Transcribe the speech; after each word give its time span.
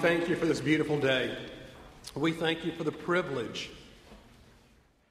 Thank 0.00 0.28
you 0.28 0.36
for 0.36 0.46
this 0.46 0.60
beautiful 0.60 0.96
day. 0.96 1.36
We 2.14 2.30
thank 2.30 2.64
you 2.64 2.70
for 2.70 2.84
the 2.84 2.92
privilege. 2.92 3.68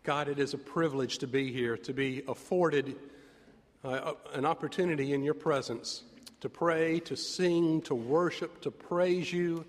God, 0.03 0.29
it 0.29 0.39
is 0.39 0.53
a 0.53 0.57
privilege 0.57 1.17
to 1.17 1.27
be 1.27 1.51
here, 1.51 1.75
to 1.79 1.91
be 1.91 2.23
afforded 2.25 2.95
uh, 3.83 4.13
an 4.31 4.45
opportunity 4.45 5.11
in 5.11 5.23
your 5.23 5.33
presence 5.33 6.03
to 6.39 6.47
pray, 6.47 7.01
to 7.01 7.17
sing, 7.17 7.81
to 7.81 7.95
worship, 7.95 8.61
to 8.61 8.71
praise 8.71 9.33
you. 9.33 9.65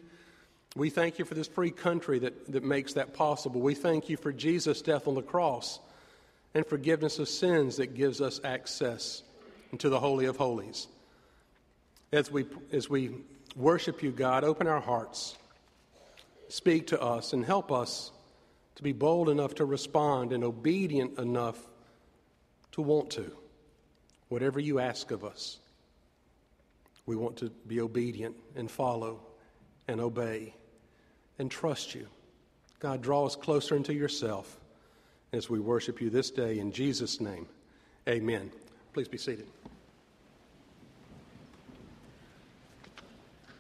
We 0.77 0.89
thank 0.89 1.19
you 1.19 1.25
for 1.25 1.35
this 1.35 1.49
free 1.49 1.73
country 1.73 2.21
that, 2.21 2.53
that 2.53 2.63
makes 2.63 2.93
that 2.93 3.13
possible. 3.13 3.61
We 3.61 3.75
thank 3.75 4.09
you 4.09 4.17
for 4.17 4.33
Jesus' 4.33 4.83
death 4.83 5.09
on 5.09 5.17
the 5.17 5.23
cross 5.23 5.81
and 6.55 6.65
forgiveness 6.65 7.19
of 7.19 7.29
sins 7.29 7.79
that 7.79 7.95
gives 7.95 8.21
us 8.21 8.41
access 8.45 9.25
into 9.73 9.89
the 9.89 9.99
Holy 9.99 10.27
of 10.27 10.37
Holies. 10.37 10.87
As 12.13 12.31
we, 12.31 12.47
as 12.71 12.89
we 12.89 13.17
worship 13.57 14.03
you, 14.03 14.11
God, 14.11 14.45
open 14.45 14.67
our 14.67 14.81
hearts, 14.81 15.37
speak 16.49 16.89
to 16.89 17.01
us, 17.01 17.33
and 17.33 17.45
help 17.45 17.71
us 17.73 18.13
to 18.77 18.83
be 18.83 18.93
bold 18.93 19.29
enough 19.29 19.57
to 19.57 19.65
respond 19.65 20.33
and 20.33 20.45
obedient 20.45 21.19
enough 21.19 21.59
to 22.73 22.83
want 22.83 23.11
to. 23.11 23.31
Whatever 24.29 24.61
you 24.61 24.79
ask 24.79 25.11
of 25.11 25.25
us, 25.25 25.59
we 27.07 27.17
want 27.17 27.39
to 27.39 27.51
be 27.67 27.81
obedient 27.81 28.37
and 28.55 28.71
follow 28.71 29.21
and 29.89 30.01
obey 30.01 30.55
and 31.39 31.51
trust 31.51 31.95
you. 31.95 32.07
God, 32.79 33.03
draw 33.03 33.27
us 33.27 33.35
closer 33.35 33.75
into 33.75 33.95
yourself 33.95 34.61
as 35.33 35.51
we 35.51 35.59
worship 35.59 36.01
you 36.01 36.11
this 36.11 36.31
day 36.31 36.59
in 36.59 36.71
Jesus' 36.71 37.21
name. 37.21 37.47
Amen. 38.09 38.51
Please 38.93 39.09
be 39.09 39.19
seated. 39.19 39.47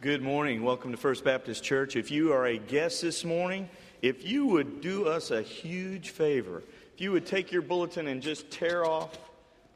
Good 0.00 0.22
morning. 0.22 0.62
Welcome 0.62 0.92
to 0.92 0.97
First 0.97 1.25
Baptist 1.25 1.64
Church. 1.64 1.97
If 1.97 2.12
you 2.12 2.32
are 2.32 2.47
a 2.47 2.56
guest 2.56 3.03
this 3.03 3.25
morning, 3.25 3.69
if 4.00 4.25
you 4.25 4.47
would 4.47 4.81
do 4.81 5.09
us 5.09 5.32
a 5.32 5.42
huge 5.42 6.10
favor, 6.10 6.62
if 6.94 7.00
you 7.00 7.10
would 7.10 7.26
take 7.26 7.50
your 7.50 7.62
bulletin 7.62 8.06
and 8.06 8.22
just 8.22 8.48
tear 8.48 8.87
off 8.87 9.19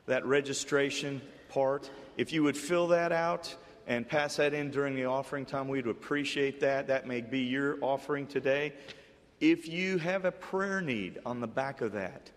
that 0.07 0.25
registration 0.25 1.21
part, 1.49 1.91
if 2.17 2.33
you 2.33 2.45
would 2.45 2.57
fill 2.57 2.87
that 2.87 3.11
out 3.11 3.53
and 3.89 4.09
pass 4.09 4.37
that 4.37 4.55
in 4.55 4.71
during 4.71 4.95
the 4.95 5.07
offering 5.07 5.45
time, 5.45 5.67
we'd 5.67 5.89
appreciate 5.89 6.61
that. 6.61 6.87
That 6.87 7.09
may 7.09 7.21
be 7.21 7.41
your 7.41 7.79
offering 7.81 8.29
today. 8.29 8.75
If 9.41 9.67
you 9.67 9.99
have 9.99 10.25
a 10.25 10.31
prayer 10.31 10.81
need 10.81 11.19
on 11.27 11.41
the 11.41 11.49
back 11.49 11.81
of 11.81 11.91
that, 11.95 12.31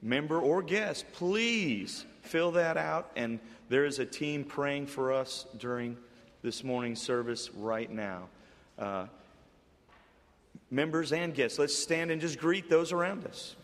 member 0.00 0.40
or 0.40 0.62
guest, 0.62 1.04
please 1.12 2.06
fill 2.22 2.52
that 2.52 2.78
out. 2.78 3.10
And 3.14 3.40
there 3.68 3.84
is 3.84 3.98
a 3.98 4.06
team 4.06 4.42
praying 4.42 4.86
for 4.86 5.12
us 5.12 5.44
during 5.58 5.98
this 6.42 6.62
morning's 6.62 7.00
service 7.00 7.50
right 7.54 7.90
now. 7.90 8.28
Uh, 8.78 9.06
members 10.70 11.12
and 11.12 11.34
guests, 11.34 11.58
let's 11.58 11.74
stand 11.76 12.10
and 12.10 12.20
just 12.20 12.38
greet 12.38 12.68
those 12.68 12.92
around 12.92 13.24
us. 13.26 13.56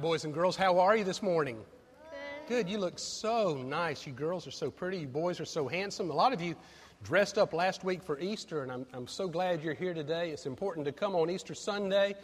Right, 0.00 0.08
boys 0.08 0.24
and 0.24 0.32
girls, 0.32 0.56
how 0.56 0.78
are 0.78 0.96
you 0.96 1.04
this 1.04 1.22
morning? 1.22 1.58
Good. 2.48 2.48
Good. 2.48 2.68
You 2.70 2.78
look 2.78 2.98
so 2.98 3.62
nice. 3.66 4.06
You 4.06 4.14
girls 4.14 4.46
are 4.46 4.50
so 4.50 4.70
pretty. 4.70 4.96
You 4.98 5.06
boys 5.06 5.40
are 5.40 5.44
so 5.44 5.68
handsome. 5.68 6.10
A 6.10 6.14
lot 6.14 6.32
of 6.32 6.40
you 6.40 6.54
dressed 7.02 7.36
up 7.36 7.52
last 7.52 7.84
week 7.84 8.02
for 8.02 8.18
Easter, 8.18 8.62
and 8.62 8.72
I'm, 8.72 8.86
I'm 8.94 9.06
so 9.06 9.28
glad 9.28 9.62
you're 9.62 9.74
here 9.74 9.92
today. 9.92 10.30
It's 10.30 10.46
important 10.46 10.86
to 10.86 10.92
come 10.92 11.14
on 11.14 11.28
Easter 11.28 11.54
Sunday, 11.54 12.14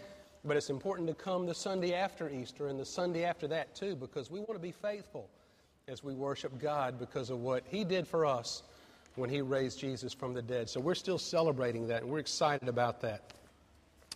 but 0.43 0.56
it's 0.56 0.70
important 0.70 1.06
to 1.08 1.14
come 1.14 1.44
the 1.44 1.55
Sunday 1.55 1.93
after 1.93 2.31
Easter 2.31 2.69
and 2.69 2.81
the 2.81 2.84
Sunday 2.84 3.25
after 3.25 3.46
that, 3.49 3.75
too, 3.75 3.94
because 3.94 4.31
we 4.31 4.40
want 4.40 4.55
to 4.55 4.58
be 4.58 4.72
faithful 4.72 5.29
as 5.87 6.02
we 6.02 6.14
worship 6.14 6.58
God 6.58 6.99
because 6.99 7.29
of 7.29 7.40
what 7.40 7.62
He 7.69 7.84
did 7.84 8.08
for 8.08 8.25
us 8.25 8.62
when 9.17 9.29
He 9.29 9.43
raised 9.43 9.79
Jesus 9.79 10.14
from 10.14 10.32
the 10.32 10.40
dead. 10.40 10.70
So 10.70 10.81
we're 10.81 10.94
still 10.94 11.19
celebrating 11.19 11.88
that, 11.88 12.05
and 12.05 12.11
we're 12.11 12.20
excited 12.20 12.70
about 12.70 13.02
that. 13.02 13.34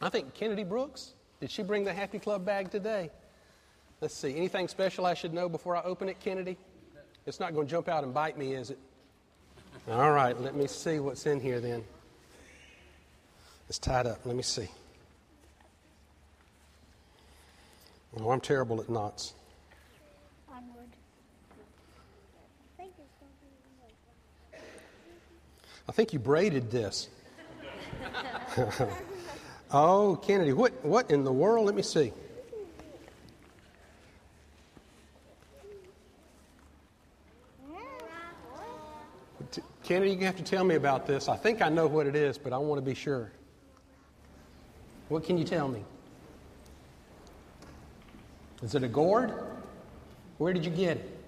I 0.00 0.08
think 0.08 0.32
Kennedy 0.32 0.64
Brooks, 0.64 1.12
did 1.40 1.50
she 1.50 1.62
bring 1.62 1.84
the 1.84 1.92
Happy 1.92 2.18
Club 2.18 2.46
bag 2.46 2.70
today? 2.70 3.10
Let's 4.00 4.14
see. 4.14 4.34
Anything 4.34 4.66
special 4.68 5.04
I 5.04 5.14
should 5.14 5.34
know 5.34 5.48
before 5.48 5.76
I 5.76 5.82
open 5.82 6.08
it, 6.08 6.18
Kennedy? 6.20 6.56
It's 7.26 7.38
not 7.38 7.54
going 7.54 7.66
to 7.66 7.70
jump 7.70 7.88
out 7.88 8.02
and 8.02 8.14
bite 8.14 8.38
me, 8.38 8.54
is 8.54 8.70
it? 8.70 8.78
All 9.90 10.12
right, 10.12 10.38
let 10.40 10.54
me 10.54 10.66
see 10.66 11.00
what's 11.00 11.26
in 11.26 11.40
here 11.40 11.60
then. 11.60 11.84
It's 13.68 13.78
tied 13.78 14.06
up. 14.06 14.24
Let 14.24 14.36
me 14.36 14.42
see. 14.42 14.68
Oh, 18.18 18.30
I'm 18.30 18.40
terrible 18.40 18.80
at 18.80 18.88
knots. 18.88 19.34
I 25.88 25.92
think 25.92 26.12
you 26.12 26.20
braided 26.20 26.70
this. 26.70 27.08
oh, 29.72 30.20
Kennedy, 30.24 30.52
what, 30.52 30.72
what 30.84 31.10
in 31.10 31.24
the 31.24 31.32
world? 31.32 31.66
Let 31.66 31.74
me 31.74 31.82
see. 31.82 32.12
Kennedy, 39.84 40.12
you 40.12 40.26
have 40.26 40.36
to 40.36 40.42
tell 40.42 40.64
me 40.64 40.74
about 40.74 41.06
this. 41.06 41.28
I 41.28 41.36
think 41.36 41.62
I 41.62 41.68
know 41.68 41.86
what 41.86 42.06
it 42.06 42.14
is, 42.14 42.38
but 42.38 42.52
I 42.52 42.58
want 42.58 42.78
to 42.78 42.84
be 42.84 42.94
sure. 42.94 43.32
What 45.08 45.24
can 45.24 45.36
you 45.36 45.44
tell 45.44 45.68
me? 45.68 45.82
Is 48.62 48.74
it 48.74 48.82
a 48.82 48.88
gourd? 48.88 49.32
Where 50.38 50.52
did 50.52 50.64
you 50.64 50.70
get 50.70 50.98
it? 50.98 51.18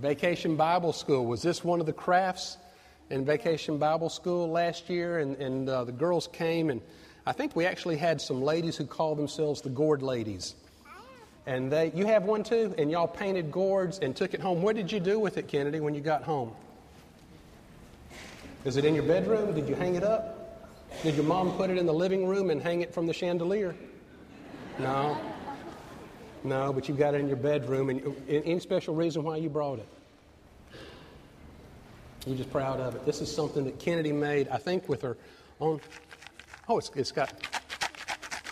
Vacation 0.00 0.56
Bible 0.56 0.92
School. 0.92 1.26
Was 1.26 1.42
this 1.42 1.62
one 1.62 1.80
of 1.80 1.86
the 1.86 1.92
crafts 1.92 2.56
in 3.10 3.24
Vacation 3.24 3.78
Bible 3.78 4.08
School 4.08 4.48
last 4.48 4.88
year? 4.88 5.18
And, 5.18 5.36
and 5.36 5.68
uh, 5.68 5.84
the 5.84 5.92
girls 5.92 6.28
came, 6.32 6.70
and 6.70 6.80
I 7.26 7.32
think 7.32 7.54
we 7.54 7.66
actually 7.66 7.96
had 7.96 8.20
some 8.20 8.42
ladies 8.42 8.76
who 8.76 8.86
called 8.86 9.18
themselves 9.18 9.60
the 9.60 9.70
Gourd 9.70 10.02
Ladies. 10.02 10.54
And 11.46 11.70
they, 11.70 11.92
you 11.94 12.06
have 12.06 12.24
one 12.24 12.42
too? 12.42 12.74
And 12.76 12.90
y'all 12.90 13.08
painted 13.08 13.50
gourds 13.50 13.98
and 14.00 14.14
took 14.14 14.34
it 14.34 14.40
home. 14.40 14.62
What 14.62 14.76
did 14.76 14.92
you 14.92 15.00
do 15.00 15.18
with 15.18 15.38
it, 15.38 15.48
Kennedy, 15.48 15.80
when 15.80 15.94
you 15.94 16.00
got 16.00 16.22
home? 16.22 16.52
Is 18.68 18.76
it 18.76 18.84
in 18.84 18.94
your 18.94 19.04
bedroom? 19.04 19.54
Did 19.54 19.66
you 19.66 19.74
hang 19.74 19.94
it 19.94 20.04
up? 20.04 20.62
Did 21.02 21.14
your 21.14 21.24
mom 21.24 21.52
put 21.52 21.70
it 21.70 21.78
in 21.78 21.86
the 21.86 21.94
living 21.94 22.26
room 22.26 22.50
and 22.50 22.60
hang 22.60 22.82
it 22.82 22.92
from 22.92 23.06
the 23.06 23.14
chandelier? 23.14 23.74
No. 24.78 25.16
No, 26.44 26.70
but 26.74 26.86
you've 26.86 26.98
got 26.98 27.14
it 27.14 27.22
in 27.22 27.28
your 27.28 27.38
bedroom. 27.38 27.88
And 27.88 28.14
any 28.28 28.60
special 28.60 28.94
reason 28.94 29.22
why 29.22 29.38
you 29.38 29.48
brought 29.48 29.78
it? 29.78 29.88
You're 32.26 32.36
just 32.36 32.50
proud 32.50 32.78
of 32.78 32.94
it. 32.94 33.06
This 33.06 33.22
is 33.22 33.34
something 33.34 33.64
that 33.64 33.78
Kennedy 33.78 34.12
made, 34.12 34.48
I 34.48 34.58
think, 34.58 34.86
with 34.86 35.00
her 35.00 35.16
own. 35.62 35.80
Oh, 36.68 36.76
it's, 36.76 36.90
it's 36.94 37.10
got. 37.10 37.32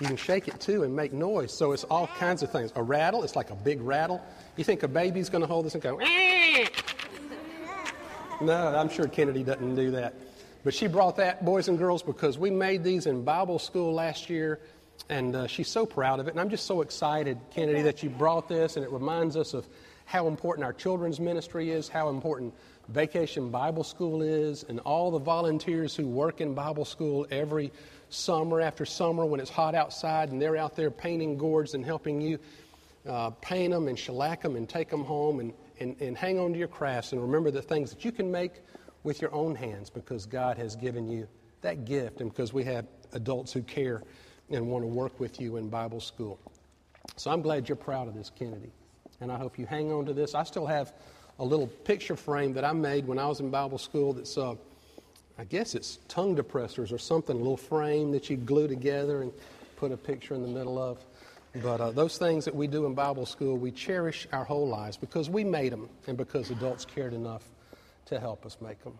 You 0.00 0.06
can 0.06 0.16
shake 0.16 0.48
it 0.48 0.58
too 0.60 0.82
and 0.82 0.96
make 0.96 1.12
noise. 1.12 1.52
So 1.52 1.72
it's 1.72 1.84
all 1.84 2.06
kinds 2.06 2.42
of 2.42 2.50
things. 2.50 2.72
A 2.76 2.82
rattle, 2.82 3.22
it's 3.22 3.36
like 3.36 3.50
a 3.50 3.54
big 3.54 3.82
rattle. 3.82 4.24
You 4.56 4.64
think 4.64 4.82
a 4.82 4.88
baby's 4.88 5.28
going 5.28 5.42
to 5.42 5.46
hold 5.46 5.66
this 5.66 5.74
and 5.74 5.82
go, 5.82 6.00
no, 8.40 8.74
I'm 8.76 8.88
sure 8.88 9.06
Kennedy 9.08 9.42
doesn't 9.42 9.74
do 9.74 9.90
that. 9.92 10.14
But 10.64 10.74
she 10.74 10.86
brought 10.86 11.16
that, 11.16 11.44
boys 11.44 11.68
and 11.68 11.78
girls, 11.78 12.02
because 12.02 12.38
we 12.38 12.50
made 12.50 12.82
these 12.82 13.06
in 13.06 13.22
Bible 13.22 13.58
school 13.58 13.92
last 13.94 14.28
year 14.28 14.60
and 15.08 15.36
uh, 15.36 15.46
she's 15.46 15.68
so 15.68 15.86
proud 15.86 16.20
of 16.20 16.26
it. 16.26 16.30
And 16.32 16.40
I'm 16.40 16.50
just 16.50 16.66
so 16.66 16.80
excited, 16.80 17.38
Kennedy, 17.54 17.82
that 17.82 18.02
you 18.02 18.10
brought 18.10 18.48
this, 18.48 18.76
and 18.76 18.84
it 18.84 18.90
reminds 18.90 19.36
us 19.36 19.54
of 19.54 19.66
how 20.04 20.26
important 20.26 20.64
our 20.64 20.72
children's 20.72 21.20
ministry 21.20 21.70
is, 21.70 21.88
how 21.88 22.08
important 22.08 22.54
Vacation 22.88 23.50
Bible 23.50 23.84
School 23.84 24.22
is, 24.22 24.64
and 24.68 24.80
all 24.80 25.10
the 25.10 25.18
volunteers 25.18 25.94
who 25.94 26.06
work 26.06 26.40
in 26.40 26.54
Bible 26.54 26.84
school 26.84 27.26
every 27.30 27.72
summer 28.08 28.60
after 28.60 28.84
summer 28.84 29.24
when 29.24 29.40
it's 29.40 29.50
hot 29.50 29.74
outside, 29.74 30.30
and 30.30 30.40
they're 30.40 30.56
out 30.56 30.76
there 30.76 30.90
painting 30.90 31.36
gourds 31.36 31.74
and 31.74 31.84
helping 31.84 32.20
you 32.20 32.38
uh, 33.08 33.30
paint 33.40 33.72
them 33.72 33.88
and 33.88 33.98
shellac 33.98 34.42
them 34.42 34.56
and 34.56 34.68
take 34.68 34.88
them 34.88 35.04
home 35.04 35.40
and, 35.40 35.52
and, 35.80 36.00
and 36.00 36.16
hang 36.16 36.38
on 36.38 36.52
to 36.52 36.58
your 36.58 36.68
crafts 36.68 37.12
and 37.12 37.20
remember 37.20 37.50
the 37.50 37.62
things 37.62 37.90
that 37.90 38.04
you 38.04 38.12
can 38.12 38.30
make 38.30 38.62
with 39.02 39.20
your 39.20 39.32
own 39.34 39.54
hands 39.54 39.90
because 39.90 40.26
God 40.26 40.56
has 40.56 40.74
given 40.76 41.08
you 41.08 41.28
that 41.62 41.84
gift 41.84 42.20
and 42.20 42.30
because 42.30 42.52
we 42.52 42.64
have 42.64 42.86
adults 43.12 43.52
who 43.52 43.62
care 43.62 44.02
and 44.50 44.66
want 44.66 44.82
to 44.82 44.88
work 44.88 45.18
with 45.18 45.40
you 45.40 45.56
in 45.56 45.68
Bible 45.68 46.00
school. 46.00 46.38
So 47.16 47.30
I'm 47.30 47.42
glad 47.42 47.68
you're 47.68 47.76
proud 47.76 48.08
of 48.08 48.14
this, 48.14 48.30
Kennedy. 48.36 48.72
And 49.20 49.32
I 49.32 49.38
hope 49.38 49.58
you 49.58 49.66
hang 49.66 49.92
on 49.92 50.04
to 50.06 50.12
this. 50.12 50.34
I 50.34 50.44
still 50.44 50.66
have 50.66 50.92
a 51.38 51.44
little 51.44 51.66
picture 51.66 52.16
frame 52.16 52.52
that 52.54 52.64
I 52.64 52.72
made 52.72 53.06
when 53.06 53.18
I 53.18 53.26
was 53.26 53.40
in 53.40 53.50
Bible 53.50 53.78
school 53.78 54.12
that's, 54.12 54.36
uh, 54.36 54.54
I 55.38 55.44
guess 55.44 55.74
it's 55.74 55.98
tongue 56.08 56.36
depressors 56.36 56.92
or 56.92 56.98
something, 56.98 57.36
a 57.36 57.38
little 57.38 57.56
frame 57.56 58.10
that 58.12 58.30
you 58.30 58.36
glue 58.36 58.68
together 58.68 59.22
and 59.22 59.32
put 59.76 59.92
a 59.92 59.96
picture 59.96 60.34
in 60.34 60.42
the 60.42 60.48
middle 60.48 60.78
of. 60.78 61.04
But 61.62 61.80
uh, 61.80 61.90
those 61.90 62.18
things 62.18 62.44
that 62.44 62.54
we 62.54 62.66
do 62.66 62.86
in 62.86 62.94
Bible 62.94 63.26
school, 63.26 63.56
we 63.56 63.70
cherish 63.70 64.26
our 64.32 64.44
whole 64.44 64.68
lives 64.68 64.96
because 64.96 65.30
we 65.30 65.44
made 65.44 65.72
them 65.72 65.88
and 66.06 66.16
because 66.16 66.50
adults 66.50 66.84
cared 66.84 67.14
enough 67.14 67.44
to 68.06 68.20
help 68.20 68.44
us 68.44 68.58
make 68.60 68.82
them. 68.84 68.98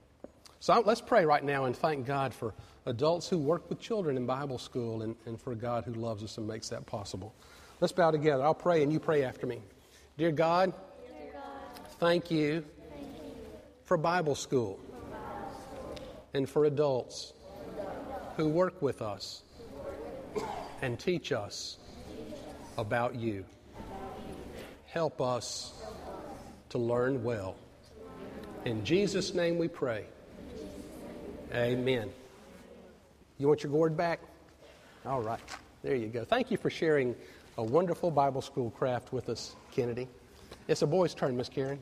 So 0.61 0.83
let's 0.85 1.01
pray 1.01 1.27
right 1.27 1.45
now 1.45 1.67
and 1.67 1.77
thank 1.77 2.07
God 2.07 2.33
for 2.33 2.55
adults 2.87 3.29
who 3.29 3.39
work 3.39 3.69
with 3.69 3.79
children 3.81 4.17
in 4.17 4.27
Bible 4.27 4.59
school 4.59 5.03
and, 5.03 5.15
and 5.27 5.41
for 5.41 5.55
God 5.55 5.85
who 5.85 5.93
loves 5.93 6.23
us 6.25 6.39
and 6.39 6.47
makes 6.49 6.69
that 6.71 6.87
possible. 6.87 7.35
Let's 7.81 7.93
bow 7.93 8.11
together. 8.11 8.43
I'll 8.43 8.55
pray 8.55 8.83
and 8.83 8.93
you 8.93 8.99
pray 8.99 9.23
after 9.23 9.47
me. 9.47 9.61
Dear 10.17 10.33
God, 10.33 10.73
Dear 11.07 11.33
God 11.33 11.43
thank, 12.01 12.31
you 12.31 12.65
thank 12.91 13.05
you 13.21 13.35
for 13.85 13.99
Bible 13.99 14.35
school, 14.35 14.81
for 14.83 14.93
Bible 15.11 15.61
school. 15.61 15.95
and 16.33 16.49
for 16.49 16.65
adults, 16.65 17.35
who 18.37 18.49
work 18.49 18.81
with 18.83 19.03
us 19.03 19.43
and 20.83 20.99
teach 20.99 21.33
us 21.33 21.79
about 22.77 23.15
you. 23.15 23.45
Help 24.87 25.21
us 25.21 25.73
to 26.71 26.79
learn 26.79 27.23
well. 27.23 27.57
In 28.65 28.85
Jesus' 28.85 29.35
name 29.35 29.59
we 29.59 29.69
pray. 29.69 30.05
Amen. 31.55 32.11
You 33.39 33.49
want 33.49 33.63
your 33.63 33.71
gourd 33.71 33.97
back? 33.97 34.21
All 35.05 35.23
right. 35.23 35.41
There 35.83 35.95
you 35.95 36.09
go. 36.09 36.25
Thank 36.25 36.51
you 36.51 36.57
for 36.57 36.71
sharing 36.71 37.15
a 37.59 37.63
wonderful 37.63 38.11
Bible 38.11 38.43
school 38.43 38.71
craft 38.71 39.13
with 39.13 39.29
us, 39.29 39.55
Kennedy. 39.71 40.09
It's 40.69 40.83
a 40.83 40.87
boy's 40.87 41.15
turn, 41.15 41.37
Miss 41.37 41.49
Karen. 41.49 41.79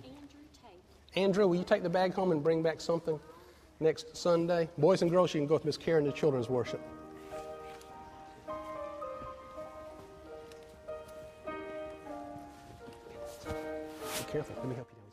Andrew 1.16 1.46
will 1.46 1.56
you 1.56 1.64
take 1.64 1.82
the 1.82 1.88
bag 1.88 2.12
home 2.12 2.32
and 2.32 2.42
bring 2.42 2.62
back 2.62 2.80
something 2.80 3.18
next 3.80 4.16
Sunday? 4.16 4.68
Boys 4.76 5.02
and 5.02 5.10
girls, 5.10 5.32
you 5.32 5.40
can 5.40 5.46
go 5.46 5.54
with 5.54 5.64
Miss 5.64 5.76
Karen 5.76 6.04
to 6.04 6.12
children's 6.12 6.48
worship. 6.48 6.80
Careful. 14.34 14.56
Let 14.56 14.68
me 14.68 14.74
help 14.74 14.88
you. 14.90 15.03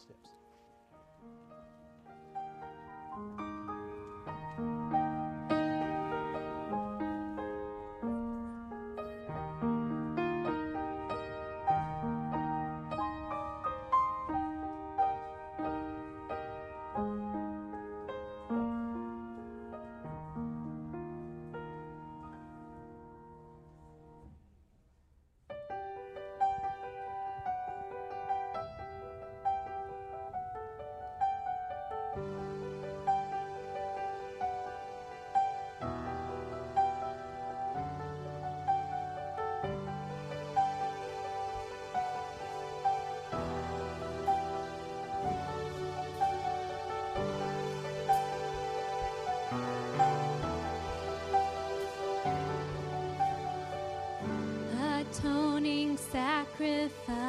By 56.62 57.21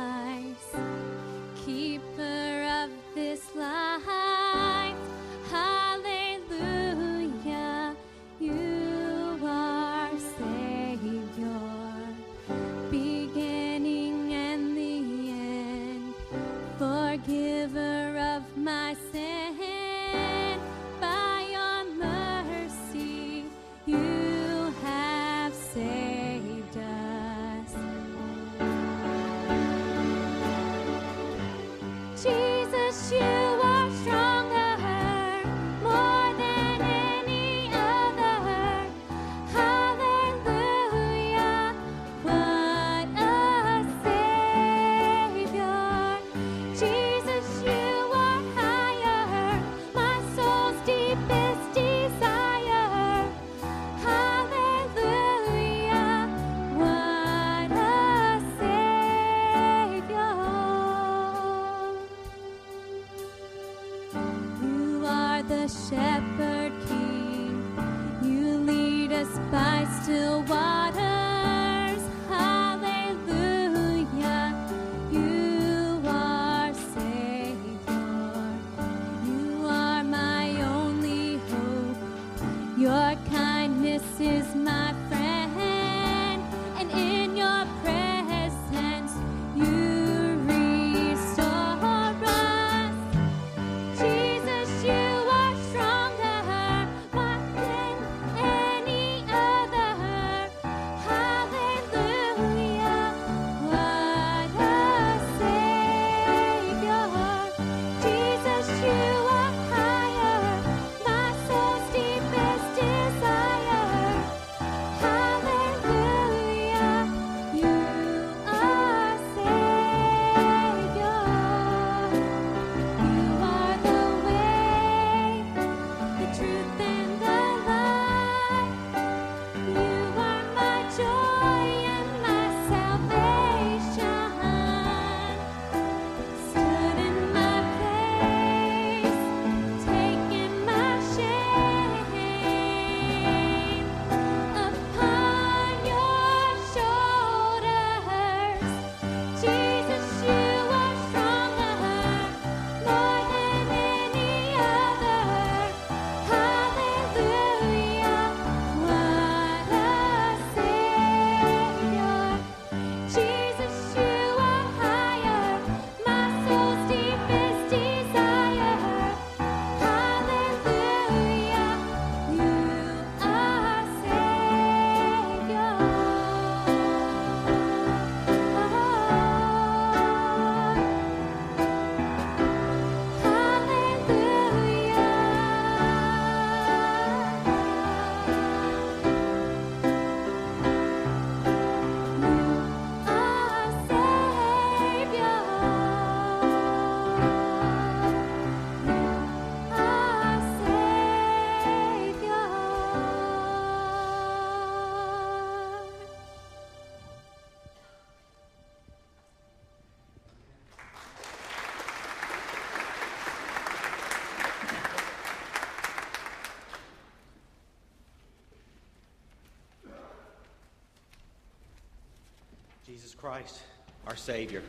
Christ, 223.23 223.61
our 224.09 224.17
Savior. 224.17 224.64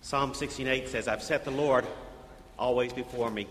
Psalm 0.00 0.32
68 0.32 0.88
says, 0.88 1.08
I've 1.08 1.22
set 1.22 1.44
the 1.44 1.50
Lord 1.50 1.84
always 2.58 2.90
before 2.90 3.30
me. 3.30 3.46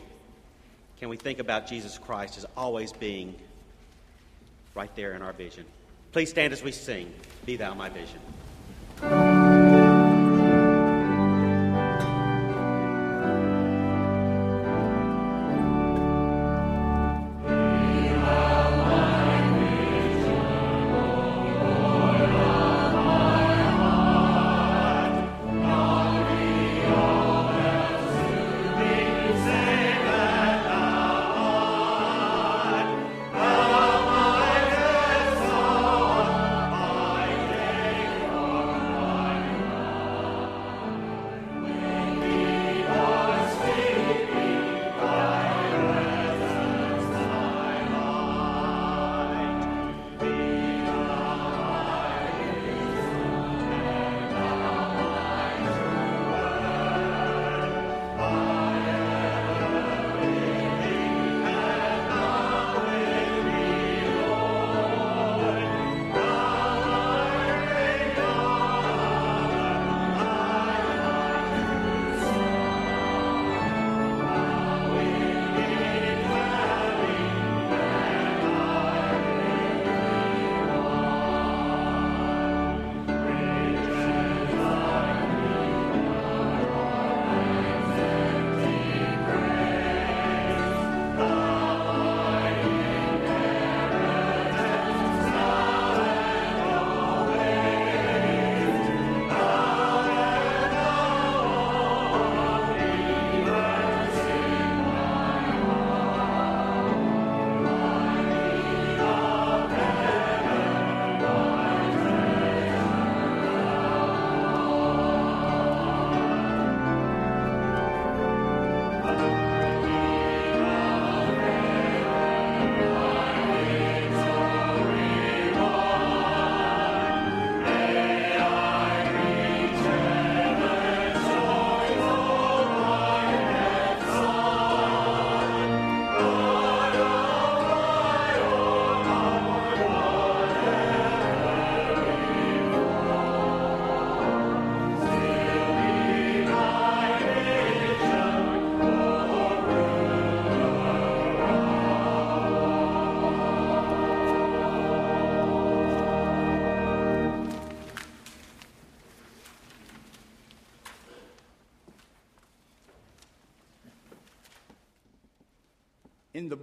Can 1.00 1.10
we 1.10 1.18
think 1.18 1.38
about 1.38 1.68
Jesus 1.68 2.00
Christ 2.00 2.40
as 2.40 2.48
always 2.58 2.92
being 2.92 3.36
right 4.74 4.90
there 4.96 5.14
in 5.14 5.22
our 5.22 5.32
vision? 5.32 5.64
Please 6.12 6.32
stand 6.32 6.54
as 6.54 6.64
we 6.64 6.72
sing, 6.72 7.14
Be 7.46 7.56
Thou 7.56 7.76
My 7.76 7.88
Vision. 7.88 8.20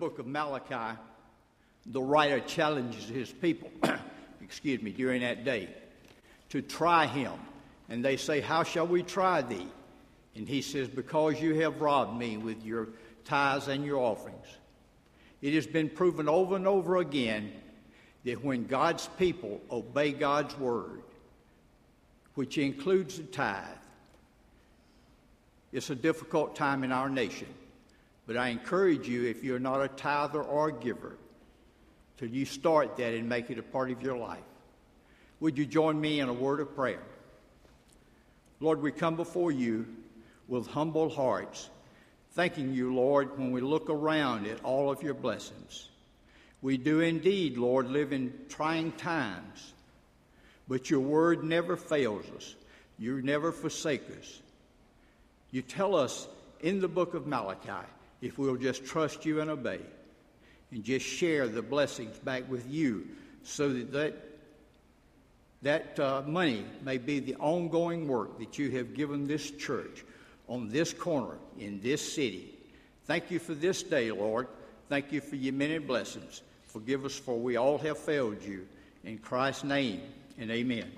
Book 0.03 0.19
of 0.19 0.27
Malachi, 0.27 0.99
the 1.87 2.03
writer 2.03 2.41
challenges 2.41 3.09
his 3.09 3.31
people, 3.31 3.71
excuse 4.43 4.83
me, 4.83 4.91
during 4.91 5.21
that 5.21 5.45
day 5.45 5.69
to 6.49 6.61
try 6.61 7.07
him. 7.07 7.31
And 7.89 8.05
they 8.05 8.17
say, 8.17 8.41
How 8.41 8.65
shall 8.65 8.89
we 8.89 9.05
try 9.05 9.43
thee? 9.43 9.69
And 10.35 10.49
he 10.49 10.61
says, 10.61 10.89
Because 10.89 11.41
you 11.41 11.55
have 11.61 11.81
robbed 11.81 12.19
me 12.19 12.37
with 12.37 12.65
your 12.65 12.89
tithes 13.25 13.69
and 13.69 13.85
your 13.85 14.01
offerings. 14.01 14.45
It 15.41 15.55
has 15.55 15.69
been 15.69 15.89
proven 15.89 16.29
over 16.29 16.57
and 16.57 16.67
over 16.67 16.97
again 16.97 17.53
that 18.25 18.43
when 18.43 18.67
God's 18.67 19.09
people 19.21 19.61
obey 19.71 20.11
God's 20.11 20.59
word, 20.59 21.05
which 22.35 22.59
includes 22.59 23.19
the 23.19 23.23
tithe, 23.23 23.69
it's 25.71 25.91
a 25.91 25.95
difficult 25.95 26.57
time 26.57 26.83
in 26.83 26.91
our 26.91 27.09
nation. 27.09 27.47
But 28.27 28.37
I 28.37 28.49
encourage 28.49 29.09
you, 29.09 29.25
if 29.25 29.43
you're 29.43 29.59
not 29.59 29.83
a 29.83 29.89
tither 29.89 30.43
or 30.43 30.69
a 30.69 30.73
giver, 30.73 31.17
to 32.19 32.29
you 32.29 32.45
start 32.45 32.97
that 32.97 33.15
and 33.15 33.29
make 33.29 33.51
it 33.51 33.59
a 33.59 33.63
part 33.63 33.91
of 33.91 34.03
your 34.03 34.17
life. 34.17 34.39
Would 35.41 35.59
you 35.59 35.67
join 35.67 36.01
me 36.01 36.21
in 36.21 36.29
a 36.29 36.33
word 36.33 36.61
of 36.61 36.75
prayer? 36.77 37.03
Lord, 38.61 38.81
we 38.81 38.93
come 38.93 39.17
before 39.17 39.51
you 39.51 39.87
with 40.47 40.69
humble 40.69 41.09
hearts, 41.09 41.69
thanking 42.33 42.73
you, 42.73 42.95
Lord, 42.95 43.37
when 43.37 43.51
we 43.51 43.61
look 43.61 43.91
around 43.91 44.47
at 44.47 44.63
all 44.63 44.89
of 44.89 45.03
your 45.03 45.15
blessings. 45.15 45.89
We 46.61 46.77
do 46.77 47.01
indeed, 47.01 47.57
Lord, 47.57 47.89
live 47.89 48.13
in 48.13 48.33
trying 48.49 48.93
times, 48.93 49.73
but 50.69 50.91
your 50.91 51.01
word 51.01 51.43
never 51.43 51.77
fails 51.77 52.25
us. 52.37 52.55
You 53.01 53.21
never 53.21 53.51
forsake 53.51 54.05
us. 54.17 54.41
You 55.51 55.63
tell 55.63 55.97
us 55.97 56.29
in 56.61 56.81
the 56.81 56.87
book 56.87 57.15
of 57.15 57.27
Malachi 57.27 57.89
if 58.23 58.39
we'll 58.39 58.57
just 58.57 58.85
trust 58.85 59.27
you 59.27 59.41
and 59.41 59.51
obey 59.51 59.81
and 60.71 60.83
just 60.83 61.05
share 61.05 61.49
the 61.49 61.61
blessings 61.61 62.17
back 62.21 62.49
with 62.49 62.69
you 62.71 63.07
so 63.43 63.69
that 63.73 63.93
that, 63.93 64.15
that 65.63 66.01
uh, 66.01 66.23
money 66.27 66.65
may 66.83 66.97
be 66.97 67.19
the 67.21 67.35
ongoing 67.37 68.09
work 68.09 68.39
that 68.39 68.59
you 68.59 68.71
have 68.71 68.95
given 68.95 69.27
this 69.27 69.51
church 69.51 70.05
on 70.49 70.69
this 70.71 70.93
corner 70.93 71.37
in 71.59 71.81
this 71.83 72.15
city. 72.15 72.55
Thank 73.07 73.31
you 73.31 73.39
for 73.39 73.55
this 73.55 73.83
day, 73.83 74.11
Lord. 74.11 74.49
Thank 74.89 75.13
you 75.13 75.21
for 75.21 75.37
your 75.37 75.53
many 75.53 75.79
blessings. 75.79 76.43
Forgive 76.67 77.05
us, 77.05 77.15
for 77.15 77.39
we 77.39 77.57
all 77.57 77.79
have 77.79 77.99
failed 77.99 78.43
you. 78.43 78.67
In 79.05 79.19
Christ's 79.19 79.65
name, 79.65 80.01
and 80.39 80.51
amen. 80.51 80.91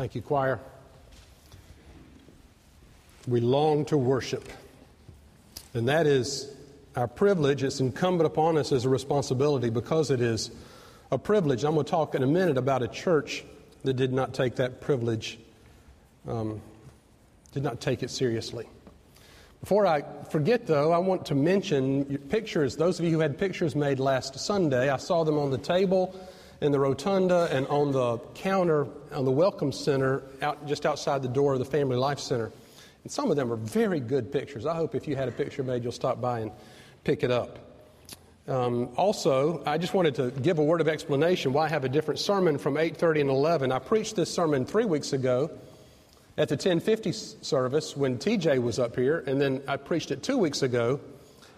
Thank 0.00 0.14
you, 0.14 0.22
choir. 0.22 0.58
We 3.28 3.40
long 3.40 3.84
to 3.84 3.98
worship. 3.98 4.48
And 5.74 5.88
that 5.90 6.06
is 6.06 6.50
our 6.96 7.06
privilege. 7.06 7.62
It's 7.62 7.80
incumbent 7.80 8.26
upon 8.26 8.56
us 8.56 8.72
as 8.72 8.86
a 8.86 8.88
responsibility 8.88 9.68
because 9.68 10.10
it 10.10 10.22
is 10.22 10.52
a 11.12 11.18
privilege. 11.18 11.64
I'm 11.64 11.74
going 11.74 11.84
to 11.84 11.90
talk 11.90 12.14
in 12.14 12.22
a 12.22 12.26
minute 12.26 12.56
about 12.56 12.82
a 12.82 12.88
church 12.88 13.44
that 13.84 13.92
did 13.92 14.10
not 14.10 14.32
take 14.32 14.56
that 14.56 14.80
privilege, 14.80 15.38
um, 16.26 16.62
did 17.52 17.62
not 17.62 17.82
take 17.82 18.02
it 18.02 18.08
seriously. 18.08 18.66
Before 19.60 19.86
I 19.86 20.02
forget, 20.30 20.66
though, 20.66 20.92
I 20.92 20.98
want 20.98 21.26
to 21.26 21.34
mention 21.34 22.16
pictures. 22.30 22.74
Those 22.74 22.98
of 23.00 23.04
you 23.04 23.10
who 23.10 23.20
had 23.20 23.36
pictures 23.36 23.76
made 23.76 24.00
last 24.00 24.40
Sunday, 24.40 24.88
I 24.88 24.96
saw 24.96 25.24
them 25.24 25.36
on 25.36 25.50
the 25.50 25.58
table 25.58 26.18
in 26.60 26.72
the 26.72 26.80
rotunda 26.80 27.48
and 27.50 27.66
on 27.68 27.92
the 27.92 28.18
counter 28.34 28.86
on 29.12 29.24
the 29.24 29.30
Welcome 29.30 29.72
Center 29.72 30.22
out, 30.42 30.66
just 30.66 30.84
outside 30.84 31.22
the 31.22 31.28
door 31.28 31.54
of 31.54 31.58
the 31.58 31.64
Family 31.64 31.96
Life 31.96 32.20
Center. 32.20 32.52
And 33.02 33.10
some 33.10 33.30
of 33.30 33.36
them 33.36 33.50
are 33.50 33.56
very 33.56 34.00
good 34.00 34.30
pictures. 34.30 34.66
I 34.66 34.74
hope 34.74 34.94
if 34.94 35.08
you 35.08 35.16
had 35.16 35.28
a 35.28 35.32
picture 35.32 35.62
made, 35.62 35.82
you'll 35.82 35.92
stop 35.92 36.20
by 36.20 36.40
and 36.40 36.50
pick 37.04 37.22
it 37.22 37.30
up. 37.30 37.58
Um, 38.46 38.90
also, 38.96 39.62
I 39.64 39.78
just 39.78 39.94
wanted 39.94 40.14
to 40.16 40.30
give 40.30 40.58
a 40.58 40.64
word 40.64 40.80
of 40.80 40.88
explanation 40.88 41.52
why 41.52 41.66
I 41.66 41.68
have 41.68 41.84
a 41.84 41.88
different 41.88 42.20
sermon 42.20 42.58
from 42.58 42.76
8:30 42.76 43.22
and 43.22 43.30
11. 43.30 43.72
I 43.72 43.78
preached 43.78 44.16
this 44.16 44.32
sermon 44.32 44.66
three 44.66 44.84
weeks 44.84 45.12
ago 45.12 45.50
at 46.36 46.48
the 46.48 46.56
1050 46.56 47.12
service 47.12 47.96
when 47.96 48.18
TJ 48.18 48.60
was 48.60 48.78
up 48.78 48.96
here, 48.96 49.22
and 49.26 49.40
then 49.40 49.62
I 49.68 49.76
preached 49.76 50.10
it 50.10 50.22
two 50.22 50.36
weeks 50.36 50.62
ago 50.62 51.00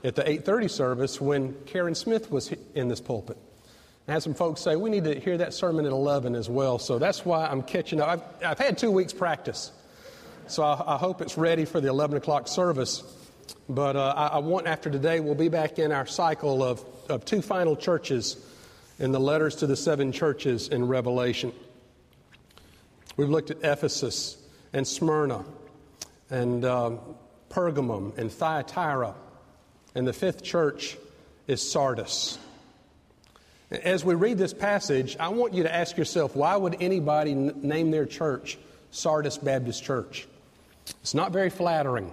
at 0.05 0.15
the 0.15 0.23
830 0.23 0.69
service 0.69 1.21
when 1.21 1.55
Karen 1.67 1.95
Smith 1.95 2.31
was 2.31 2.53
in 2.75 2.89
this 2.89 3.01
pulpit. 3.01 3.39
I 4.09 4.13
had 4.13 4.23
some 4.23 4.35
folks 4.35 4.61
say, 4.61 4.75
we 4.75 4.91
need 4.91 5.05
to 5.05 5.19
hear 5.19 5.39
that 5.39 5.55
sermon 5.55 5.87
at 5.87 5.93
11 5.93 6.35
as 6.35 6.49
well. 6.49 6.79
So 6.79 6.99
that's 6.99 7.25
why 7.25 7.47
I'm 7.47 7.63
catching 7.63 8.01
up. 8.01 8.09
I've, 8.09 8.23
I've 8.45 8.59
had 8.59 8.77
two 8.77 8.91
weeks 8.91 9.13
practice. 9.13 9.71
So 10.49 10.65
I, 10.65 10.95
I, 10.95 10.97
hope 10.97 11.23
it's 11.23 11.39
ready 11.39 11.65
for 11.65 11.81
the 11.81 11.89
11 11.89 12.17
o'clock 12.17 12.49
service. 12.49 13.05
But 13.69 13.95
uh, 13.95 14.15
I, 14.17 14.27
I, 14.27 14.39
want, 14.39 14.67
after 14.67 14.91
today, 14.91 15.21
we'll 15.21 15.37
be 15.37 15.49
back 15.49 15.79
in 15.79 15.93
our 15.93 16.07
cycle 16.07 16.65
of, 16.65 16.85
of 17.09 17.25
two 17.25 17.43
final 17.43 17.77
churches 17.77 18.37
in 18.99 19.13
the 19.13 19.21
letters 19.21 19.57
to 19.57 19.69
the 19.69 19.77
seven 19.77 20.11
churches 20.11 20.69
in 20.69 20.89
Revelation. 20.89 21.53
We've 23.17 23.31
looked 23.31 23.51
at 23.51 23.59
Ephesus 23.63 24.37
and 24.73 24.87
Smyrna 24.87 25.45
and 26.29 26.65
um, 26.65 26.99
Pergamum 27.51 28.19
and 28.19 28.33
Thyatira. 28.33 29.15
And 29.95 30.09
the 30.09 30.13
fifth 30.13 30.43
church 30.43 30.97
is 31.47 31.63
Sardis. 31.63 32.39
As 33.73 34.05
we 34.05 34.15
read 34.15 34.37
this 34.37 34.53
passage, 34.53 35.17
I 35.19 35.29
want 35.29 35.55
you 35.55 35.63
to 35.63 35.75
ask 35.75 35.97
yourself 35.97 36.37
why 36.37 36.55
would 36.55 36.77
anybody 36.83 37.31
n- 37.31 37.55
name 37.63 37.91
their 37.91 38.05
church 38.05 38.59
Sardis 38.91 39.39
Baptist 39.39 39.83
Church? 39.83 40.29
It's 41.01 41.15
not 41.15 41.33
very 41.33 41.49
flattering. 41.49 42.13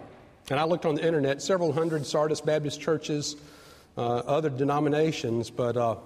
And 0.50 0.58
I 0.58 0.64
looked 0.64 0.86
on 0.86 0.96
the 0.96 1.06
internet, 1.06 1.42
several 1.42 1.74
hundred 1.74 2.06
Sardis 2.06 2.40
Baptist 2.40 2.80
churches, 2.80 3.36
uh, 3.98 4.02
other 4.02 4.50
denominations, 4.50 5.50
but 5.50 5.76
uh, 5.76 5.98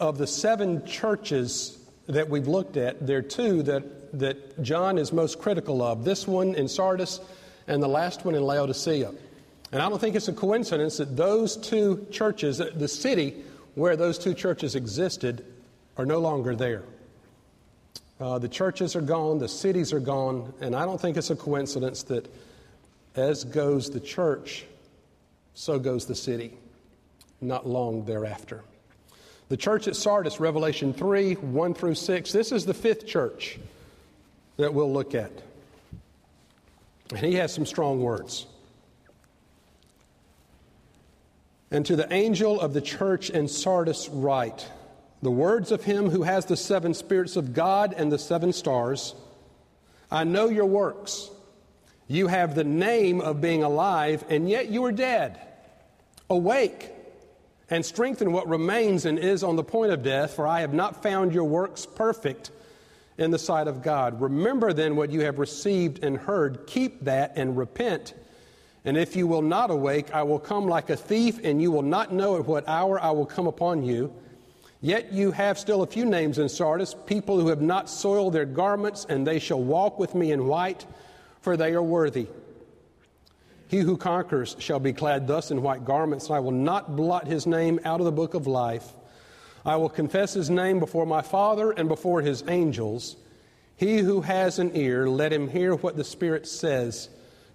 of 0.00 0.16
the 0.16 0.26
seven 0.26 0.86
churches 0.86 1.78
that 2.06 2.30
we've 2.30 2.48
looked 2.48 2.78
at, 2.78 3.06
there 3.06 3.18
are 3.18 3.22
two 3.22 3.62
that, 3.64 4.18
that 4.18 4.62
John 4.62 4.96
is 4.96 5.12
most 5.12 5.38
critical 5.38 5.82
of 5.82 6.06
this 6.06 6.26
one 6.26 6.54
in 6.54 6.68
Sardis 6.68 7.20
and 7.68 7.82
the 7.82 7.88
last 7.88 8.24
one 8.24 8.34
in 8.34 8.42
Laodicea. 8.42 9.12
And 9.72 9.82
I 9.82 9.90
don't 9.90 10.00
think 10.00 10.16
it's 10.16 10.28
a 10.28 10.32
coincidence 10.32 10.96
that 10.96 11.18
those 11.18 11.58
two 11.58 12.06
churches, 12.10 12.58
the 12.58 12.88
city 12.88 13.44
where 13.76 13.94
those 13.94 14.18
two 14.18 14.34
churches 14.34 14.74
existed 14.74 15.44
are 15.98 16.06
no 16.06 16.18
longer 16.18 16.56
there. 16.56 16.82
Uh, 18.18 18.38
the 18.38 18.48
churches 18.48 18.96
are 18.96 19.02
gone, 19.02 19.38
the 19.38 19.48
cities 19.48 19.92
are 19.92 20.00
gone, 20.00 20.52
and 20.62 20.74
I 20.74 20.86
don't 20.86 20.98
think 20.98 21.18
it's 21.18 21.28
a 21.28 21.36
coincidence 21.36 22.02
that 22.04 22.26
as 23.14 23.44
goes 23.44 23.90
the 23.90 24.00
church, 24.00 24.64
so 25.54 25.78
goes 25.78 26.06
the 26.06 26.14
city, 26.14 26.54
not 27.42 27.66
long 27.66 28.04
thereafter. 28.06 28.64
The 29.50 29.58
church 29.58 29.86
at 29.86 29.94
Sardis, 29.94 30.40
Revelation 30.40 30.94
3 30.94 31.34
1 31.34 31.74
through 31.74 31.94
6, 31.94 32.32
this 32.32 32.52
is 32.52 32.64
the 32.64 32.74
fifth 32.74 33.06
church 33.06 33.58
that 34.56 34.72
we'll 34.72 34.92
look 34.92 35.14
at. 35.14 35.30
And 37.10 37.20
he 37.20 37.34
has 37.34 37.52
some 37.52 37.66
strong 37.66 38.02
words. 38.02 38.46
And 41.70 41.84
to 41.86 41.96
the 41.96 42.12
angel 42.12 42.60
of 42.60 42.74
the 42.74 42.80
church 42.80 43.30
in 43.30 43.48
Sardis, 43.48 44.08
write 44.08 44.70
the 45.22 45.30
words 45.30 45.72
of 45.72 45.82
him 45.82 46.10
who 46.10 46.22
has 46.22 46.44
the 46.44 46.56
seven 46.56 46.94
spirits 46.94 47.36
of 47.36 47.54
God 47.54 47.94
and 47.96 48.12
the 48.12 48.18
seven 48.18 48.52
stars. 48.52 49.14
I 50.10 50.24
know 50.24 50.48
your 50.48 50.66
works. 50.66 51.30
You 52.06 52.28
have 52.28 52.54
the 52.54 52.64
name 52.64 53.20
of 53.20 53.40
being 53.40 53.64
alive, 53.64 54.24
and 54.28 54.48
yet 54.48 54.68
you 54.68 54.84
are 54.84 54.92
dead. 54.92 55.40
Awake 56.30 56.92
and 57.68 57.84
strengthen 57.84 58.32
what 58.32 58.48
remains 58.48 59.04
and 59.04 59.18
is 59.18 59.42
on 59.42 59.56
the 59.56 59.64
point 59.64 59.92
of 59.92 60.04
death, 60.04 60.34
for 60.34 60.46
I 60.46 60.60
have 60.60 60.72
not 60.72 61.02
found 61.02 61.32
your 61.32 61.44
works 61.44 61.84
perfect 61.84 62.52
in 63.18 63.30
the 63.30 63.38
sight 63.38 63.66
of 63.66 63.82
God. 63.82 64.20
Remember 64.20 64.72
then 64.72 64.94
what 64.94 65.10
you 65.10 65.22
have 65.22 65.38
received 65.38 66.04
and 66.04 66.16
heard, 66.16 66.66
keep 66.66 67.04
that 67.04 67.32
and 67.34 67.56
repent. 67.56 68.14
And 68.86 68.96
if 68.96 69.16
you 69.16 69.26
will 69.26 69.42
not 69.42 69.72
awake, 69.72 70.14
I 70.14 70.22
will 70.22 70.38
come 70.38 70.68
like 70.68 70.90
a 70.90 70.96
thief, 70.96 71.40
and 71.42 71.60
you 71.60 71.72
will 71.72 71.82
not 71.82 72.12
know 72.12 72.36
at 72.36 72.46
what 72.46 72.68
hour 72.68 73.00
I 73.00 73.10
will 73.10 73.26
come 73.26 73.48
upon 73.48 73.82
you. 73.82 74.14
Yet 74.80 75.12
you 75.12 75.32
have 75.32 75.58
still 75.58 75.82
a 75.82 75.86
few 75.88 76.04
names 76.04 76.38
in 76.38 76.48
Sardis, 76.48 76.94
people 77.04 77.40
who 77.40 77.48
have 77.48 77.60
not 77.60 77.90
soiled 77.90 78.32
their 78.32 78.44
garments, 78.44 79.04
and 79.08 79.26
they 79.26 79.40
shall 79.40 79.60
walk 79.60 79.98
with 79.98 80.14
me 80.14 80.30
in 80.30 80.46
white, 80.46 80.86
for 81.40 81.56
they 81.56 81.74
are 81.74 81.82
worthy. 81.82 82.28
He 83.66 83.78
who 83.78 83.96
conquers 83.96 84.54
shall 84.60 84.78
be 84.78 84.92
clad 84.92 85.26
thus 85.26 85.50
in 85.50 85.62
white 85.62 85.84
garments, 85.84 86.26
and 86.26 86.36
I 86.36 86.40
will 86.40 86.52
not 86.52 86.94
blot 86.94 87.26
his 87.26 87.44
name 87.44 87.80
out 87.84 87.98
of 87.98 88.06
the 88.06 88.12
book 88.12 88.34
of 88.34 88.46
life. 88.46 88.92
I 89.64 89.74
will 89.74 89.88
confess 89.88 90.32
his 90.34 90.48
name 90.48 90.78
before 90.78 91.06
my 91.06 91.22
Father 91.22 91.72
and 91.72 91.88
before 91.88 92.20
his 92.20 92.44
angels. 92.46 93.16
He 93.76 93.98
who 93.98 94.20
has 94.20 94.60
an 94.60 94.76
ear, 94.76 95.08
let 95.08 95.32
him 95.32 95.48
hear 95.48 95.74
what 95.74 95.96
the 95.96 96.04
Spirit 96.04 96.46
says 96.46 97.08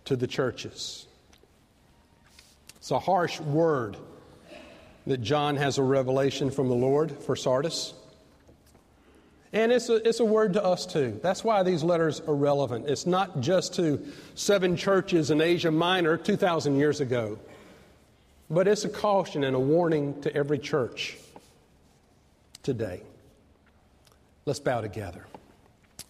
to 0.03 0.17
the 0.17 0.27
churches. 0.27 1.07
It's 2.81 2.89
a 2.89 2.97
harsh 2.97 3.39
word 3.39 3.95
that 5.05 5.21
John 5.21 5.55
has 5.57 5.77
a 5.77 5.83
revelation 5.83 6.49
from 6.49 6.67
the 6.67 6.73
Lord 6.73 7.11
for 7.11 7.35
Sardis. 7.35 7.93
And 9.53 9.71
it's 9.71 9.87
a, 9.89 9.97
it's 10.07 10.19
a 10.19 10.25
word 10.25 10.53
to 10.53 10.63
us 10.63 10.87
too. 10.87 11.19
That's 11.21 11.43
why 11.43 11.61
these 11.61 11.83
letters 11.83 12.21
are 12.21 12.33
relevant. 12.33 12.89
It's 12.89 13.05
not 13.05 13.39
just 13.39 13.75
to 13.75 14.03
seven 14.33 14.75
churches 14.75 15.29
in 15.29 15.41
Asia 15.41 15.69
Minor 15.69 16.17
2,000 16.17 16.75
years 16.75 17.01
ago, 17.01 17.37
but 18.49 18.67
it's 18.67 18.83
a 18.83 18.89
caution 18.89 19.43
and 19.43 19.55
a 19.55 19.59
warning 19.59 20.19
to 20.21 20.35
every 20.35 20.57
church 20.57 21.17
today. 22.63 23.03
Let's 24.45 24.59
bow 24.59 24.81
together. 24.81 25.27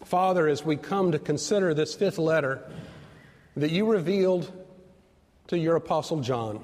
Father, 0.05 0.47
as 0.47 0.63
we 0.63 0.77
come 0.77 1.11
to 1.11 1.19
consider 1.19 1.73
this 1.73 1.93
fifth 1.93 2.17
letter 2.17 2.61
that 3.57 3.71
you 3.71 3.91
revealed 3.91 4.49
to 5.51 5.59
your 5.59 5.75
Apostle 5.75 6.21
John, 6.21 6.63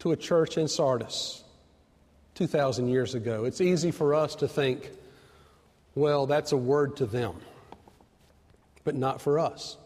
to 0.00 0.12
a 0.12 0.16
church 0.16 0.58
in 0.58 0.68
Sardis 0.68 1.42
2,000 2.34 2.88
years 2.88 3.14
ago. 3.14 3.46
It's 3.46 3.62
easy 3.62 3.92
for 3.92 4.14
us 4.14 4.34
to 4.36 4.46
think, 4.46 4.90
well, 5.94 6.26
that's 6.26 6.52
a 6.52 6.56
word 6.58 6.98
to 6.98 7.06
them, 7.06 7.36
but 8.84 8.94
not 8.94 9.22
for 9.22 9.38
us. 9.38 9.78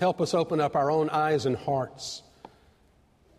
Help 0.00 0.20
us 0.20 0.34
open 0.34 0.60
up 0.60 0.74
our 0.74 0.90
own 0.90 1.08
eyes 1.08 1.46
and 1.46 1.56
hearts 1.56 2.24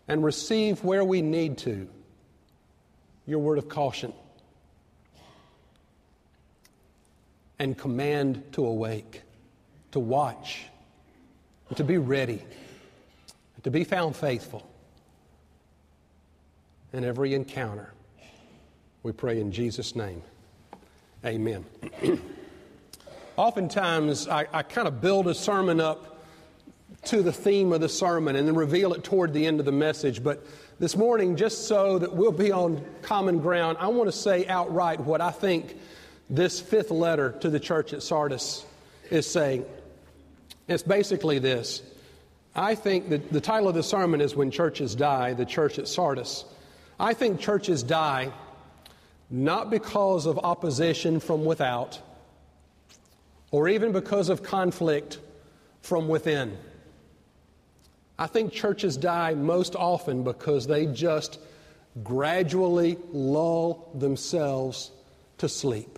and 0.08 0.24
receive 0.24 0.82
where 0.82 1.04
we 1.04 1.20
need 1.20 1.58
to 1.58 1.86
your 3.26 3.40
word 3.40 3.58
of 3.58 3.68
caution 3.68 4.14
and 7.58 7.76
command 7.76 8.42
to 8.52 8.64
awake, 8.64 9.20
to 9.90 10.00
watch, 10.00 10.64
to 11.76 11.84
be 11.84 11.98
ready 11.98 12.42
to 13.68 13.72
be 13.72 13.84
found 13.84 14.16
faithful 14.16 14.66
in 16.94 17.04
every 17.04 17.34
encounter. 17.34 17.92
We 19.02 19.12
pray 19.12 19.42
in 19.42 19.52
Jesus' 19.52 19.94
name. 19.94 20.22
Amen. 21.22 21.66
Oftentimes, 23.36 24.26
I, 24.26 24.46
I 24.54 24.62
kind 24.62 24.88
of 24.88 25.02
build 25.02 25.28
a 25.28 25.34
sermon 25.34 25.80
up 25.80 26.18
to 27.04 27.22
the 27.22 27.30
theme 27.30 27.74
of 27.74 27.82
the 27.82 27.90
sermon 27.90 28.36
and 28.36 28.48
then 28.48 28.54
reveal 28.54 28.94
it 28.94 29.04
toward 29.04 29.34
the 29.34 29.44
end 29.44 29.60
of 29.60 29.66
the 29.66 29.72
message. 29.72 30.24
But 30.24 30.46
this 30.78 30.96
morning, 30.96 31.36
just 31.36 31.68
so 31.68 31.98
that 31.98 32.14
we'll 32.14 32.32
be 32.32 32.50
on 32.50 32.82
common 33.02 33.38
ground, 33.38 33.76
I 33.78 33.88
want 33.88 34.08
to 34.08 34.16
say 34.16 34.46
outright 34.46 34.98
what 35.00 35.20
I 35.20 35.30
think 35.30 35.76
this 36.30 36.58
fifth 36.58 36.90
letter 36.90 37.32
to 37.42 37.50
the 37.50 37.60
church 37.60 37.92
at 37.92 38.02
Sardis 38.02 38.64
is 39.10 39.30
saying. 39.30 39.66
It's 40.68 40.82
basically 40.82 41.38
this 41.38 41.82
I 42.58 42.74
think 42.74 43.10
that 43.10 43.32
the 43.32 43.40
title 43.40 43.68
of 43.68 43.76
the 43.76 43.84
sermon 43.84 44.20
is 44.20 44.34
When 44.34 44.50
Churches 44.50 44.96
Die, 44.96 45.32
the 45.34 45.46
church 45.46 45.78
at 45.78 45.86
Sardis. 45.86 46.44
I 46.98 47.14
think 47.14 47.38
churches 47.38 47.84
die 47.84 48.32
not 49.30 49.70
because 49.70 50.26
of 50.26 50.40
opposition 50.40 51.20
from 51.20 51.44
without 51.44 52.00
or 53.52 53.68
even 53.68 53.92
because 53.92 54.28
of 54.28 54.42
conflict 54.42 55.20
from 55.82 56.08
within. 56.08 56.58
I 58.18 58.26
think 58.26 58.52
churches 58.52 58.96
die 58.96 59.34
most 59.34 59.76
often 59.76 60.24
because 60.24 60.66
they 60.66 60.86
just 60.86 61.38
gradually 62.02 62.98
lull 63.12 63.88
themselves 63.94 64.90
to 65.38 65.48
sleep. 65.48 65.96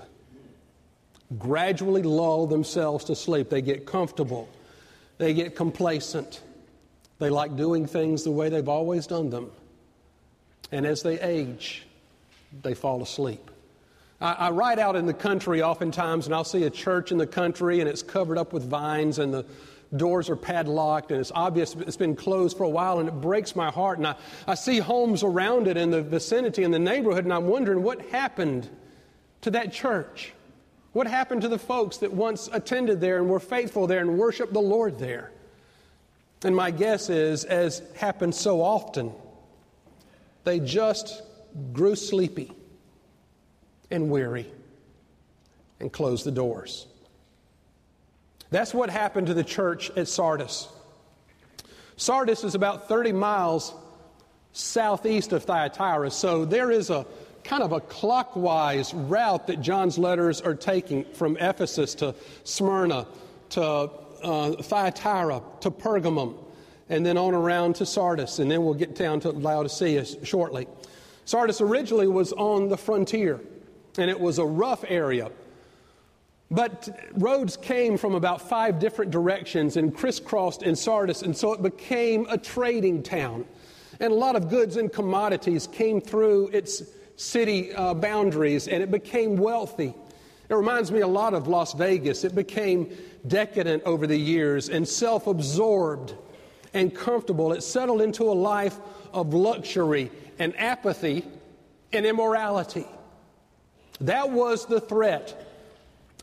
Gradually 1.39 2.03
lull 2.03 2.47
themselves 2.47 3.07
to 3.07 3.17
sleep. 3.17 3.49
They 3.49 3.63
get 3.63 3.87
comfortable, 3.87 4.47
they 5.17 5.33
get 5.33 5.57
complacent. 5.57 6.43
They 7.21 7.31
like 7.31 7.55
doing 7.55 7.87
things 7.87 8.25
the 8.25 8.31
way 8.31 8.49
they've 8.49 8.69
always 8.69 9.07
done 9.07 9.31
them. 9.31 9.53
And 10.73 10.87
as 10.87 11.03
they 11.03 11.21
age, 11.21 11.87
they 12.63 12.75
fall 12.75 13.03
asleep. 13.03 13.51
I, 14.21 14.33
I 14.33 14.51
ride 14.51 14.79
out 14.79 14.97
in 14.97 15.05
the 15.05 15.15
country 15.15 15.63
oftentimes, 15.63 16.27
and 16.27 16.35
I'll 16.35 16.45
see 16.45 16.65
a 16.65 16.71
church 16.71 17.13
in 17.13 17.19
the 17.19 17.27
country, 17.27 17.81
and 17.81 17.89
it's 17.89 18.03
covered 18.03 18.39
up 18.39 18.53
with 18.53 18.65
vines, 18.65 19.19
and 19.19 19.35
the 19.35 19.45
doors 19.95 20.31
are 20.31 20.37
padlocked, 20.37 21.11
and 21.11 21.21
it's 21.21 21.33
obvious 21.35 21.75
it's 21.75 21.97
been 21.97 22.17
closed 22.17 22.57
for 22.57 22.65
a 22.65 22.69
while, 22.69 23.01
and 23.01 23.09
it 23.09 23.21
breaks 23.21 23.55
my 23.55 23.71
heart. 23.71 23.99
And 23.99 24.07
I, 24.07 24.15
I 24.47 24.55
see 24.55 24.79
homes 24.79 25.23
around 25.23 25.69
it 25.69 25.77
in 25.77 25.91
the 25.91 26.03
vicinity, 26.03 26.65
in 26.65 26.71
the 26.71 26.79
neighborhood, 26.79 27.25
and 27.25 27.35
I'm 27.35 27.49
wondering 27.49 27.83
what 27.83 28.01
happened 28.07 28.67
to 29.43 29.51
that 29.51 29.75
church. 29.75 30.33
What 30.93 31.07
happened 31.07 31.43
to 31.43 31.49
the 31.49 31.59
folks 31.59 31.99
that 31.99 32.13
once 32.13 32.49
attended 32.51 33.01
there 33.01 33.19
and 33.19 33.29
were 33.29 33.41
faithful 33.41 33.87
there 33.87 34.01
and 34.01 34.19
worshiped 34.19 34.55
the 34.55 34.61
Lord 34.61 34.99
there? 34.99 35.33
And 36.45 36.57
my 36.57 36.71
guess 36.71 37.11
is, 37.11 37.45
as 37.45 37.83
happens 37.97 38.39
so 38.39 38.63
often, 38.63 39.13
they 40.45 40.59
just 40.59 41.23
grew 41.73 41.95
sleepy 41.95 42.53
and 43.91 44.11
weary 44.11 44.47
and 45.81 45.93
closed 45.93 46.25
the 46.25 46.31
doors. 46.31 46.87
That's 48.51 48.73
what 48.73 48.91
happened 48.91 49.27
to 49.29 49.35
the 49.35 49.45
church 49.45 49.91
at 49.97 50.09
Sardis. 50.09 50.69
Sardis 51.97 52.45
is 52.45 52.55
about 52.55 52.89
30 52.89 53.13
miles 53.13 53.75
southeast 54.53 55.33
of 55.33 55.45
Thyatira, 55.45 56.11
so 56.11 56.45
there 56.45 56.71
is 56.71 56.91
a 56.91 57.07
kind 57.45 57.63
of 57.63 57.73
a 57.73 57.81
clockwise 57.81 58.93
route 58.93 59.47
that 59.47 59.61
John's 59.61 59.99
letters 59.99 60.41
are 60.41 60.55
taking 60.55 61.05
from 61.13 61.37
Ephesus 61.37 61.95
to 61.97 62.15
Smyrna 62.45 63.07
to 63.51 63.91
uh, 64.23 64.53
Thyatira 64.63 65.43
to 65.61 65.71
Pergamum 65.71 66.37
and 66.91 67.07
then 67.07 67.17
on 67.17 67.35
around 67.35 67.77
to 67.77 67.87
Sardis, 67.87 68.41
and 68.41 68.51
then 68.51 68.65
we'll 68.65 68.75
get 68.75 68.97
down 68.97 69.21
to 69.21 69.31
Laodicea 69.31 70.05
shortly. 70.25 70.67
Sardis 71.25 71.61
originally 71.61 72.09
was 72.09 72.33
on 72.33 72.69
the 72.69 72.77
frontier, 72.77 73.41
and 73.97 74.11
it 74.11 74.19
was 74.19 74.39
a 74.39 74.45
rough 74.45 74.85
area. 74.89 75.31
But 76.51 76.89
roads 77.13 77.57
came 77.57 77.97
from 77.97 78.17
about 78.17 78.49
five 78.49 78.81
different 78.81 79.13
directions 79.13 79.77
and 79.77 79.95
crisscrossed 79.95 80.65
in 80.65 80.75
Sardis, 80.75 81.23
and 81.23 81.37
so 81.37 81.53
it 81.53 81.63
became 81.63 82.27
a 82.29 82.37
trading 82.37 83.05
town. 83.05 83.45
And 84.01 84.13
a 84.13 84.17
lot 84.17 84.35
of 84.35 84.49
goods 84.49 84.77
and 84.77 84.93
commodities 84.93 85.69
came 85.69 86.01
through 86.01 86.49
its 86.49 86.83
city 87.15 87.73
uh, 87.73 87.95
boundaries, 87.95 88.67
and 88.67 88.83
it 88.83 88.91
became 88.91 89.37
wealthy. 89.37 89.95
It 90.49 90.55
reminds 90.55 90.91
me 90.91 91.01
a 91.01 91.07
lot 91.07 91.35
of 91.35 91.47
Las 91.47 91.75
Vegas. 91.75 92.25
It 92.25 92.35
became 92.35 92.91
decadent 93.27 93.83
over 93.85 94.07
the 94.07 94.17
years 94.17 94.69
and 94.69 94.87
self 94.87 95.27
absorbed 95.27 96.15
and 96.75 96.95
comfortable. 96.95 97.53
It 97.53 97.63
settled 97.63 98.01
into 98.01 98.25
a 98.25 98.33
life 98.33 98.79
of 99.13 99.35
luxury 99.35 100.11
and 100.39 100.57
apathy 100.59 101.25
and 101.93 102.07
immorality. 102.07 102.87
That 104.01 104.31
was 104.31 104.67
the 104.67 104.81
threat 104.81 105.47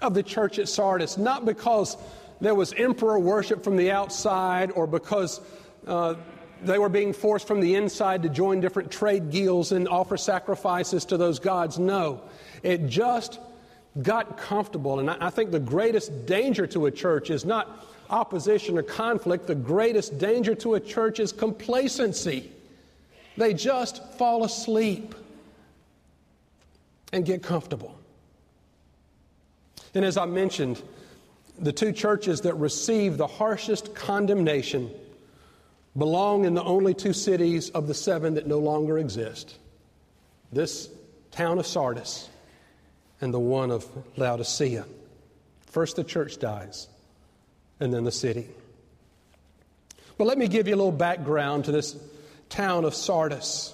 of 0.01 0.13
the 0.13 0.23
church 0.23 0.59
at 0.59 0.67
Sardis, 0.67 1.17
not 1.17 1.45
because 1.45 1.97
there 2.39 2.55
was 2.55 2.73
emperor 2.73 3.19
worship 3.19 3.63
from 3.63 3.77
the 3.77 3.91
outside 3.91 4.71
or 4.71 4.87
because 4.87 5.41
uh, 5.85 6.15
they 6.63 6.77
were 6.79 6.89
being 6.89 7.13
forced 7.13 7.47
from 7.47 7.59
the 7.59 7.75
inside 7.75 8.23
to 8.23 8.29
join 8.29 8.59
different 8.59 8.91
trade 8.91 9.29
guilds 9.31 9.71
and 9.71 9.87
offer 9.87 10.17
sacrifices 10.17 11.05
to 11.05 11.17
those 11.17 11.39
gods. 11.39 11.77
No, 11.77 12.21
it 12.63 12.87
just 12.87 13.39
got 14.01 14.37
comfortable. 14.37 14.99
And 14.99 15.09
I, 15.09 15.29
think 15.29 15.51
the 15.51 15.59
greatest 15.59 16.25
danger 16.25 16.67
to 16.67 16.85
a 16.85 16.91
church 16.91 17.29
is 17.29 17.45
not 17.45 17.85
opposition 18.09 18.77
or 18.77 18.83
conflict, 18.83 19.47
the 19.47 19.55
greatest 19.55 20.17
danger 20.17 20.55
to 20.55 20.75
a 20.75 20.79
church 20.79 21.19
is 21.19 21.31
complacency. 21.31 22.51
They 23.35 23.53
just 23.53 24.03
fall 24.13 24.43
asleep 24.43 25.13
and 27.11 27.25
get 27.25 27.43
comfortable. 27.43 27.97
And 29.93 30.05
as 30.05 30.17
I 30.17 30.25
mentioned, 30.25 30.81
the 31.59 31.71
two 31.71 31.91
churches 31.91 32.41
that 32.41 32.53
receive 32.55 33.17
the 33.17 33.27
harshest 33.27 33.95
condemnation 33.95 34.91
belong 35.97 36.45
in 36.45 36.53
the 36.53 36.63
only 36.63 36.93
two 36.93 37.13
cities 37.13 37.69
of 37.71 37.87
the 37.87 37.93
seven 37.93 38.35
that 38.35 38.47
no 38.47 38.59
longer 38.59 38.99
exist 38.99 39.57
this 40.51 40.89
town 41.31 41.59
of 41.59 41.67
Sardis 41.67 42.29
and 43.21 43.33
the 43.33 43.39
one 43.39 43.71
of 43.71 43.85
Laodicea. 44.17 44.85
First, 45.67 45.95
the 45.95 46.03
church 46.03 46.39
dies, 46.39 46.87
and 47.79 47.93
then 47.93 48.03
the 48.03 48.11
city. 48.11 48.47
But 50.17 50.25
let 50.25 50.37
me 50.37 50.47
give 50.47 50.67
you 50.67 50.75
a 50.75 50.77
little 50.77 50.91
background 50.91 51.65
to 51.65 51.71
this 51.71 51.95
town 52.49 52.85
of 52.85 52.95
Sardis. 52.95 53.73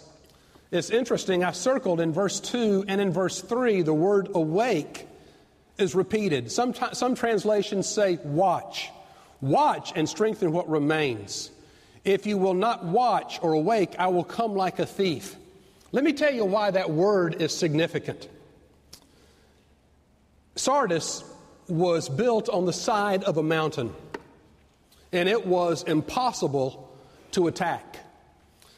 It's 0.71 0.89
interesting, 0.89 1.43
I 1.43 1.51
circled 1.51 1.99
in 1.99 2.11
verse 2.11 2.39
2 2.39 2.85
and 2.87 2.99
in 2.99 3.11
verse 3.11 3.41
3 3.41 3.83
the 3.83 3.93
word 3.93 4.29
awake 4.33 5.07
is 5.77 5.95
repeated. 5.95 6.51
Some, 6.51 6.73
t- 6.73 6.85
some 6.93 7.15
translations 7.15 7.87
say 7.87 8.17
watch. 8.23 8.89
Watch 9.39 9.93
and 9.95 10.09
strengthen 10.09 10.51
what 10.51 10.69
remains. 10.69 11.51
If 12.03 12.25
you 12.25 12.37
will 12.37 12.53
not 12.53 12.83
watch 12.83 13.39
or 13.41 13.53
awake, 13.53 13.95
I 13.99 14.07
will 14.07 14.23
come 14.23 14.55
like 14.55 14.79
a 14.79 14.85
thief. 14.85 15.35
Let 15.91 16.03
me 16.03 16.11
tell 16.11 16.33
you 16.33 16.43
why 16.43 16.71
that 16.71 16.89
word 16.89 17.41
is 17.41 17.55
significant. 17.55 18.27
Sardis 20.55 21.23
was 21.67 22.09
built 22.09 22.49
on 22.49 22.65
the 22.65 22.73
side 22.73 23.23
of 23.23 23.37
a 23.37 23.43
mountain, 23.43 23.93
and 25.11 25.27
it 25.27 25.45
was 25.45 25.83
impossible 25.83 26.95
to 27.31 27.47
attack. 27.47 27.97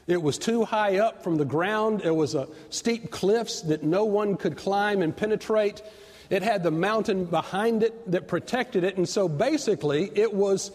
It 0.08 0.22
was 0.22 0.38
too 0.38 0.64
high 0.64 1.00
up 1.00 1.24
from 1.24 1.38
the 1.38 1.46
ground. 1.46 2.04
It 2.04 2.16
was 2.16 2.36
a 2.36 2.48
steep 2.70 3.12
cliffs 3.12 3.62
that 3.62 3.84
no 3.84 4.06
one 4.06 4.38
could 4.38 4.56
climb 4.56 5.02
and 5.02 5.16
penetrate. 5.16 5.82
It 6.30 6.44
had 6.44 6.64
the 6.64 6.72
mountain 6.72 7.26
behind 7.26 7.84
it 7.84 8.12
that 8.12 8.28
protected 8.28 8.84
it, 8.84 8.98
and 8.98 9.10
so 9.10 9.28
basically 9.28 10.12
it 10.16 10.34
was 10.34 10.72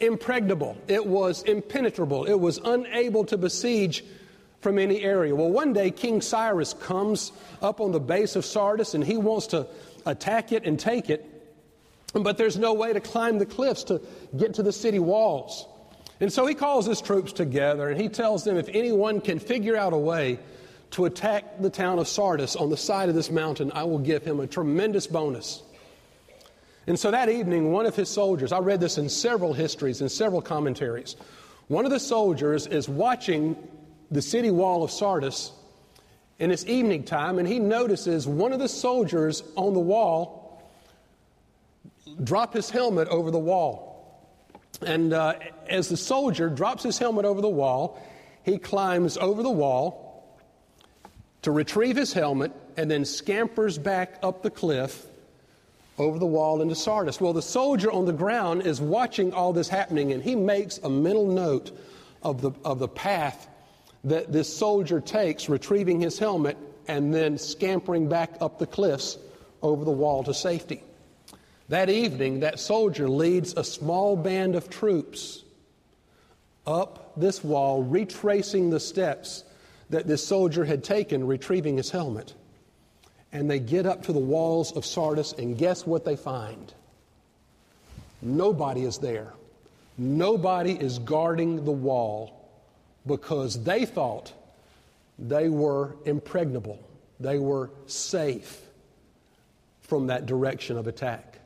impregnable. 0.00 0.76
It 0.88 1.06
was 1.06 1.42
impenetrable. 1.44 2.24
It 2.24 2.38
was 2.38 2.58
unable 2.64 3.24
to 3.26 3.38
besiege 3.38 4.04
from 4.60 4.78
any 4.78 5.02
area. 5.02 5.34
Well, 5.34 5.50
one 5.50 5.72
day 5.72 5.90
King 5.90 6.20
Cyrus 6.20 6.74
comes 6.74 7.32
up 7.60 7.80
on 7.80 7.92
the 7.92 8.00
base 8.00 8.36
of 8.36 8.44
Sardis 8.44 8.94
and 8.94 9.04
he 9.04 9.16
wants 9.16 9.48
to 9.48 9.66
attack 10.06 10.52
it 10.52 10.64
and 10.64 10.78
take 10.78 11.10
it, 11.10 11.28
but 12.12 12.36
there's 12.36 12.58
no 12.58 12.74
way 12.74 12.92
to 12.92 13.00
climb 13.00 13.38
the 13.38 13.46
cliffs 13.46 13.84
to 13.84 14.00
get 14.36 14.54
to 14.54 14.62
the 14.62 14.72
city 14.72 14.98
walls. 14.98 15.66
And 16.20 16.32
so 16.32 16.46
he 16.46 16.54
calls 16.54 16.86
his 16.86 17.00
troops 17.00 17.32
together 17.32 17.88
and 17.88 18.00
he 18.00 18.08
tells 18.08 18.44
them 18.44 18.56
if 18.56 18.68
anyone 18.68 19.20
can 19.20 19.38
figure 19.38 19.76
out 19.76 19.92
a 19.92 19.98
way 19.98 20.38
to 20.92 21.06
attack 21.06 21.60
the 21.60 21.70
town 21.70 21.98
of 21.98 22.06
Sardis 22.06 22.54
on 22.54 22.70
the 22.70 22.76
side 22.76 23.08
of 23.08 23.14
this 23.14 23.30
mountain, 23.30 23.72
I 23.74 23.84
will 23.84 23.98
give 23.98 24.22
him 24.22 24.38
a 24.40 24.46
tremendous 24.46 25.06
bonus. 25.06 25.62
And 26.86 26.98
so 26.98 27.10
that 27.10 27.28
evening, 27.28 27.72
one 27.72 27.86
of 27.86 27.96
his 27.96 28.08
soldiers, 28.08 28.52
I 28.52 28.58
read 28.58 28.80
this 28.80 28.98
in 28.98 29.08
several 29.08 29.52
histories 29.52 30.00
and 30.00 30.10
several 30.10 30.42
commentaries, 30.42 31.16
one 31.68 31.84
of 31.84 31.90
the 31.90 32.00
soldiers 32.00 32.66
is 32.66 32.88
watching 32.88 33.56
the 34.10 34.20
city 34.20 34.50
wall 34.50 34.82
of 34.82 34.90
Sardis 34.90 35.52
in 36.42 36.50
it's 36.50 36.66
evening 36.66 37.04
time, 37.04 37.38
and 37.38 37.46
he 37.46 37.60
notices 37.60 38.26
one 38.26 38.52
of 38.52 38.58
the 38.58 38.68
soldiers 38.68 39.44
on 39.54 39.74
the 39.74 39.78
wall 39.78 40.60
drop 42.24 42.52
his 42.52 42.68
helmet 42.68 43.06
over 43.06 43.30
the 43.30 43.38
wall. 43.38 44.28
And 44.84 45.12
uh, 45.12 45.34
as 45.68 45.88
the 45.88 45.96
soldier 45.96 46.48
drops 46.48 46.82
his 46.82 46.98
helmet 46.98 47.26
over 47.26 47.40
the 47.40 47.48
wall, 47.48 48.02
he 48.42 48.58
climbs 48.58 49.16
over 49.16 49.40
the 49.40 49.52
wall 49.52 50.36
to 51.42 51.52
retrieve 51.52 51.94
his 51.94 52.12
helmet 52.12 52.50
and 52.76 52.90
then 52.90 53.04
scampers 53.04 53.78
back 53.78 54.18
up 54.24 54.42
the 54.42 54.50
cliff 54.50 55.06
over 55.96 56.18
the 56.18 56.26
wall 56.26 56.60
into 56.60 56.74
Sardis. 56.74 57.20
Well, 57.20 57.34
the 57.34 57.40
soldier 57.40 57.92
on 57.92 58.04
the 58.04 58.12
ground 58.12 58.66
is 58.66 58.80
watching 58.80 59.32
all 59.32 59.52
this 59.52 59.68
happening 59.68 60.10
and 60.10 60.20
he 60.20 60.34
makes 60.34 60.78
a 60.78 60.90
mental 60.90 61.28
note 61.28 61.70
of 62.20 62.42
the, 62.42 62.50
of 62.64 62.80
the 62.80 62.88
path 62.88 63.46
that 64.04 64.32
this 64.32 64.54
soldier 64.54 65.00
takes, 65.00 65.48
retrieving 65.48 66.00
his 66.00 66.18
helmet 66.18 66.56
and 66.88 67.14
then 67.14 67.38
scampering 67.38 68.08
back 68.08 68.36
up 68.40 68.58
the 68.58 68.66
cliffs 68.66 69.18
over 69.62 69.84
the 69.84 69.92
wall 69.92 70.24
to 70.24 70.34
safety. 70.34 70.82
That 71.68 71.88
evening, 71.88 72.40
that 72.40 72.58
soldier 72.58 73.08
leads 73.08 73.54
a 73.54 73.64
small 73.64 74.16
band 74.16 74.56
of 74.56 74.68
troops 74.68 75.44
up 76.66 77.12
this 77.16 77.42
wall, 77.42 77.82
retracing 77.82 78.70
the 78.70 78.80
steps 78.80 79.44
that 79.90 80.06
this 80.06 80.26
soldier 80.26 80.64
had 80.64 80.82
taken 80.82 81.26
retrieving 81.26 81.76
his 81.76 81.90
helmet. 81.90 82.34
And 83.32 83.50
they 83.50 83.58
get 83.58 83.86
up 83.86 84.02
to 84.04 84.12
the 84.12 84.18
walls 84.18 84.72
of 84.72 84.84
Sardis, 84.84 85.32
and 85.32 85.56
guess 85.56 85.86
what 85.86 86.04
they 86.04 86.16
find? 86.16 86.74
Nobody 88.20 88.82
is 88.82 88.98
there. 88.98 89.32
Nobody 89.96 90.72
is 90.72 90.98
guarding 90.98 91.64
the 91.64 91.72
wall 91.72 92.41
because 93.06 93.62
they 93.62 93.84
thought 93.84 94.32
they 95.18 95.48
were 95.48 95.96
impregnable, 96.04 96.78
they 97.20 97.38
were 97.38 97.70
safe 97.86 98.60
from 99.80 100.06
that 100.06 100.26
direction 100.26 100.76
of 100.76 100.86
attack. 100.86 101.38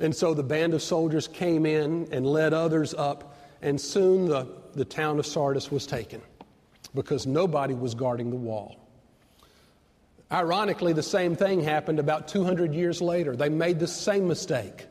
And 0.00 0.14
so 0.14 0.32
the 0.32 0.42
band 0.42 0.74
of 0.74 0.82
soldiers 0.82 1.26
came 1.26 1.66
in 1.66 2.08
and 2.12 2.24
led 2.24 2.54
others 2.54 2.94
up, 2.94 3.36
and 3.62 3.80
soon 3.80 4.26
the, 4.26 4.46
the 4.74 4.84
town 4.84 5.18
of 5.18 5.26
Sardis 5.26 5.70
was 5.70 5.86
taken 5.86 6.22
because 6.94 7.26
nobody 7.26 7.74
was 7.74 7.94
guarding 7.94 8.30
the 8.30 8.36
wall. 8.36 8.76
Ironically, 10.30 10.92
the 10.92 11.02
same 11.02 11.34
thing 11.34 11.60
happened 11.62 11.98
about 11.98 12.28
200 12.28 12.74
years 12.74 13.00
later. 13.00 13.34
They 13.34 13.48
made 13.48 13.78
the 13.78 13.86
same 13.86 14.28
mistake. 14.28 14.86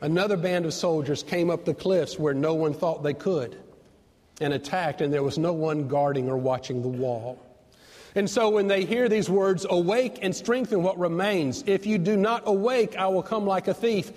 Another 0.00 0.36
band 0.36 0.66
of 0.66 0.74
soldiers 0.74 1.22
came 1.22 1.50
up 1.50 1.64
the 1.64 1.74
cliffs 1.74 2.18
where 2.18 2.34
no 2.34 2.54
one 2.54 2.74
thought 2.74 3.02
they 3.02 3.14
could 3.14 3.58
and 4.40 4.52
attacked, 4.52 5.00
and 5.00 5.12
there 5.12 5.22
was 5.22 5.38
no 5.38 5.52
one 5.52 5.88
guarding 5.88 6.28
or 6.28 6.36
watching 6.36 6.82
the 6.82 6.88
wall. 6.88 7.42
And 8.14 8.28
so 8.28 8.48
when 8.48 8.66
they 8.66 8.84
hear 8.84 9.08
these 9.08 9.28
words, 9.28 9.66
awake 9.68 10.20
and 10.22 10.34
strengthen 10.34 10.82
what 10.82 10.98
remains, 10.98 11.62
if 11.66 11.86
you 11.86 11.98
do 11.98 12.16
not 12.16 12.44
awake, 12.46 12.96
I 12.96 13.08
will 13.08 13.22
come 13.22 13.46
like 13.46 13.68
a 13.68 13.74
thief, 13.74 14.10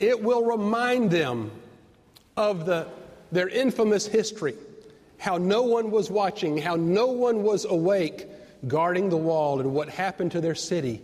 it 0.00 0.22
will 0.22 0.44
remind 0.44 1.10
them 1.10 1.50
of 2.36 2.66
the, 2.66 2.86
their 3.30 3.48
infamous 3.48 4.06
history, 4.06 4.54
how 5.18 5.38
no 5.38 5.62
one 5.62 5.90
was 5.90 6.10
watching, 6.10 6.58
how 6.58 6.76
no 6.76 7.06
one 7.06 7.42
was 7.42 7.64
awake, 7.64 8.26
guarding 8.66 9.08
the 9.08 9.16
wall, 9.16 9.60
and 9.60 9.72
what 9.72 9.88
happened 9.88 10.32
to 10.32 10.40
their 10.40 10.54
city 10.54 11.00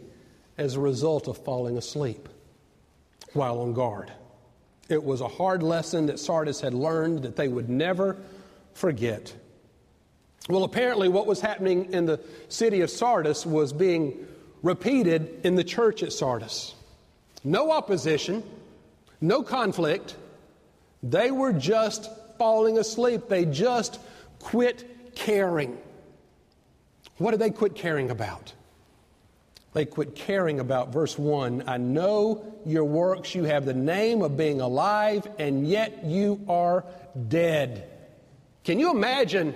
as 0.58 0.74
a 0.74 0.80
result 0.80 1.28
of 1.28 1.38
falling 1.38 1.76
asleep 1.76 2.28
while 3.32 3.60
on 3.60 3.74
guard. 3.74 4.12
It 4.88 5.02
was 5.02 5.20
a 5.20 5.28
hard 5.28 5.62
lesson 5.62 6.06
that 6.06 6.18
Sardis 6.18 6.60
had 6.60 6.74
learned 6.74 7.22
that 7.22 7.36
they 7.36 7.48
would 7.48 7.68
never 7.68 8.16
forget. 8.74 9.34
Well, 10.48 10.64
apparently, 10.64 11.08
what 11.08 11.26
was 11.26 11.40
happening 11.40 11.92
in 11.92 12.04
the 12.04 12.20
city 12.48 12.82
of 12.82 12.90
Sardis 12.90 13.46
was 13.46 13.72
being 13.72 14.26
repeated 14.62 15.40
in 15.44 15.54
the 15.54 15.64
church 15.64 16.02
at 16.02 16.12
Sardis. 16.12 16.74
No 17.42 17.70
opposition, 17.70 18.42
no 19.20 19.42
conflict. 19.42 20.16
They 21.02 21.30
were 21.30 21.52
just 21.52 22.10
falling 22.38 22.78
asleep. 22.78 23.28
They 23.28 23.44
just 23.44 24.00
quit 24.38 25.14
caring. 25.14 25.78
What 27.18 27.30
did 27.30 27.40
they 27.40 27.50
quit 27.50 27.74
caring 27.74 28.10
about? 28.10 28.52
They 29.72 29.84
quit 29.84 30.14
caring 30.14 30.60
about 30.60 30.92
verse 30.92 31.18
1 31.18 31.64
I 31.66 31.78
know 31.78 32.54
your 32.64 32.84
works. 32.84 33.34
You 33.34 33.44
have 33.44 33.64
the 33.64 33.74
name 33.74 34.22
of 34.22 34.36
being 34.36 34.60
alive, 34.60 35.26
and 35.38 35.66
yet 35.66 36.04
you 36.04 36.40
are 36.48 36.84
dead. 37.28 37.88
Can 38.64 38.80
you 38.80 38.90
imagine 38.90 39.54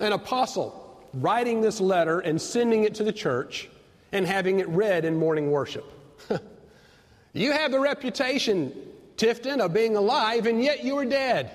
an 0.00 0.12
apostle 0.12 1.02
writing 1.14 1.62
this 1.62 1.80
letter 1.80 2.20
and 2.20 2.40
sending 2.40 2.84
it 2.84 2.96
to 2.96 3.04
the 3.04 3.12
church 3.12 3.68
and 4.12 4.26
having 4.26 4.60
it 4.60 4.68
read 4.68 5.06
in 5.06 5.16
morning 5.16 5.50
worship? 5.50 5.90
you 7.32 7.52
have 7.52 7.72
the 7.72 7.80
reputation, 7.80 8.72
Tifton, 9.16 9.60
of 9.60 9.72
being 9.72 9.96
alive, 9.96 10.46
and 10.46 10.62
yet 10.62 10.84
you 10.84 10.98
are 10.98 11.06
dead. 11.06 11.50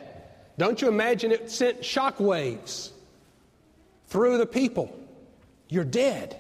Don't 0.58 0.82
you 0.82 0.88
imagine 0.88 1.32
it 1.32 1.52
sent 1.52 1.82
shockwaves 1.82 2.90
through 4.08 4.40
the 4.40 4.46
people? 4.48 4.98
You're 5.70 5.84
dead. 5.84 6.40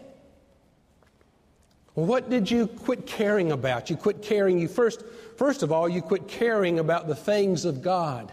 Well, 1.93 2.07
what 2.07 2.29
did 2.29 2.49
you 2.49 2.65
quit 2.65 3.05
caring 3.05 3.51
about? 3.51 3.91
You 3.91 3.97
quit 3.97 4.23
caring, 4.23 4.57
you 4.57 4.67
first, 4.67 5.03
first 5.37 5.61
of 5.61 5.71
all, 5.71 5.87
you 5.87 6.01
quit 6.01 6.27
caring 6.27 6.79
about 6.79 7.07
the 7.07 7.15
things 7.15 7.65
of 7.65 7.83
God. 7.83 8.31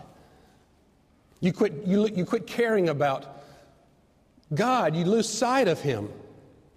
You 1.40 1.52
quit, 1.52 1.72
you, 1.86 2.06
you 2.08 2.24
quit 2.24 2.46
caring 2.46 2.88
about 2.88 3.42
God. 4.54 4.94
You 4.94 5.04
lose 5.04 5.28
sight 5.28 5.68
of 5.68 5.80
Him 5.80 6.08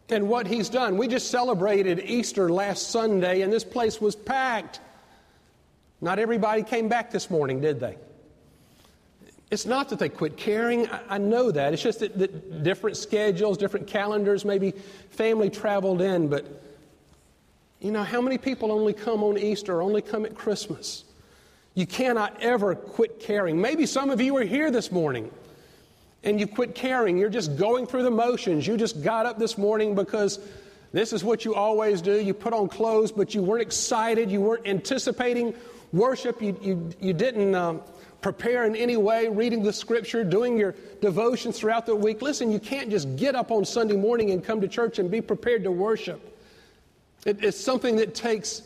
and 0.09 0.29
what 0.29 0.47
He's 0.47 0.69
done. 0.69 0.97
We 0.97 1.07
just 1.07 1.29
celebrated 1.29 1.99
Easter 1.99 2.49
last 2.49 2.89
Sunday, 2.91 3.41
and 3.41 3.51
this 3.51 3.63
place 3.63 3.99
was 3.99 4.15
packed. 4.15 4.79
Not 6.01 6.19
everybody 6.19 6.63
came 6.63 6.87
back 6.87 7.11
this 7.11 7.29
morning, 7.29 7.61
did 7.61 7.79
they? 7.79 7.97
It's 9.51 9.65
not 9.65 9.89
that 9.89 9.99
they 9.99 10.09
quit 10.09 10.35
caring. 10.35 10.87
I, 10.87 11.01
I 11.09 11.17
know 11.17 11.51
that. 11.51 11.73
It's 11.73 11.83
just 11.83 11.99
that, 11.99 12.17
that 12.17 12.63
different 12.63 12.97
schedules, 12.97 13.57
different 13.57 13.87
calendars, 13.87 14.45
maybe 14.45 14.71
family 15.11 15.49
traveled 15.49 16.01
in, 16.01 16.27
but 16.27 16.63
you 17.79 17.91
know, 17.91 18.03
how 18.03 18.21
many 18.21 18.37
people 18.37 18.71
only 18.71 18.93
come 18.93 19.23
on 19.23 19.37
Easter, 19.37 19.81
only 19.81 20.01
come 20.01 20.25
at 20.25 20.35
Christmas? 20.35 21.03
You 21.75 21.87
cannot 21.87 22.41
ever 22.41 22.75
quit 22.75 23.19
caring. 23.19 23.59
Maybe 23.59 23.85
some 23.85 24.09
of 24.09 24.21
you 24.21 24.37
are 24.37 24.43
here 24.43 24.69
this 24.69 24.91
morning 24.91 25.31
and 26.23 26.39
you 26.39 26.47
quit 26.47 26.75
caring. 26.75 27.17
You're 27.17 27.29
just 27.29 27.57
going 27.57 27.87
through 27.87 28.03
the 28.03 28.11
motions. 28.11 28.65
You 28.67 28.77
just 28.77 29.03
got 29.03 29.25
up 29.25 29.39
this 29.39 29.57
morning 29.57 29.95
because 29.95 30.39
this 30.91 31.11
is 31.13 31.23
what 31.23 31.45
you 31.45 31.55
always 31.55 32.01
do. 32.01 32.19
You 32.21 32.33
put 32.33 32.53
on 32.53 32.69
clothes, 32.69 33.11
but 33.11 33.33
you 33.33 33.41
weren't 33.41 33.63
excited. 33.63 34.29
You 34.29 34.41
weren't 34.41 34.67
anticipating 34.67 35.55
worship. 35.91 36.41
You, 36.41 36.57
you, 36.61 36.91
you 37.01 37.13
didn't 37.13 37.55
um, 37.55 37.81
prepare 38.21 38.65
in 38.65 38.75
any 38.75 38.95
way, 38.95 39.27
reading 39.27 39.63
the 39.63 39.73
scripture, 39.73 40.23
doing 40.23 40.57
your 40.57 40.75
devotions 41.01 41.59
throughout 41.59 41.87
the 41.87 41.95
week. 41.95 42.21
Listen, 42.21 42.51
you 42.51 42.59
can't 42.59 42.91
just 42.91 43.15
get 43.17 43.35
up 43.35 43.51
on 43.51 43.65
Sunday 43.65 43.95
morning 43.95 44.29
and 44.29 44.43
come 44.43 44.61
to 44.61 44.67
church 44.67 44.99
and 44.99 45.09
be 45.09 45.21
prepared 45.21 45.63
to 45.63 45.71
worship. 45.71 46.21
It, 47.25 47.43
it's 47.43 47.59
something 47.59 47.95
that 47.97 48.13
takes 48.13 48.61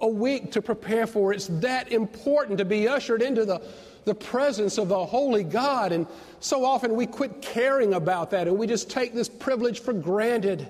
a 0.00 0.08
week 0.08 0.52
to 0.52 0.62
prepare 0.62 1.06
for. 1.06 1.32
It's 1.32 1.46
that 1.46 1.92
important 1.92 2.58
to 2.58 2.64
be 2.64 2.88
ushered 2.88 3.22
into 3.22 3.44
the, 3.44 3.62
the 4.04 4.14
presence 4.14 4.78
of 4.78 4.88
the 4.88 5.04
Holy 5.04 5.44
God. 5.44 5.92
And 5.92 6.06
so 6.40 6.64
often 6.64 6.94
we 6.94 7.06
quit 7.06 7.42
caring 7.42 7.94
about 7.94 8.30
that 8.30 8.48
and 8.48 8.58
we 8.58 8.66
just 8.66 8.90
take 8.90 9.14
this 9.14 9.28
privilege 9.28 9.80
for 9.80 9.92
granted. 9.92 10.68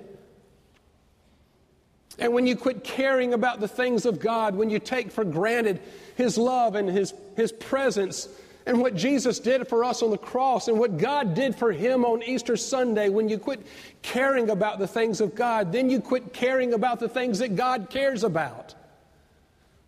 And 2.17 2.33
when 2.33 2.47
you 2.47 2.55
quit 2.55 2.83
caring 2.83 3.33
about 3.33 3.59
the 3.59 3.67
things 3.67 4.05
of 4.05 4.19
God, 4.19 4.55
when 4.55 4.69
you 4.69 4.79
take 4.79 5.11
for 5.11 5.25
granted 5.25 5.81
His 6.15 6.37
love 6.37 6.75
and 6.75 6.87
His, 6.87 7.13
His 7.35 7.51
presence, 7.51 8.29
and 8.65 8.81
what 8.81 8.95
Jesus 8.95 9.39
did 9.39 9.67
for 9.67 9.83
us 9.83 10.01
on 10.01 10.09
the 10.09 10.17
cross 10.17 10.67
and 10.67 10.79
what 10.79 10.97
God 10.97 11.35
did 11.35 11.55
for 11.55 11.71
him 11.71 12.03
on 12.03 12.23
Easter 12.23 12.57
Sunday, 12.57 13.09
when 13.09 13.29
you 13.29 13.37
quit 13.37 13.65
caring 14.01 14.49
about 14.49 14.79
the 14.79 14.87
things 14.87 15.21
of 15.21 15.35
God, 15.35 15.71
then 15.71 15.89
you 15.89 16.01
quit 16.01 16.33
caring 16.33 16.73
about 16.73 16.99
the 16.99 17.09
things 17.09 17.39
that 17.39 17.55
God 17.55 17.89
cares 17.91 18.23
about. 18.23 18.73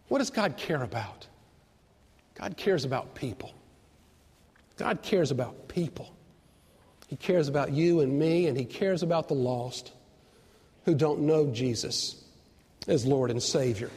What 0.08 0.20
does 0.20 0.30
God 0.30 0.58
care 0.58 0.84
about? 0.84 1.28
God 2.36 2.56
cares 2.56 2.86
about 2.86 3.16
people. 3.16 3.54
God 4.78 5.02
cares 5.02 5.32
about 5.32 5.68
people. 5.68 6.14
He 7.08 7.16
cares 7.16 7.48
about 7.48 7.72
you 7.72 8.02
and 8.02 8.18
me, 8.18 8.48
and 8.48 8.58
He 8.58 8.66
cares 8.66 9.02
about 9.02 9.28
the 9.28 9.34
lost 9.34 9.92
who 10.86 10.94
don't 10.94 11.22
know 11.22 11.48
Jesus 11.48 12.24
as 12.88 13.06
Lord 13.06 13.32
and 13.32 13.42
Savior. 13.42 13.90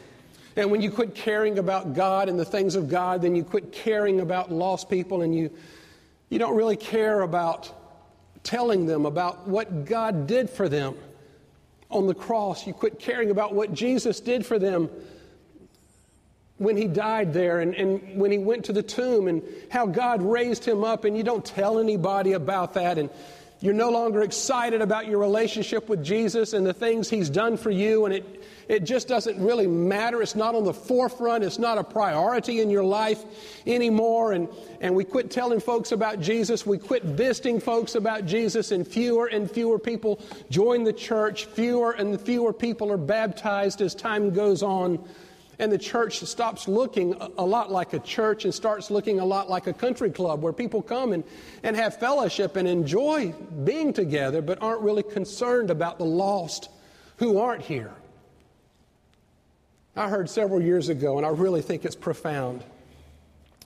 And 0.57 0.71
when 0.71 0.81
you 0.81 0.91
quit 0.91 1.15
caring 1.15 1.59
about 1.59 1.95
God 1.95 2.29
and 2.29 2.39
the 2.39 2.45
things 2.45 2.75
of 2.75 2.89
God, 2.89 3.23
then 3.23 3.37
you 3.37 3.45
quit 3.45 3.73
caring 3.73 4.21
about 4.21 4.51
lost 4.51 4.91
people 4.91 5.23
and 5.23 5.35
you, 5.35 5.51
you 6.29 6.39
don't 6.39 6.57
really 6.57 6.77
care 6.77 7.21
about 7.21 7.73
telling 8.43 8.87
them 8.87 9.07
about 9.07 9.47
what 9.47 9.85
God 9.85 10.27
did 10.27 10.51
for 10.51 10.69
them 10.69 10.97
on 11.91 12.07
the 12.07 12.15
cross. 12.15 12.67
You 12.67 12.73
quit 12.73 12.99
caring 12.99 13.31
about 13.31 13.55
what 13.55 13.73
Jesus 13.73 14.21
did 14.21 14.45
for 14.45 14.59
them 14.59 14.91
when 16.61 16.77
he 16.77 16.87
died 16.87 17.33
there 17.33 17.61
and, 17.61 17.75
and 17.75 18.21
when 18.21 18.31
he 18.31 18.37
went 18.37 18.67
to 18.67 18.73
the 18.75 18.83
tomb 18.83 19.29
and 19.29 19.43
how 19.71 19.87
God 19.87 20.21
raised 20.21 20.63
him 20.63 20.85
up, 20.85 21.07
and 21.07 21.17
you 21.17 21.23
don't 21.23 21.45
tell 21.45 21.79
anybody 21.79 22.33
about 22.33 22.75
that. 22.75 22.99
And 22.99 23.09
you're 23.61 23.73
no 23.73 23.91
longer 23.91 24.21
excited 24.21 24.83
about 24.83 25.07
your 25.07 25.19
relationship 25.19 25.89
with 25.89 26.05
Jesus 26.05 26.53
and 26.53 26.67
the 26.67 26.75
things 26.75 27.09
he's 27.09 27.31
done 27.31 27.57
for 27.57 27.71
you, 27.71 28.05
and 28.05 28.15
it 28.15 28.45
it 28.69 28.85
just 28.85 29.09
doesn't 29.09 29.37
really 29.45 29.67
matter. 29.67 30.23
It's 30.23 30.37
not 30.37 30.55
on 30.55 30.63
the 30.63 30.73
forefront. 30.73 31.43
It's 31.43 31.59
not 31.59 31.77
a 31.77 31.83
priority 31.83 32.61
in 32.61 32.71
your 32.71 32.85
life 32.85 33.21
anymore. 33.67 34.31
And, 34.31 34.49
and 34.81 34.95
we 34.95 35.03
quit 35.03 35.29
telling 35.29 35.59
folks 35.59 35.91
about 35.91 36.21
Jesus. 36.21 36.65
We 36.65 36.79
quit 36.79 37.03
visiting 37.03 37.59
folks 37.59 37.97
about 37.97 38.27
Jesus, 38.27 38.71
and 38.71 38.87
fewer 38.87 39.27
and 39.27 39.51
fewer 39.51 39.81
people 39.81 40.21
join 40.51 40.85
the 40.85 40.93
church. 40.93 41.47
Fewer 41.47 41.91
and 41.91 42.21
fewer 42.21 42.53
people 42.53 42.93
are 42.93 42.97
baptized 42.97 43.81
as 43.81 43.93
time 43.93 44.33
goes 44.35 44.63
on. 44.63 45.05
And 45.61 45.71
the 45.71 45.79
church 45.79 46.21
stops 46.21 46.67
looking 46.67 47.15
a 47.37 47.45
lot 47.45 47.71
like 47.71 47.93
a 47.93 47.99
church 47.99 48.47
and 48.47 48.55
starts 48.55 48.91
looking 48.91 49.21
a 49.21 49.25
lot 49.27 49.51
like 49.51 49.67
a 49.67 49.75
country 49.75 50.11
club 50.11 50.41
where 50.41 50.55
people 50.55 50.81
come 50.81 51.13
and, 51.13 51.23
and 51.63 51.77
have 51.77 52.01
fellowship 52.01 52.57
and 52.57 52.67
enjoy 52.67 53.35
being 53.63 53.93
together, 53.93 54.41
but 54.41 54.61
aren't 54.63 54.81
really 54.81 55.03
concerned 55.03 55.69
about 55.69 55.99
the 55.99 56.05
lost 56.05 56.71
who 57.19 57.39
aren't 57.39 57.61
here. 57.61 57.93
I 59.95 60.09
heard 60.09 60.31
several 60.31 60.63
years 60.63 60.89
ago, 60.89 61.19
and 61.19 61.27
I 61.27 61.29
really 61.29 61.61
think 61.61 61.85
it's 61.85 61.95
profound, 61.95 62.65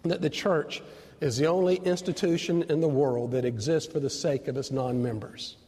that 0.02 0.20
the 0.20 0.30
church 0.30 0.82
is 1.20 1.36
the 1.36 1.46
only 1.46 1.76
institution 1.76 2.64
in 2.64 2.80
the 2.80 2.88
world 2.88 3.30
that 3.30 3.44
exists 3.44 3.92
for 3.92 4.00
the 4.00 4.10
sake 4.10 4.48
of 4.48 4.56
its 4.56 4.72
non 4.72 5.00
members. 5.00 5.58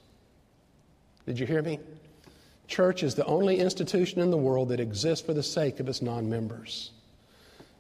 Did 1.25 1.39
you 1.39 1.47
hear 1.47 1.63
me? 1.63 1.79
Church 2.69 3.03
is 3.03 3.15
the 3.15 3.25
only 3.27 3.59
institution 3.59 4.21
in 4.21 4.31
the 4.31 4.37
world 4.37 4.71
that 4.71 4.81
exists 4.81 5.25
for 5.25 5.35
the 5.35 5.43
sake 5.43 5.81
of 5.81 5.89
its 5.89 6.03
non 6.03 6.29
members. 6.29 6.91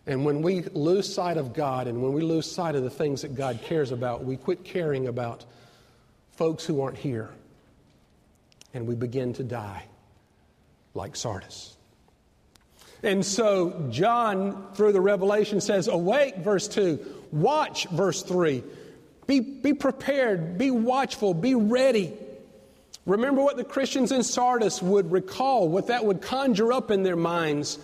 And 0.06 0.24
when 0.24 0.40
we 0.40 0.62
lose 0.62 1.12
sight 1.12 1.36
of 1.36 1.52
God 1.52 1.88
and 1.88 2.00
when 2.00 2.12
we 2.12 2.22
lose 2.22 2.50
sight 2.50 2.76
of 2.76 2.84
the 2.84 2.90
things 2.90 3.22
that 3.22 3.34
God 3.34 3.58
cares 3.62 3.90
about, 3.90 4.24
we 4.24 4.36
quit 4.36 4.64
caring 4.64 5.08
about 5.08 5.44
folks 6.32 6.64
who 6.64 6.80
aren't 6.80 6.98
here. 6.98 7.30
And 8.72 8.86
we 8.86 8.94
begin 8.94 9.32
to 9.34 9.42
die 9.42 9.84
like 10.94 11.16
Sardis. 11.16 11.76
And 13.02 13.24
so 13.24 13.88
John, 13.90 14.68
through 14.74 14.92
the 14.92 15.00
revelation, 15.00 15.60
says, 15.60 15.88
Awake, 15.88 16.36
verse 16.36 16.68
2, 16.68 17.04
watch, 17.32 17.86
verse 17.88 18.22
3. 18.22 18.62
Be, 19.26 19.40
be 19.40 19.74
prepared, 19.74 20.56
be 20.56 20.70
watchful, 20.70 21.34
be 21.34 21.54
ready. 21.54 22.12
Remember 23.06 23.40
what 23.40 23.56
the 23.56 23.64
Christians 23.64 24.10
in 24.10 24.24
Sardis 24.24 24.82
would 24.82 25.12
recall, 25.12 25.68
what 25.68 25.86
that 25.86 26.04
would 26.04 26.20
conjure 26.20 26.72
up 26.72 26.90
in 26.90 27.04
their 27.04 27.16
minds 27.16 27.78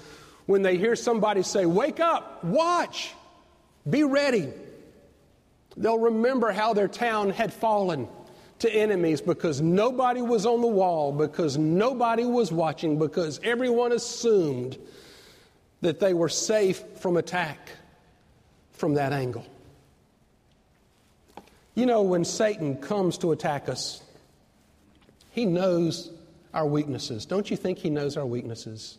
when 0.46 0.62
they 0.62 0.76
hear 0.76 0.96
somebody 0.96 1.42
say, 1.42 1.64
Wake 1.64 2.00
up, 2.00 2.42
watch, 2.42 3.14
be 3.88 4.02
ready. 4.02 4.52
They'll 5.76 5.98
remember 5.98 6.52
how 6.52 6.74
their 6.74 6.88
town 6.88 7.30
had 7.30 7.52
fallen 7.52 8.08
to 8.58 8.72
enemies 8.72 9.20
because 9.20 9.60
nobody 9.60 10.20
was 10.20 10.44
on 10.44 10.60
the 10.60 10.66
wall, 10.66 11.12
because 11.12 11.56
nobody 11.56 12.24
was 12.24 12.52
watching, 12.52 12.98
because 12.98 13.40
everyone 13.42 13.92
assumed 13.92 14.76
that 15.80 16.00
they 16.00 16.14
were 16.14 16.28
safe 16.28 16.82
from 16.98 17.16
attack 17.16 17.70
from 18.72 18.94
that 18.94 19.12
angle. 19.12 19.46
You 21.74 21.86
know, 21.86 22.02
when 22.02 22.24
Satan 22.24 22.76
comes 22.76 23.18
to 23.18 23.32
attack 23.32 23.68
us, 23.68 24.01
he 25.32 25.46
knows 25.46 26.10
our 26.54 26.66
weaknesses. 26.66 27.26
Don't 27.26 27.50
you 27.50 27.56
think 27.56 27.78
he 27.78 27.90
knows 27.90 28.16
our 28.16 28.26
weaknesses? 28.26 28.98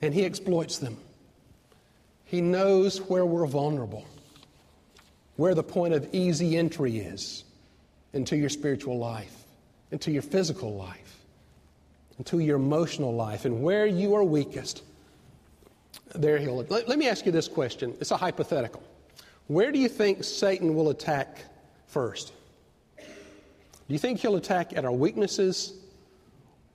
And 0.00 0.14
he 0.14 0.24
exploits 0.24 0.78
them. 0.78 0.96
He 2.24 2.40
knows 2.40 3.00
where 3.00 3.26
we're 3.26 3.46
vulnerable, 3.46 4.04
where 5.36 5.54
the 5.54 5.62
point 5.62 5.94
of 5.94 6.08
easy 6.12 6.56
entry 6.56 6.98
is 6.98 7.44
into 8.12 8.36
your 8.36 8.48
spiritual 8.48 8.98
life, 8.98 9.44
into 9.90 10.10
your 10.10 10.22
physical 10.22 10.74
life, 10.76 11.20
into 12.18 12.38
your 12.38 12.56
emotional 12.56 13.14
life, 13.14 13.44
and 13.44 13.62
where 13.62 13.86
you 13.86 14.14
are 14.14 14.24
weakest. 14.24 14.82
There 16.14 16.38
he'll. 16.38 16.64
Let, 16.64 16.88
let 16.88 16.98
me 16.98 17.08
ask 17.08 17.26
you 17.26 17.32
this 17.32 17.48
question. 17.48 17.94
It's 18.00 18.12
a 18.12 18.16
hypothetical. 18.16 18.82
Where 19.48 19.72
do 19.72 19.78
you 19.78 19.88
think 19.88 20.24
Satan 20.24 20.74
will 20.74 20.90
attack 20.90 21.38
first? 21.86 22.32
Do 23.88 23.92
you 23.92 23.98
think 23.98 24.18
he'll 24.18 24.36
attack 24.36 24.76
at 24.76 24.84
our 24.84 24.92
weaknesses 24.92 25.74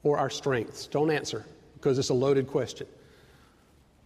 or 0.03 0.17
our 0.17 0.29
strengths? 0.29 0.87
Don't 0.87 1.11
answer 1.11 1.45
because 1.75 1.99
it's 1.99 2.09
a 2.09 2.13
loaded 2.13 2.47
question. 2.47 2.87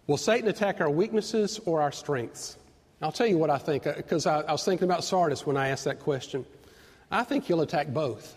Will 0.07 0.17
Satan 0.17 0.49
attack 0.49 0.81
our 0.81 0.89
weaknesses 0.89 1.59
or 1.65 1.81
our 1.81 1.91
strengths? 1.91 2.57
I'll 3.01 3.11
tell 3.11 3.27
you 3.27 3.37
what 3.37 3.49
I 3.49 3.57
think 3.57 3.83
because 3.83 4.25
uh, 4.25 4.39
I, 4.39 4.49
I 4.49 4.51
was 4.51 4.63
thinking 4.63 4.85
about 4.85 5.03
Sardis 5.03 5.45
when 5.45 5.57
I 5.57 5.69
asked 5.69 5.85
that 5.85 5.99
question. 5.99 6.45
I 7.11 7.23
think 7.23 7.45
he'll 7.45 7.61
attack 7.61 7.87
both. 7.87 8.35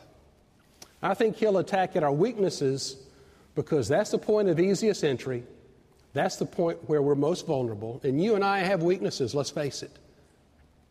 I 1.03 1.15
think 1.15 1.37
he'll 1.37 1.59
attack 1.59 1.97
at 1.97 2.03
our 2.03 2.13
weaknesses 2.13 2.97
because 3.55 3.89
that's 3.89 4.11
the 4.11 4.19
point 4.19 4.49
of 4.49 4.61
easiest 4.61 5.05
entry. 5.05 5.45
That's 6.13 6.37
the 6.37 6.47
point 6.47 6.89
where 6.89 7.01
we're 7.01 7.15
most 7.15 7.47
vulnerable. 7.47 8.01
And 8.03 8.23
you 8.23 8.35
and 8.35 8.45
I 8.45 8.61
have 8.61 8.83
weaknesses, 8.83 9.35
let's 9.35 9.51
face 9.51 9.83
it. 9.83 9.93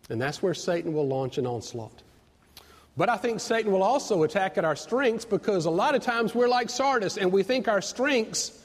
And 0.09 0.21
that's 0.21 0.41
where 0.41 0.53
Satan 0.53 0.93
will 0.93 1.07
launch 1.07 1.37
an 1.37 1.45
onslaught. 1.45 2.03
But 2.97 3.09
I 3.09 3.17
think 3.17 3.39
Satan 3.39 3.71
will 3.71 3.83
also 3.83 4.23
attack 4.23 4.57
at 4.57 4.65
our 4.65 4.75
strengths 4.75 5.23
because 5.23 5.65
a 5.65 5.69
lot 5.69 5.93
of 5.93 6.01
times 6.01 6.33
we're 6.33 6.47
like 6.47 6.71
Sardis 6.71 7.17
and 7.17 7.31
we 7.31 7.43
think 7.43 7.67
our 7.67 7.81
strengths 7.81 8.59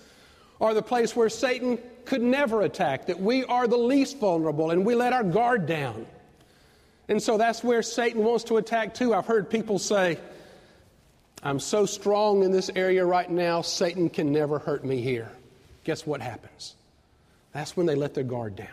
are 0.59 0.73
the 0.73 0.83
place 0.83 1.15
where 1.15 1.29
Satan 1.29 1.79
could 2.07 2.23
never 2.23 2.63
attack, 2.63 3.07
that 3.07 3.21
we 3.21 3.45
are 3.45 3.69
the 3.69 3.77
least 3.77 4.19
vulnerable 4.19 4.71
and 4.71 4.87
we 4.87 4.95
let 4.95 5.13
our 5.13 5.23
guard 5.23 5.67
down. 5.67 6.07
And 7.09 7.23
so 7.23 7.37
that's 7.37 7.63
where 7.63 7.83
Satan 7.83 8.25
wants 8.25 8.45
to 8.45 8.57
attack 8.57 8.95
too. 8.95 9.13
I've 9.13 9.27
heard 9.27 9.51
people 9.51 9.79
say, 9.79 10.19
I'm 11.43 11.61
so 11.61 11.85
strong 11.85 12.43
in 12.43 12.53
this 12.53 12.71
area 12.75 13.05
right 13.05 13.31
now, 13.31 13.61
Satan 13.61 14.09
can 14.09 14.33
never 14.33 14.59
hurt 14.59 14.83
me 14.83 15.03
here. 15.03 15.31
Guess 15.85 16.07
what 16.07 16.23
happens? 16.23 16.75
That's 17.53 17.77
when 17.77 17.85
they 17.85 17.97
let 17.97 18.15
their 18.15 18.25
guard 18.25 18.57
down. 18.57 18.69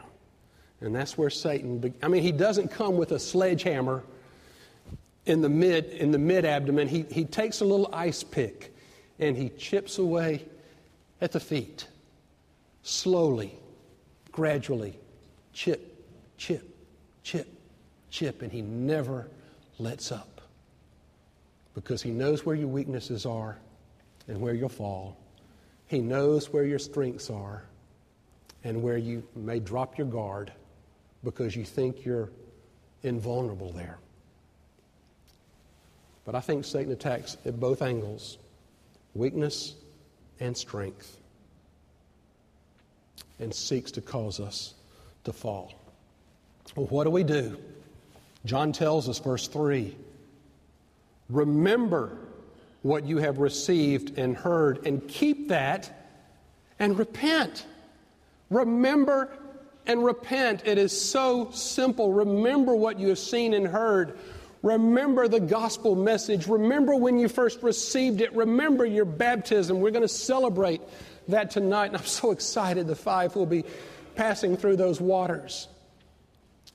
And 0.79 0.95
that's 0.95 1.17
where 1.17 1.29
Satan, 1.29 1.93
I 2.01 2.07
mean, 2.07 2.23
he 2.23 2.31
doesn't 2.31 2.69
come 2.69 2.95
with 2.95 3.11
a 3.11 3.19
sledgehammer 3.19 4.03
in 5.29 5.41
the 5.41 5.49
mid, 5.49 5.85
in 5.85 6.11
the 6.11 6.17
mid 6.17 6.43
abdomen. 6.43 6.87
He, 6.87 7.03
he 7.03 7.23
takes 7.23 7.61
a 7.61 7.65
little 7.65 7.89
ice 7.93 8.23
pick 8.23 8.73
and 9.19 9.37
he 9.37 9.49
chips 9.49 9.99
away 9.99 10.45
at 11.21 11.31
the 11.31 11.39
feet. 11.39 11.87
Slowly, 12.83 13.53
gradually, 14.31 14.97
chip, 15.53 16.03
chip, 16.37 16.75
chip, 17.23 17.47
chip, 18.09 18.41
and 18.41 18.51
he 18.51 18.61
never 18.61 19.27
lets 19.77 20.11
up 20.11 20.41
because 21.75 22.01
he 22.01 22.09
knows 22.09 22.45
where 22.45 22.55
your 22.55 22.67
weaknesses 22.67 23.25
are 23.25 23.57
and 24.27 24.41
where 24.41 24.53
you'll 24.53 24.67
fall. 24.67 25.17
He 25.87 25.99
knows 25.99 26.51
where 26.51 26.63
your 26.63 26.79
strengths 26.79 27.29
are 27.29 27.63
and 28.63 28.81
where 28.81 28.97
you 28.97 29.23
may 29.35 29.59
drop 29.59 29.97
your 29.97 30.07
guard 30.07 30.51
because 31.23 31.55
you 31.55 31.65
think 31.65 32.03
you're 32.03 32.29
invulnerable 33.03 33.71
there. 33.71 33.99
But 36.29 36.35
I 36.35 36.41
think 36.41 36.63
Satan 36.63 36.91
attacks 36.91 37.37
at 37.43 37.59
both 37.59 37.81
angles 37.81 38.37
weakness 39.15 39.73
and 40.39 40.55
strength 40.55 41.17
and 43.39 43.51
seeks 43.51 43.89
to 43.93 44.01
cause 44.01 44.39
us 44.39 44.75
to 45.23 45.33
fall. 45.33 45.73
Well, 46.75 46.85
what 46.85 47.05
do 47.05 47.09
we 47.09 47.23
do? 47.23 47.57
John 48.45 48.71
tells 48.71 49.09
us, 49.09 49.17
verse 49.17 49.47
3 49.47 49.97
Remember 51.31 52.15
what 52.83 53.05
you 53.05 53.17
have 53.17 53.39
received 53.39 54.19
and 54.19 54.37
heard, 54.37 54.85
and 54.85 55.07
keep 55.07 55.47
that 55.47 56.11
and 56.77 56.99
repent. 56.99 57.65
Remember 58.51 59.35
and 59.87 60.05
repent. 60.05 60.61
It 60.67 60.77
is 60.77 61.09
so 61.09 61.49
simple. 61.49 62.13
Remember 62.13 62.75
what 62.75 62.99
you 62.99 63.07
have 63.07 63.17
seen 63.17 63.55
and 63.55 63.65
heard. 63.65 64.19
Remember 64.61 65.27
the 65.27 65.39
gospel 65.39 65.95
message. 65.95 66.47
Remember 66.47 66.95
when 66.95 67.17
you 67.17 67.29
first 67.29 67.63
received 67.63 68.21
it. 68.21 68.33
Remember 68.33 68.85
your 68.85 69.05
baptism. 69.05 69.79
We're 69.79 69.91
going 69.91 70.01
to 70.01 70.07
celebrate 70.07 70.81
that 71.29 71.51
tonight, 71.51 71.87
and 71.87 71.97
I'm 71.97 72.05
so 72.05 72.31
excited 72.31 72.87
the 72.87 72.95
five 72.95 73.35
will 73.35 73.45
be 73.45 73.63
passing 74.15 74.57
through 74.57 74.75
those 74.75 74.99
waters. 74.99 75.67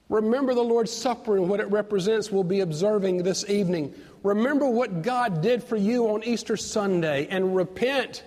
Remember 0.08 0.54
the 0.54 0.62
Lord's 0.62 0.92
Supper 0.92 1.36
and 1.36 1.48
what 1.48 1.60
it 1.60 1.70
represents, 1.70 2.30
we'll 2.30 2.44
be 2.44 2.60
observing 2.60 3.22
this 3.22 3.48
evening. 3.48 3.94
Remember 4.22 4.68
what 4.68 5.02
God 5.02 5.42
did 5.42 5.62
for 5.62 5.76
you 5.76 6.08
on 6.10 6.22
Easter 6.24 6.56
Sunday 6.56 7.26
and 7.30 7.56
repent. 7.56 8.22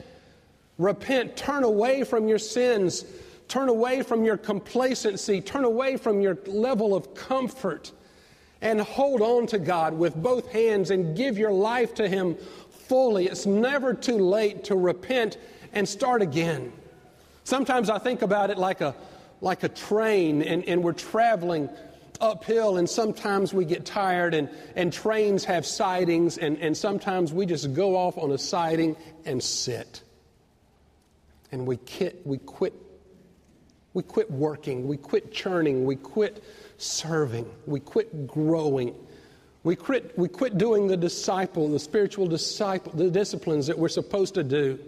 Repent. 0.78 1.36
Turn 1.36 1.64
away 1.64 2.04
from 2.04 2.28
your 2.28 2.40
sins. 2.40 3.06
Turn 3.48 3.70
away 3.70 4.04
from 4.04 4.24
your 4.24 4.38
complacency. 4.38 5.42
Turn 5.42 5.64
away 5.64 5.98
from 5.98 6.22
your 6.22 6.38
level 6.46 6.96
of 6.96 7.16
comfort 7.16 7.92
and 8.62 8.82
hold 8.82 9.22
on 9.22 9.48
to 9.48 9.60
God 9.60 9.94
with 9.94 10.16
both 10.16 10.52
hands 10.52 10.92
and 10.92 11.16
give 11.16 11.38
your 11.38 11.52
life 11.52 11.96
to 11.96 12.08
Him 12.08 12.38
fully. 12.70 13.28
It's 13.28 13.46
never 13.46 13.94
too 13.94 14.18
late 14.18 14.66
to 14.66 14.76
repent 14.76 15.38
and 15.74 15.88
start 15.88 16.22
again. 16.22 16.72
Sometimes 17.44 17.90
I 17.90 18.00
think 18.00 18.22
about 18.22 18.50
it 18.50 18.58
like 18.58 18.82
a, 18.82 18.96
like 19.42 19.64
a 19.64 19.70
train, 19.70 20.42
and, 20.42 20.64
and 20.66 20.84
we're 20.84 20.94
traveling 20.94 21.70
uphill, 22.20 22.78
and 22.78 22.90
sometimes 22.90 23.54
we 23.54 23.64
get 23.64 23.86
tired, 23.86 24.34
and, 24.34 24.50
and 24.76 24.92
trains 24.92 25.46
have 25.46 25.66
sidings, 25.66 26.38
and, 26.38 26.58
and 26.58 26.76
sometimes 26.76 27.32
we 27.32 27.46
just 27.46 27.74
go 27.74 27.96
off 27.96 28.18
on 28.18 28.32
a 28.32 28.38
siding 28.38 28.96
and 29.26 29.42
sit. 29.42 30.02
And 31.52 31.66
we 31.66 31.78
quit, 31.78 32.26
we 32.26 32.40
quit, 32.40 32.74
we 33.94 34.04
quit 34.04 34.30
working, 34.30 34.88
we 34.88 34.98
quit 34.98 35.32
churning, 35.32 35.86
we 35.86 35.96
quit 35.96 36.44
serving, 36.78 37.50
we 37.66 37.80
quit 37.80 38.28
growing. 38.28 38.96
We 39.64 39.76
quit, 39.76 40.18
we 40.18 40.30
quit 40.30 40.58
doing 40.58 40.88
the 40.88 40.96
disciple, 40.96 41.68
the 41.68 41.80
spiritual 41.80 42.28
disciple, 42.28 42.94
the 42.94 43.10
disciplines 43.10 43.68
that 43.68 43.78
we're 43.78 43.90
supposed 43.90 44.36
to 44.36 44.44
do 44.44 44.80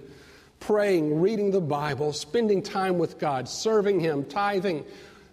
praying, 0.59 1.19
reading 1.19 1.51
the 1.51 1.61
Bible, 1.61 2.13
spending 2.13 2.61
time 2.61 2.97
with 2.97 3.17
God, 3.17 3.47
serving 3.47 3.99
Him, 3.99 4.25
tithing, 4.25 4.85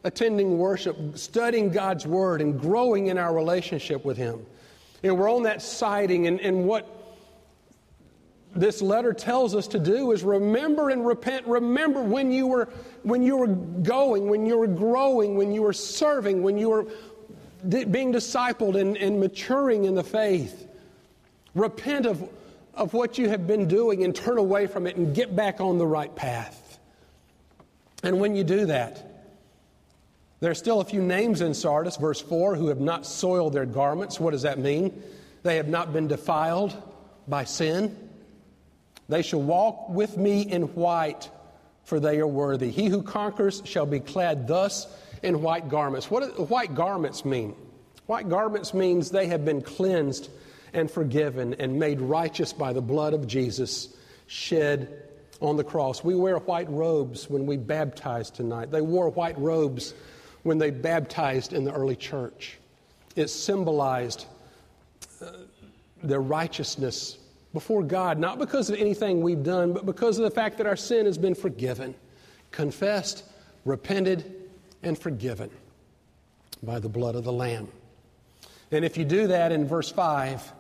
attending 0.05 0.59
worship, 0.59 0.97
studying 1.19 1.71
God's 1.71 2.07
Word, 2.07 2.41
and 2.41 2.61
growing 2.61 3.09
in 3.09 3.19
our 3.19 3.35
relationship 3.35 4.05
with 4.05 4.17
Him. 4.17 4.45
And 5.03 5.19
we're 5.19 5.31
on 5.31 5.43
that 5.45 5.63
siding, 5.63 6.27
and, 6.27 6.41
and 6.41 6.65
what 6.65 6.96
this 8.57 8.83
letter 8.83 9.13
tells 9.13 9.55
us 9.55 9.69
to 9.69 9.79
do 9.79 10.13
is 10.13 10.23
remember 10.23 10.91
and 10.91 11.07
repent. 11.07 11.47
Remember 11.47 12.03
when 12.03 12.33
you 12.33 12.47
were 12.47 12.69
when 13.03 13.23
you 13.23 13.37
were 13.37 13.47
going, 13.47 14.29
when 14.29 14.47
you 14.47 14.59
were 14.59 14.67
growing, 14.67 15.37
when 15.37 15.53
you 15.53 15.63
were 15.63 15.73
serving, 15.73 16.43
when 16.43 16.59
you 16.59 16.71
were 16.71 16.87
being 17.69 18.13
discipled 18.13 18.81
and, 18.81 18.97
and 18.97 19.21
maturing 19.21 19.85
in 19.85 19.95
the 19.95 20.05
faith. 20.05 20.67
Repent 21.55 22.07
of 22.07 22.29
of 22.75 22.93
what 22.93 23.19
you 23.19 23.29
have 23.29 23.47
been 23.47 23.69
doing 23.69 24.05
and 24.05 24.15
turn 24.15 24.39
away 24.39 24.67
from 24.67 24.87
it 24.87 24.97
and 24.97 25.15
get 25.15 25.35
back 25.35 25.61
on 25.61 25.79
the 25.79 25.87
right 25.87 26.15
path. 26.15 26.79
And 28.03 28.21
when 28.21 28.37
you 28.37 28.45
do 28.45 28.67
that, 28.67 29.17
there 30.41 30.51
are 30.51 30.55
still 30.55 30.81
a 30.81 30.85
few 30.85 31.03
names 31.03 31.41
in 31.41 31.55
Sardis, 31.55 31.97
verse 31.97 32.21
4, 32.21 32.57
who 32.57 32.69
have 32.69 32.81
not 32.81 33.07
soiled 33.07 33.55
their 33.55 33.65
garments. 33.65 34.21
What 34.21 34.33
does 34.33 34.43
that 34.43 34.59
mean? 34.59 35.03
They 35.43 35.57
have 35.57 35.69
not 35.69 35.95
been 35.95 36.09
defiled 36.09 36.77
by 37.27 37.45
sin. 37.45 38.06
They 39.09 39.23
shall 39.23 39.43
walk 39.43 39.89
with 39.89 40.17
me 40.17 40.43
in 40.43 40.63
white, 40.75 41.31
for 41.85 42.01
they 42.01 42.19
are 42.19 42.27
worthy. 42.27 42.71
He 42.71 42.87
who 42.87 43.03
conquers 43.03 43.63
shall 43.65 43.87
be 43.87 44.01
clad 44.01 44.49
thus 44.49 44.87
in 45.23 45.43
white 45.43 45.69
garments. 45.69 46.11
What 46.11 46.37
do 46.37 46.43
white 46.45 46.75
garments 46.75 47.25
mean? 47.25 47.55
White 48.07 48.29
garments 48.29 48.75
means 48.75 49.11
they 49.11 49.27
have 49.29 49.45
been 49.45 49.63
cleansed 49.63 50.31
and 50.73 50.91
forgiven 50.91 51.55
and 51.55 51.79
made 51.79 52.01
righteous 52.01 52.53
by 52.53 52.73
the 52.73 52.83
blood 52.83 53.15
of 53.15 53.27
Jesus 53.27 53.97
shed 54.27 55.03
on 55.41 55.57
the 55.57 55.65
cross. 55.65 56.03
We 56.03 56.15
wear 56.15 56.39
white 56.39 56.69
robes 56.71 57.29
when 57.31 57.47
we 57.47 57.57
baptize 57.57 58.31
tonight. 58.31 58.71
They 58.71 58.81
wore 58.81 59.11
white 59.11 59.39
robes 59.39 59.95
when 60.43 60.59
they 60.59 60.71
baptized 60.71 61.53
in 61.53 61.65
the 61.65 61.73
early 61.73 61.97
church. 61.97 62.59
It 63.17 63.29
symbolized 63.29 64.27
uh, 65.21 65.31
their 66.03 66.21
righteousness 66.21 67.19
before 67.57 67.83
God, 67.83 68.19
not 68.19 68.39
because 68.39 68.69
of 68.69 68.79
anything 68.79 69.23
we've 69.23 69.43
done, 69.43 69.73
but 69.73 69.87
because 69.87 70.19
of 70.19 70.25
the 70.25 70.31
fact 70.31 70.59
that 70.59 70.67
our 70.67 70.77
sin 70.77 71.07
has 71.07 71.17
been 71.17 71.35
forgiven, 71.35 71.95
confessed, 72.51 73.25
repented, 73.65 74.31
and 74.83 74.99
forgiven 74.99 75.49
by 76.63 76.79
the 76.79 76.91
blood 76.91 77.15
of 77.15 77.25
the 77.25 77.33
Lamb. 77.33 77.69
And 78.71 78.85
if 78.85 78.99
you 78.99 79.07
do 79.07 79.29
that 79.29 79.53
in 79.53 79.67
verse 79.67 79.91
5, 79.91 80.53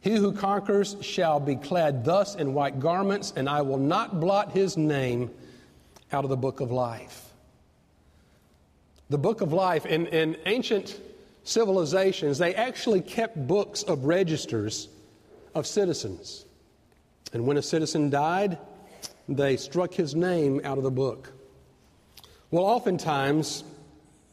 he 0.00 0.16
who 0.16 0.32
conquers 0.32 0.96
shall 1.02 1.38
be 1.38 1.54
clad 1.54 2.02
thus 2.02 2.34
in 2.34 2.54
white 2.54 2.80
garments, 2.80 3.34
and 3.36 3.46
I 3.46 3.60
will 3.60 3.76
not 3.76 4.18
blot 4.18 4.52
his 4.52 4.78
name 4.78 5.30
out 6.12 6.24
of 6.24 6.30
the 6.30 6.36
book 6.38 6.60
of 6.60 6.72
life. 6.72 7.28
The 9.10 9.18
book 9.18 9.42
of 9.42 9.52
life, 9.52 9.84
in, 9.84 10.06
in 10.06 10.38
ancient 10.46 10.98
civilizations, 11.44 12.38
they 12.38 12.54
actually 12.54 13.02
kept 13.02 13.36
books 13.46 13.82
of 13.82 14.06
registers 14.06 14.88
of 15.54 15.66
citizens. 15.66 16.44
And 17.32 17.46
when 17.46 17.56
a 17.56 17.62
citizen 17.62 18.10
died, 18.10 18.58
they 19.28 19.56
struck 19.56 19.94
his 19.94 20.14
name 20.14 20.60
out 20.64 20.78
of 20.78 20.84
the 20.84 20.90
book. 20.90 21.32
Well, 22.50 22.64
oftentimes, 22.64 23.64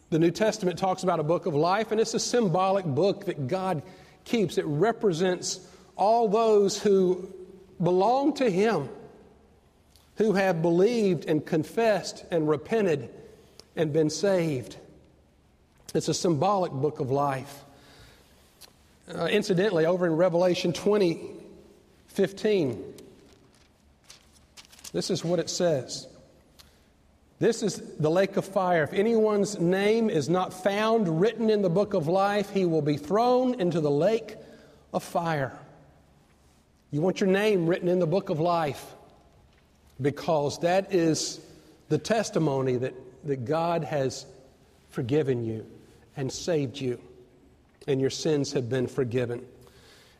the 0.09 0.19
New 0.19 0.31
Testament 0.31 0.77
talks 0.77 1.03
about 1.03 1.19
a 1.19 1.23
book 1.23 1.45
of 1.45 1.53
life, 1.53 1.91
and 1.91 2.01
it's 2.01 2.13
a 2.13 2.19
symbolic 2.19 2.85
book 2.85 3.25
that 3.25 3.47
God 3.47 3.81
keeps. 4.25 4.57
It 4.57 4.65
represents 4.65 5.59
all 5.95 6.27
those 6.27 6.81
who 6.81 7.33
belong 7.81 8.33
to 8.35 8.49
Him, 8.49 8.89
who 10.15 10.33
have 10.33 10.61
believed 10.61 11.25
and 11.25 11.45
confessed 11.45 12.25
and 12.31 12.49
repented 12.49 13.09
and 13.75 13.93
been 13.93 14.09
saved. 14.09 14.75
It's 15.93 16.09
a 16.09 16.13
symbolic 16.13 16.71
book 16.71 16.99
of 16.99 17.09
life. 17.09 17.63
Uh, 19.13 19.25
incidentally, 19.25 19.85
over 19.85 20.05
in 20.05 20.15
Revelation 20.15 20.73
20 20.73 21.35
15, 22.09 22.93
this 24.91 25.09
is 25.09 25.23
what 25.23 25.39
it 25.39 25.49
says. 25.49 26.07
This 27.39 27.63
is 27.63 27.77
the 27.97 28.09
lake 28.09 28.35
of 28.35 28.43
fire. 28.43 28.83
If 28.83 28.93
anyone's 28.93 29.59
name 29.59 30.09
is 30.09 30.27
not 30.27 30.51
found 30.51 31.21
written 31.21 31.49
in 31.49 31.61
the 31.61 31.69
book 31.69 31.93
of 31.93 32.07
life, 32.07 32.49
he 32.49 32.65
will 32.65 32.81
be 32.81 32.97
thrown 32.97 33.59
into 33.61 33.79
the 33.79 33.91
lake 33.91 34.35
of 34.93 35.03
fire. 35.03 35.57
You 36.91 37.01
want 37.01 37.21
your 37.21 37.29
name 37.29 37.67
written 37.67 37.87
in 37.87 37.99
the 37.99 38.07
book 38.07 38.29
of 38.29 38.39
life 38.39 38.85
because 40.01 40.59
that 40.59 40.93
is 40.93 41.39
the 41.87 41.97
testimony 41.97 42.75
that, 42.77 42.93
that 43.25 43.45
God 43.45 43.83
has 43.83 44.25
forgiven 44.89 45.45
you 45.45 45.65
and 46.17 46.31
saved 46.31 46.79
you, 46.79 46.99
and 47.89 47.99
your 47.99 48.09
sins 48.09 48.53
have 48.53 48.69
been 48.69 48.87
forgiven. 48.87 49.45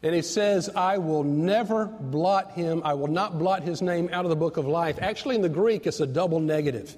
And 0.02 0.16
he 0.16 0.22
says, 0.22 0.70
I 0.70 0.98
will 0.98 1.24
never 1.24 1.86
blot 1.86 2.54
him, 2.54 2.82
I 2.86 2.94
will 2.94 3.08
not 3.08 3.38
blot 3.38 3.64
his 3.64 3.82
name 3.82 4.10
out 4.14 4.26
of 4.26 4.30
the 4.30 4.36
book 4.36 4.58
of 4.58 4.66
life. 4.66 4.98
Actually, 5.02 5.36
in 5.36 5.42
the 5.42 5.50
Greek, 5.50 5.86
it's 5.86 6.00
a 6.00 6.08
double 6.08 6.40
negative. 6.40 6.96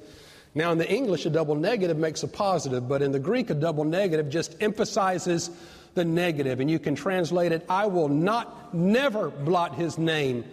Now, 0.54 0.72
in 0.72 0.78
the 0.78 0.90
English, 0.90 1.26
a 1.26 1.30
double 1.30 1.56
negative 1.56 1.98
makes 1.98 2.24
a 2.24 2.28
positive, 2.28 2.88
but 2.88 3.02
in 3.02 3.12
the 3.12 3.20
Greek, 3.20 3.50
a 3.50 3.54
double 3.56 3.86
negative 3.86 4.30
just 4.30 4.56
emphasizes 4.62 5.50
the 5.94 6.06
negative. 6.06 6.60
And 6.60 6.70
you 6.70 6.78
can 6.78 6.94
translate 6.94 7.52
it, 7.52 7.66
I 7.70 7.88
will 7.88 8.10
not, 8.10 8.74
never 8.74 9.30
blot 9.30 9.76
his 9.76 9.98
name 9.98 10.44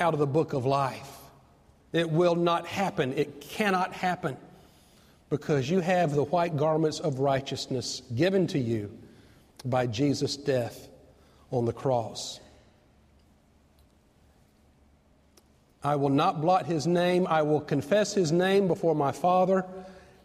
out 0.00 0.14
of 0.14 0.20
the 0.20 0.26
book 0.26 0.52
of 0.52 0.64
life. 0.64 1.10
It 1.92 2.10
will 2.10 2.34
not 2.34 2.66
happen. 2.66 3.12
It 3.12 3.40
cannot 3.40 3.92
happen 3.92 4.36
because 5.30 5.68
you 5.68 5.80
have 5.80 6.14
the 6.14 6.24
white 6.24 6.56
garments 6.56 6.98
of 6.98 7.18
righteousness 7.18 8.02
given 8.14 8.46
to 8.48 8.58
you 8.58 8.90
by 9.64 9.86
Jesus' 9.86 10.36
death 10.36 10.88
on 11.50 11.64
the 11.64 11.72
cross. 11.72 12.40
I 15.82 15.96
will 15.96 16.10
not 16.10 16.40
blot 16.40 16.66
his 16.66 16.86
name. 16.86 17.26
I 17.26 17.42
will 17.42 17.60
confess 17.60 18.14
his 18.14 18.32
name 18.32 18.68
before 18.68 18.94
my 18.94 19.12
Father 19.12 19.66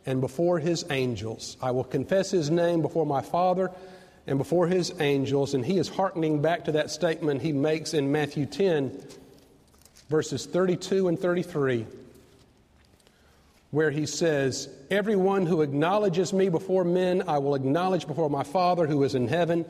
and 0.05 0.21
before 0.21 0.57
his 0.57 0.85
angels. 0.89 1.57
I 1.61 1.71
will 1.71 1.83
confess 1.83 2.31
his 2.31 2.49
name 2.49 2.81
before 2.81 3.05
my 3.05 3.21
Father 3.21 3.69
and 4.25 4.37
before 4.37 4.67
his 4.67 4.93
angels. 5.01 5.53
And 5.53 5.65
he 5.65 5.77
is 5.77 5.89
hearkening 5.89 6.41
back 6.41 6.65
to 6.65 6.71
that 6.73 6.91
statement 6.91 7.41
he 7.41 7.51
makes 7.51 7.93
in 7.93 8.11
Matthew 8.11 8.45
10, 8.45 9.03
verses 10.07 10.45
32 10.45 11.09
and 11.09 11.19
33, 11.19 11.85
where 13.71 13.91
he 13.91 14.05
says, 14.05 14.69
Everyone 14.89 15.45
who 15.45 15.61
acknowledges 15.61 16.33
me 16.33 16.49
before 16.49 16.83
men, 16.83 17.23
I 17.27 17.37
will 17.37 17.55
acknowledge 17.55 18.07
before 18.07 18.29
my 18.29 18.43
Father 18.43 18.87
who 18.87 19.03
is 19.03 19.15
in 19.15 19.27
heaven. 19.27 19.65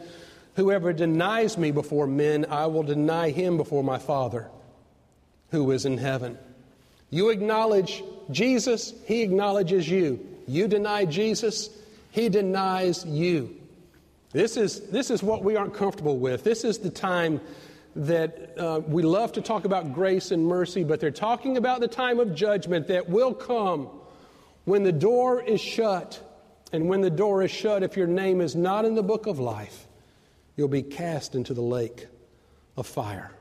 Whoever 0.56 0.94
denies 0.94 1.58
me 1.58 1.72
before 1.72 2.08
men, 2.08 2.46
I 2.50 2.68
will 2.68 2.84
deny 2.84 3.30
him 3.30 3.58
before 3.58 3.84
my 3.84 3.98
Father 3.98 4.50
who 5.52 5.72
is 5.72 5.86
in 5.86 5.98
heaven. 5.98 6.38
You 7.10 7.30
acknowledge 7.30 8.04
Jesus, 8.32 8.94
he 9.06 9.22
acknowledges 9.22 9.90
you. 9.90 10.26
You 10.48 10.68
deny 10.68 11.06
Jesus, 11.06 11.70
he 12.12 12.30
denies 12.30 13.06
you. 13.06 13.56
This 14.32 14.58
is, 14.58 14.90
this 14.90 15.10
is 15.10 15.24
what 15.24 15.44
we 15.44 15.56
aren't 15.56 15.74
comfortable 15.74 16.18
with. 16.18 16.44
This 16.44 16.64
is 16.64 16.78
the 16.78 16.92
time 16.92 17.42
that 18.00 18.58
uh, 18.58 18.80
we 18.88 19.04
love 19.04 19.34
to 19.34 19.42
talk 19.42 19.66
about 19.66 19.94
grace 19.94 20.32
and 20.32 20.46
mercy, 20.46 20.86
but 20.86 21.02
they're 21.02 21.12
talking 21.12 21.58
about 21.58 21.82
the 21.82 21.88
time 21.88 22.20
of 22.20 22.34
judgment 22.34 22.88
that 22.88 23.10
will 23.10 23.34
come 23.34 23.90
when 24.64 24.84
the 24.84 24.92
door 24.92 25.42
is 25.44 25.60
shut. 25.60 26.26
And 26.72 26.88
when 26.88 27.02
the 27.02 27.10
door 27.10 27.44
is 27.44 27.52
shut, 27.52 27.84
if 27.84 27.98
your 27.98 28.08
name 28.08 28.40
is 28.40 28.56
not 28.56 28.86
in 28.86 28.96
the 28.96 29.04
book 29.04 29.28
of 29.28 29.38
life, 29.38 29.86
you'll 30.56 30.70
be 30.70 30.82
cast 30.82 31.36
into 31.36 31.54
the 31.54 31.62
lake 31.62 32.08
of 32.78 32.88
fire. 32.88 33.32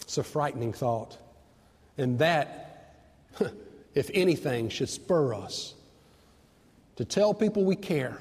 It's 0.00 0.16
a 0.16 0.24
frightening 0.24 0.72
thought. 0.72 1.18
And 1.98 2.18
that, 2.20 2.94
if 3.94 4.10
anything, 4.14 4.70
should 4.70 4.88
spur 4.88 5.34
us 5.34 5.74
to 6.96 7.04
tell 7.04 7.34
people 7.34 7.64
we 7.64 7.76
care 7.76 8.18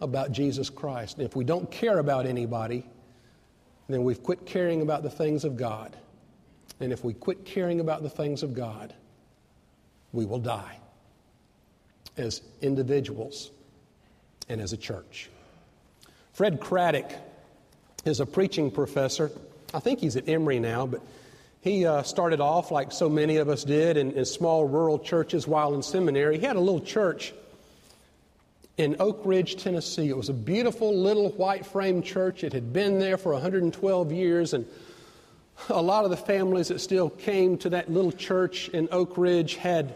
about 0.00 0.32
Jesus 0.32 0.70
Christ. 0.70 1.18
And 1.18 1.26
if 1.26 1.36
we 1.36 1.44
don't 1.44 1.70
care 1.70 1.98
about 1.98 2.24
anybody, 2.24 2.86
then 3.88 4.04
we've 4.04 4.22
quit 4.22 4.46
caring 4.46 4.82
about 4.82 5.02
the 5.02 5.10
things 5.10 5.44
of 5.44 5.56
God. 5.56 5.96
And 6.80 6.92
if 6.92 7.04
we 7.04 7.14
quit 7.14 7.44
caring 7.44 7.80
about 7.80 8.02
the 8.02 8.10
things 8.10 8.42
of 8.42 8.54
God, 8.54 8.94
we 10.12 10.24
will 10.24 10.38
die 10.38 10.78
as 12.16 12.42
individuals 12.60 13.50
and 14.48 14.60
as 14.60 14.72
a 14.72 14.76
church. 14.76 15.30
Fred 16.32 16.60
Craddock 16.60 17.10
is 18.04 18.20
a 18.20 18.26
preaching 18.26 18.70
professor. 18.70 19.30
I 19.74 19.80
think 19.80 20.00
he's 20.00 20.16
at 20.16 20.28
Emory 20.28 20.58
now, 20.58 20.86
but 20.86 21.00
he 21.60 21.86
uh, 21.86 22.02
started 22.02 22.40
off 22.40 22.70
like 22.70 22.90
so 22.92 23.08
many 23.08 23.36
of 23.36 23.48
us 23.48 23.64
did 23.64 23.96
in, 23.96 24.12
in, 24.12 24.24
small 24.24 24.66
rural 24.66 24.98
churches 24.98 25.46
while 25.46 25.74
in 25.74 25.82
seminary. 25.82 26.38
He 26.38 26.44
had 26.44 26.56
a 26.56 26.60
little 26.60 26.80
church 26.80 27.32
in 28.76 28.96
Oak 28.98 29.20
Ridge, 29.24 29.62
Tennessee. 29.62 30.08
It 30.08 30.16
was 30.16 30.28
a 30.28 30.34
beautiful 30.34 30.94
little 30.94 31.30
white 31.30 31.66
frame 31.66 32.02
church. 32.02 32.42
It 32.42 32.52
had 32.52 32.72
been 32.72 32.98
there 32.98 33.18
for 33.18 33.32
112 33.32 34.12
years, 34.12 34.54
and 34.54 34.66
a 35.68 35.82
lot 35.82 36.04
of 36.04 36.10
the 36.10 36.16
families 36.16 36.68
that 36.68 36.80
still 36.80 37.10
came 37.10 37.58
to 37.58 37.70
that 37.70 37.90
little 37.90 38.12
church 38.12 38.68
in 38.70 38.88
Oak 38.90 39.18
Ridge 39.18 39.56
had 39.56 39.94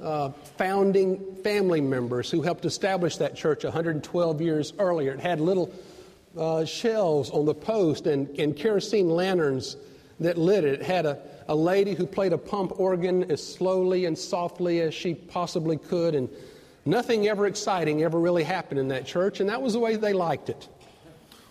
uh, 0.00 0.30
founding 0.56 1.36
family 1.42 1.80
members 1.80 2.30
who 2.30 2.42
helped 2.42 2.64
establish 2.64 3.16
that 3.18 3.36
church 3.36 3.64
112 3.64 4.40
years 4.40 4.72
earlier. 4.78 5.12
It 5.12 5.20
had 5.20 5.40
little 5.40 5.72
uh, 6.36 6.64
shelves 6.64 7.30
on 7.30 7.44
the 7.44 7.54
post 7.54 8.06
and, 8.06 8.28
and 8.38 8.56
kerosene 8.56 9.08
lanterns 9.08 9.76
that 10.20 10.38
lit 10.38 10.64
it. 10.64 10.80
It 10.80 10.82
had 10.82 11.06
a, 11.06 11.18
a 11.48 11.54
lady 11.54 11.94
who 11.94 12.06
played 12.06 12.32
a 12.32 12.38
pump 12.38 12.80
organ 12.80 13.30
as 13.30 13.44
slowly 13.46 14.06
and 14.06 14.16
softly 14.16 14.80
as 14.80 14.94
she 14.94 15.14
possibly 15.14 15.76
could, 15.76 16.14
and 16.14 16.28
nothing 16.84 17.28
ever 17.28 17.46
exciting 17.46 18.02
ever 18.02 18.18
really 18.18 18.44
happened 18.44 18.80
in 18.80 18.88
that 18.88 19.06
church, 19.06 19.40
and 19.40 19.48
that 19.48 19.62
was 19.62 19.72
the 19.74 19.78
way 19.78 19.96
they 19.96 20.12
liked 20.12 20.48
it. 20.48 20.68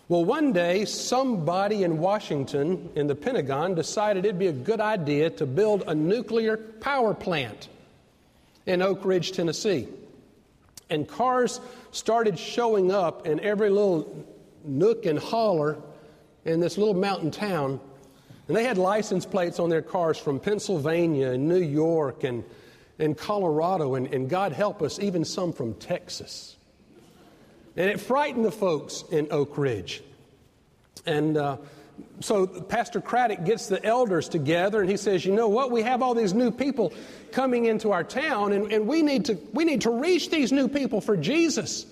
Well, 0.08 0.26
one 0.26 0.52
day, 0.52 0.84
somebody 0.84 1.84
in 1.84 1.98
Washington, 1.98 2.90
in 2.96 3.08
the 3.08 3.16
Pentagon, 3.16 3.76
decided 3.76 4.26
it'd 4.26 4.38
be 4.38 4.48
a 4.48 4.52
good 4.52 4.82
idea 4.82 5.30
to 5.30 5.46
build 5.46 5.84
a 5.88 5.96
nuclear 5.96 6.58
power 6.58 7.14
plant 7.14 7.70
in 8.66 8.82
Oak 8.82 9.06
Ridge, 9.06 9.32
Tennessee. 9.32 9.88
And 10.90 11.08
cars 11.08 11.62
started 11.92 12.38
showing 12.38 12.92
up 12.92 13.26
in 13.26 13.40
every 13.40 13.70
little 13.70 14.26
nook 14.66 15.06
and 15.06 15.18
holler 15.18 15.78
in 16.44 16.60
this 16.60 16.78
little 16.78 16.94
mountain 16.94 17.32
town. 17.32 17.80
And 18.50 18.58
they 18.58 18.66
had 18.66 18.78
license 18.78 19.26
plates 19.26 19.60
on 19.60 19.70
their 19.70 19.82
cars 19.82 20.18
from 20.18 20.42
Pennsylvania 20.42 21.30
and 21.32 21.48
New 21.48 21.62
York 21.62 22.26
and, 22.26 22.44
and 23.02 23.18
Colorado, 23.18 23.96
and, 23.96 24.14
and 24.14 24.30
God 24.30 24.54
help 24.54 24.82
us, 24.82 25.00
even 25.00 25.26
some 25.26 25.52
from 25.52 25.74
Texas. 25.74 26.56
And 27.76 27.90
it 27.90 28.00
frightened 28.00 28.46
the 28.46 28.52
folks 28.52 29.04
in 29.12 29.28
Oak 29.32 29.58
Ridge. 29.58 30.04
And 31.06 31.36
uh, 31.36 31.58
so 32.20 32.46
Pastor 32.46 33.02
Craddock 33.02 33.44
gets 33.44 33.68
the 33.68 33.84
elders 33.84 34.30
together 34.30 34.82
and 34.82 34.90
he 34.90 34.98
says, 34.98 35.26
You 35.26 35.34
know 35.34 35.48
what? 35.48 35.72
We 35.72 35.82
have 35.82 36.02
all 36.02 36.14
these 36.14 36.34
new 36.34 36.52
people 36.52 36.94
coming 37.32 37.66
into 37.66 37.92
our 37.92 38.04
town, 38.04 38.54
and, 38.54 38.72
and 38.72 38.88
we, 38.88 39.02
need 39.02 39.26
to, 39.26 39.38
we 39.54 39.66
need 39.66 39.82
to 39.82 39.90
reach 39.90 40.30
these 40.30 40.52
new 40.52 40.68
people 40.68 41.02
for 41.02 41.18
Jesus. 41.18 41.86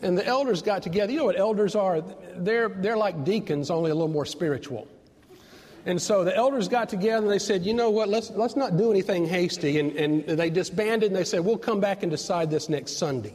And 0.00 0.16
the 0.16 0.26
elders 0.26 0.62
got 0.62 0.82
together. 0.82 1.12
You 1.12 1.18
know 1.18 1.24
what 1.24 1.38
elders 1.38 1.74
are? 1.74 2.02
They're, 2.34 2.68
they're 2.68 2.98
like 2.98 3.24
deacons, 3.24 3.70
only 3.70 3.90
a 3.90 3.94
little 3.94 4.08
more 4.08 4.26
spiritual. 4.26 4.86
And 5.86 6.02
so 6.02 6.24
the 6.24 6.36
elders 6.36 6.68
got 6.68 6.88
together 6.88 7.24
and 7.24 7.30
they 7.30 7.38
said, 7.38 7.64
you 7.64 7.72
know 7.72 7.90
what, 7.90 8.08
let's, 8.08 8.30
let's 8.30 8.56
not 8.56 8.76
do 8.76 8.90
anything 8.90 9.24
hasty. 9.24 9.78
And, 9.78 9.92
and 9.92 10.26
they 10.26 10.50
disbanded 10.50 11.10
and 11.10 11.16
they 11.16 11.24
said, 11.24 11.44
we'll 11.44 11.56
come 11.56 11.80
back 11.80 12.02
and 12.02 12.10
decide 12.10 12.50
this 12.50 12.68
next 12.68 12.98
Sunday. 12.98 13.34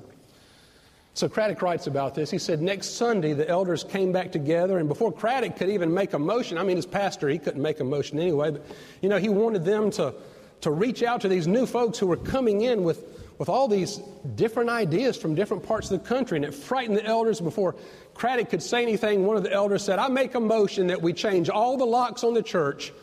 So 1.13 1.27
Craddock 1.27 1.61
writes 1.61 1.87
about 1.87 2.15
this. 2.15 2.31
He 2.31 2.37
said, 2.37 2.61
Next 2.61 2.91
Sunday, 2.95 3.33
the 3.33 3.47
elders 3.47 3.83
came 3.83 4.13
back 4.13 4.31
together, 4.31 4.77
and 4.77 4.87
before 4.87 5.11
Craddock 5.11 5.57
could 5.57 5.69
even 5.69 5.93
make 5.93 6.13
a 6.13 6.19
motion, 6.19 6.57
I 6.57 6.63
mean, 6.63 6.77
as 6.77 6.85
pastor, 6.85 7.27
he 7.27 7.37
couldn't 7.37 7.61
make 7.61 7.81
a 7.81 7.83
motion 7.83 8.17
anyway, 8.17 8.51
but, 8.51 8.65
you 9.01 9.09
know, 9.09 9.17
he 9.17 9.27
wanted 9.27 9.65
them 9.65 9.91
to, 9.91 10.13
to 10.61 10.71
reach 10.71 11.03
out 11.03 11.21
to 11.21 11.27
these 11.27 11.47
new 11.47 11.65
folks 11.65 11.99
who 11.99 12.07
were 12.07 12.17
coming 12.17 12.61
in 12.61 12.83
with, 12.83 13.03
with 13.39 13.49
all 13.49 13.67
these 13.67 13.99
different 14.35 14.69
ideas 14.69 15.17
from 15.17 15.35
different 15.35 15.63
parts 15.63 15.91
of 15.91 16.01
the 16.01 16.07
country, 16.07 16.37
and 16.37 16.45
it 16.45 16.53
frightened 16.53 16.97
the 16.97 17.05
elders. 17.05 17.41
Before 17.41 17.75
Craddock 18.13 18.49
could 18.49 18.61
say 18.61 18.83
anything, 18.83 19.25
one 19.25 19.37
of 19.37 19.43
the 19.43 19.51
elders 19.51 19.83
said, 19.83 19.99
I 19.99 20.07
make 20.07 20.35
a 20.35 20.39
motion 20.39 20.87
that 20.87 21.01
we 21.01 21.13
change 21.13 21.49
all 21.49 21.77
the 21.77 21.85
locks 21.85 22.23
on 22.23 22.33
the 22.33 22.43
church, 22.43 22.93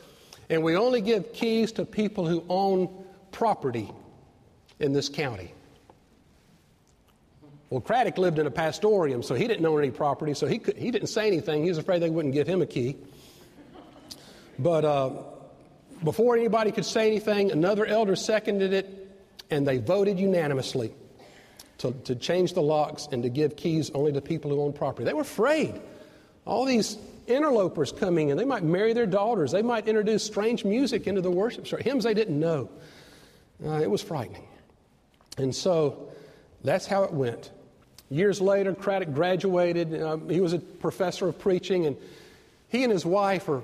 and 0.48 0.62
we 0.62 0.76
only 0.76 1.00
give 1.00 1.32
keys 1.32 1.72
to 1.72 1.84
people 1.84 2.26
who 2.26 2.44
own 2.48 3.04
property 3.32 3.90
in 4.78 4.92
this 4.92 5.08
county. 5.08 5.52
Well, 7.70 7.80
Craddock 7.80 8.16
lived 8.16 8.38
in 8.38 8.46
a 8.46 8.50
pastorium, 8.50 9.22
so 9.22 9.34
he 9.34 9.46
didn't 9.46 9.66
own 9.66 9.78
any 9.78 9.90
property, 9.90 10.34
so 10.34 10.46
he, 10.46 10.58
could, 10.58 10.76
he 10.76 10.90
didn't 10.90 11.08
say 11.08 11.26
anything. 11.26 11.62
He 11.64 11.68
was 11.68 11.78
afraid 11.78 12.00
they 12.00 12.10
wouldn't 12.10 12.34
give 12.34 12.46
him 12.46 12.62
a 12.62 12.66
key. 12.66 12.96
But 14.58 14.84
uh, 14.84 15.10
before 16.02 16.36
anybody 16.36 16.72
could 16.72 16.86
say 16.86 17.06
anything, 17.08 17.50
another 17.50 17.84
elder 17.84 18.16
seconded 18.16 18.72
it, 18.72 19.08
and 19.50 19.66
they 19.66 19.78
voted 19.78 20.18
unanimously 20.18 20.94
to, 21.78 21.92
to 22.04 22.14
change 22.14 22.54
the 22.54 22.62
locks 22.62 23.08
and 23.12 23.22
to 23.22 23.28
give 23.28 23.56
keys 23.56 23.90
only 23.94 24.12
to 24.12 24.20
people 24.20 24.50
who 24.50 24.60
own 24.60 24.72
property. 24.72 25.04
They 25.04 25.14
were 25.14 25.22
afraid. 25.22 25.80
All 26.44 26.64
these 26.64 26.98
interlopers 27.26 27.92
coming 27.92 28.30
in, 28.30 28.36
they 28.36 28.44
might 28.44 28.64
marry 28.64 28.92
their 28.92 29.06
daughters, 29.06 29.52
they 29.52 29.62
might 29.62 29.86
introduce 29.86 30.24
strange 30.24 30.64
music 30.64 31.06
into 31.06 31.20
the 31.20 31.30
worship 31.30 31.66
service, 31.66 31.84
hymns 31.84 32.04
they 32.04 32.14
didn't 32.14 32.38
know. 32.38 32.68
Uh, 33.64 33.80
it 33.80 33.90
was 33.90 34.02
frightening. 34.02 34.46
And 35.36 35.54
so 35.54 36.08
that's 36.64 36.86
how 36.86 37.04
it 37.04 37.12
went. 37.12 37.50
Years 38.10 38.40
later, 38.40 38.74
Craddock 38.74 39.12
graduated. 39.12 40.00
Uh, 40.00 40.16
he 40.28 40.40
was 40.40 40.54
a 40.54 40.58
professor 40.58 41.28
of 41.28 41.38
preaching, 41.38 41.86
and 41.86 41.96
he 42.68 42.82
and 42.82 42.92
his 42.92 43.04
wife 43.04 43.48
are 43.48 43.62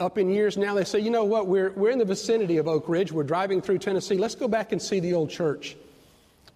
up 0.00 0.18
in 0.18 0.30
years 0.30 0.56
now. 0.56 0.74
They 0.74 0.84
say, 0.84 0.98
you 0.98 1.10
know 1.10 1.24
what, 1.24 1.46
we're, 1.46 1.70
we're 1.72 1.90
in 1.90 1.98
the 1.98 2.04
vicinity 2.04 2.56
of 2.56 2.66
Oak 2.66 2.88
Ridge. 2.88 3.12
We're 3.12 3.22
driving 3.22 3.62
through 3.62 3.78
Tennessee. 3.78 4.16
Let's 4.16 4.34
go 4.34 4.48
back 4.48 4.72
and 4.72 4.82
see 4.82 4.98
the 4.98 5.14
old 5.14 5.30
church 5.30 5.76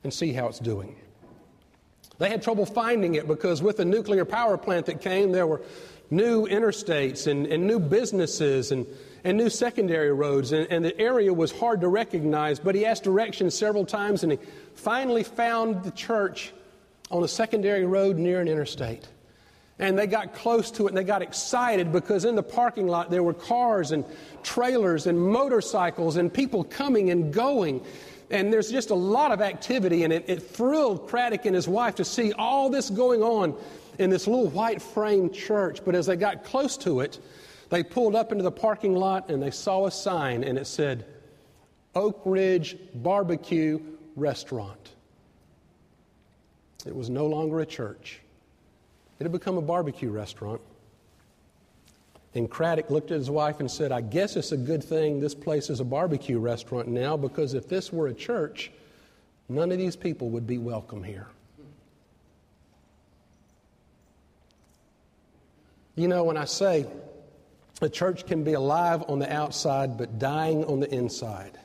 and 0.06 0.14
see 0.14 0.32
how 0.32 0.46
it's 0.46 0.60
doing. 0.60 0.94
They 2.18 2.30
had 2.30 2.40
trouble 2.40 2.64
finding 2.64 3.16
it 3.16 3.26
because 3.26 3.60
with 3.60 3.78
the 3.78 3.84
nuclear 3.84 4.24
power 4.24 4.56
plant 4.56 4.86
that 4.86 5.00
came, 5.00 5.32
there 5.32 5.48
were 5.48 5.62
new 6.10 6.46
interstates 6.46 7.26
and, 7.26 7.44
and 7.48 7.66
new 7.66 7.80
businesses 7.80 8.70
and, 8.70 8.86
and 9.24 9.36
new 9.36 9.50
secondary 9.50 10.12
roads, 10.12 10.52
and, 10.52 10.70
and 10.70 10.84
the 10.84 10.96
area 11.00 11.34
was 11.34 11.50
hard 11.50 11.80
to 11.80 11.88
recognize. 11.88 12.60
But 12.60 12.76
he 12.76 12.86
asked 12.86 13.02
directions 13.02 13.56
several 13.56 13.84
times, 13.84 14.22
and 14.22 14.30
he 14.30 14.38
finally 14.74 15.24
found 15.24 15.82
the 15.82 15.90
church 15.90 16.52
on 17.10 17.24
a 17.24 17.28
secondary 17.28 17.84
road 17.84 18.16
near 18.16 18.40
an 18.40 18.46
interstate. 18.46 19.08
And 19.80 19.98
they 19.98 20.06
got 20.06 20.34
close 20.34 20.70
to 20.72 20.86
it 20.86 20.90
and 20.90 20.96
they 20.96 21.04
got 21.04 21.20
excited 21.20 21.92
because 21.92 22.24
in 22.24 22.34
the 22.34 22.42
parking 22.42 22.86
lot 22.86 23.10
there 23.10 23.22
were 23.22 23.34
cars 23.34 23.92
and 23.92 24.06
trailers 24.42 25.06
and 25.06 25.20
motorcycles 25.20 26.16
and 26.16 26.32
people 26.32 26.64
coming 26.64 27.10
and 27.10 27.32
going. 27.32 27.84
And 28.30 28.52
there's 28.52 28.70
just 28.70 28.90
a 28.90 28.94
lot 28.94 29.30
of 29.30 29.40
activity, 29.40 30.02
and 30.02 30.12
it, 30.12 30.24
it 30.28 30.42
thrilled 30.42 31.08
Craddock 31.08 31.46
and 31.46 31.54
his 31.54 31.68
wife 31.68 31.94
to 31.96 32.04
see 32.04 32.32
all 32.32 32.68
this 32.68 32.90
going 32.90 33.22
on 33.22 33.56
in 33.98 34.10
this 34.10 34.26
little 34.26 34.48
white 34.48 34.82
frame 34.82 35.30
church. 35.30 35.84
But 35.84 35.94
as 35.94 36.06
they 36.06 36.16
got 36.16 36.42
close 36.42 36.76
to 36.78 37.00
it, 37.00 37.20
they 37.70 37.82
pulled 37.82 38.16
up 38.16 38.32
into 38.32 38.42
the 38.42 38.50
parking 38.50 38.94
lot 38.94 39.30
and 39.30 39.42
they 39.42 39.50
saw 39.50 39.86
a 39.86 39.90
sign, 39.90 40.42
and 40.42 40.58
it 40.58 40.66
said, 40.66 41.06
Oak 41.94 42.20
Ridge 42.24 42.76
Barbecue 42.94 43.80
Restaurant. 44.16 44.90
It 46.84 46.94
was 46.94 47.10
no 47.10 47.26
longer 47.26 47.60
a 47.60 47.66
church, 47.66 48.20
it 49.18 49.24
had 49.24 49.32
become 49.32 49.56
a 49.56 49.62
barbecue 49.62 50.10
restaurant. 50.10 50.60
And 52.36 52.50
Craddock 52.50 52.90
looked 52.90 53.10
at 53.10 53.16
his 53.16 53.30
wife 53.30 53.60
and 53.60 53.70
said, 53.70 53.92
I 53.92 54.02
guess 54.02 54.36
it's 54.36 54.52
a 54.52 54.58
good 54.58 54.84
thing 54.84 55.20
this 55.20 55.34
place 55.34 55.70
is 55.70 55.80
a 55.80 55.84
barbecue 55.84 56.38
restaurant 56.38 56.86
now 56.86 57.16
because 57.16 57.54
if 57.54 57.66
this 57.66 57.90
were 57.90 58.08
a 58.08 58.14
church, 58.14 58.70
none 59.48 59.72
of 59.72 59.78
these 59.78 59.96
people 59.96 60.28
would 60.28 60.46
be 60.46 60.58
welcome 60.58 61.02
here. 61.02 61.28
You 65.94 66.08
know, 66.08 66.24
when 66.24 66.36
I 66.36 66.44
say 66.44 66.84
a 67.80 67.88
church 67.88 68.26
can 68.26 68.44
be 68.44 68.52
alive 68.52 69.02
on 69.08 69.18
the 69.18 69.32
outside 69.32 69.96
but 69.96 70.18
dying 70.18 70.62
on 70.66 70.80
the 70.80 70.94
inside, 70.94 71.58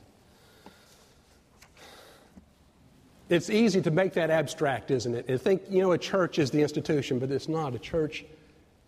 It's 3.28 3.48
easy 3.48 3.80
to 3.80 3.90
make 3.90 4.12
that 4.14 4.28
abstract, 4.28 4.90
isn't 4.90 5.14
it? 5.14 5.26
And 5.28 5.40
think, 5.40 5.62
you 5.70 5.80
know, 5.80 5.92
a 5.92 5.98
church 5.98 6.38
is 6.38 6.50
the 6.50 6.60
institution, 6.60 7.18
but 7.18 7.30
it's 7.30 7.48
not. 7.48 7.74
A 7.74 7.78
church 7.78 8.26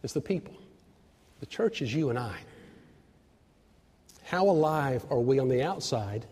is 0.03 0.13
the 0.13 0.21
people. 0.21 0.55
The 1.45 1.51
church 1.51 1.83
is 1.83 1.93
you 1.93 2.09
and 2.09 2.19
I. 2.19 2.39
How 4.23 4.49
alive 4.49 5.05
are 5.11 5.21
we 5.21 5.39
on 5.39 5.49
the 5.51 5.63
outside, 5.63 6.25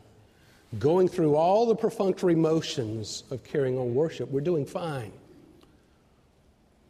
going 0.79 1.07
through 1.07 1.37
all 1.37 1.67
the 1.67 1.77
perfunctory 1.77 2.35
motions 2.35 3.25
of 3.31 3.45
carrying 3.45 3.77
on 3.77 3.95
worship? 3.95 4.31
We're 4.31 4.41
doing 4.41 4.65
fine. 4.65 5.13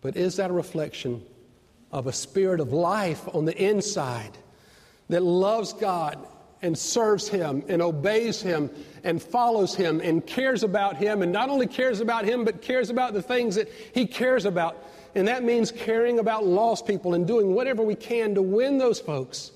But 0.02 0.16
is 0.16 0.36
that 0.36 0.50
a 0.50 0.52
reflection 0.52 1.20
of 1.90 2.06
a 2.06 2.12
spirit 2.12 2.60
of 2.60 2.72
life 2.72 3.28
on 3.34 3.44
the 3.44 3.60
inside 3.60 4.38
that 5.08 5.24
loves 5.24 5.72
God 5.72 6.24
and 6.62 6.78
serves 6.78 7.26
Him 7.26 7.64
and 7.66 7.82
obeys 7.82 8.40
Him 8.40 8.70
and 9.02 9.20
follows 9.20 9.74
Him 9.74 10.00
and 10.00 10.24
cares 10.24 10.62
about 10.62 10.96
Him 10.96 11.22
and 11.22 11.32
not 11.32 11.48
only 11.48 11.66
cares 11.66 11.98
about 11.98 12.24
Him 12.24 12.44
but 12.44 12.62
cares 12.62 12.88
about 12.88 13.14
the 13.14 13.22
things 13.22 13.56
that 13.56 13.68
He 13.92 14.06
cares 14.06 14.44
about. 14.44 14.76
And 15.14 15.28
that 15.28 15.44
means 15.44 15.70
caring 15.70 16.18
about 16.18 16.46
lost 16.46 16.86
people 16.86 17.14
and 17.14 17.26
doing 17.26 17.54
whatever 17.54 17.82
we 17.82 17.94
can 17.94 18.34
to 18.34 18.42
win 18.42 18.78
those 18.78 18.98
folks 18.98 19.52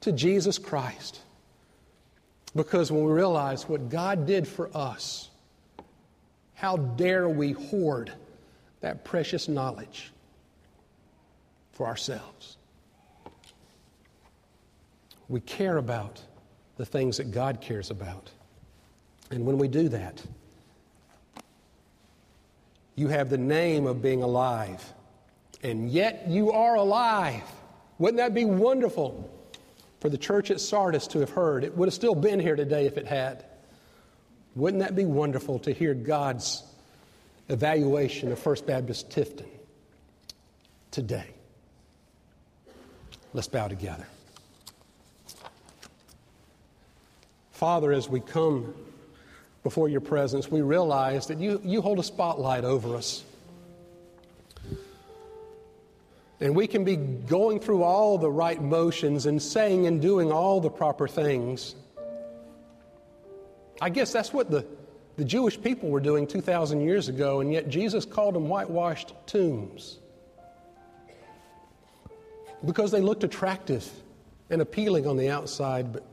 to 0.00 0.12
Jesus 0.12 0.58
Christ. 0.58 1.20
Because 2.54 2.92
when 2.92 3.04
we 3.04 3.12
realize 3.12 3.68
what 3.68 3.88
God 3.88 4.26
did 4.26 4.46
for 4.46 4.70
us, 4.76 5.30
how 6.54 6.76
dare 6.76 7.28
we 7.28 7.52
hoard 7.52 8.12
that 8.80 9.04
precious 9.04 9.48
knowledge 9.48 10.12
for 11.72 11.86
ourselves? 11.86 12.56
We 15.28 15.40
care 15.40 15.78
about 15.78 16.20
the 16.76 16.84
things 16.84 17.16
that 17.16 17.30
God 17.32 17.60
cares 17.60 17.90
about. 17.90 18.30
And 19.30 19.46
when 19.46 19.56
we 19.56 19.66
do 19.66 19.88
that, 19.88 20.22
you 22.94 23.08
have 23.08 23.30
the 23.30 23.38
name 23.38 23.86
of 23.86 24.02
being 24.02 24.22
alive, 24.22 24.92
and 25.62 25.90
yet 25.90 26.28
you 26.28 26.52
are 26.52 26.74
alive. 26.74 27.42
Wouldn't 27.98 28.18
that 28.18 28.34
be 28.34 28.44
wonderful 28.44 29.30
for 30.00 30.08
the 30.08 30.18
church 30.18 30.50
at 30.50 30.60
Sardis 30.60 31.06
to 31.08 31.20
have 31.20 31.30
heard? 31.30 31.64
It 31.64 31.76
would 31.76 31.86
have 31.86 31.94
still 31.94 32.14
been 32.14 32.40
here 32.40 32.56
today 32.56 32.86
if 32.86 32.98
it 32.98 33.06
had. 33.06 33.44
Wouldn't 34.54 34.82
that 34.82 34.94
be 34.94 35.04
wonderful 35.04 35.58
to 35.60 35.72
hear 35.72 35.94
God's 35.94 36.62
evaluation 37.48 38.30
of 38.32 38.38
First 38.38 38.66
Baptist 38.66 39.10
Tifton 39.10 39.46
today? 40.90 41.26
Let's 43.32 43.48
bow 43.48 43.68
together. 43.68 44.06
Father, 47.52 47.92
as 47.92 48.08
we 48.08 48.20
come 48.20 48.74
before 49.62 49.88
your 49.88 50.00
presence, 50.00 50.50
we 50.50 50.60
realize 50.60 51.26
that 51.28 51.38
you, 51.38 51.60
you 51.64 51.80
hold 51.80 51.98
a 51.98 52.02
spotlight 52.02 52.64
over 52.64 52.96
us. 52.96 53.24
And 56.40 56.56
we 56.56 56.66
can 56.66 56.82
be 56.82 56.96
going 56.96 57.60
through 57.60 57.84
all 57.84 58.18
the 58.18 58.30
right 58.30 58.60
motions 58.60 59.26
and 59.26 59.40
saying 59.40 59.86
and 59.86 60.02
doing 60.02 60.32
all 60.32 60.60
the 60.60 60.70
proper 60.70 61.06
things. 61.06 61.76
I 63.80 63.90
guess 63.90 64.12
that's 64.12 64.32
what 64.32 64.50
the, 64.50 64.66
the 65.16 65.24
Jewish 65.24 65.60
people 65.60 65.88
were 65.88 66.00
doing 66.00 66.26
2,000 66.26 66.80
years 66.80 67.08
ago, 67.08 67.40
and 67.40 67.52
yet 67.52 67.68
Jesus 67.68 68.04
called 68.04 68.34
them 68.34 68.48
whitewashed 68.48 69.14
tombs 69.26 70.00
because 72.64 72.90
they 72.90 73.00
looked 73.00 73.22
attractive 73.22 73.88
and 74.50 74.60
appealing 74.60 75.06
on 75.06 75.16
the 75.16 75.30
outside, 75.30 75.92
but 75.92 76.04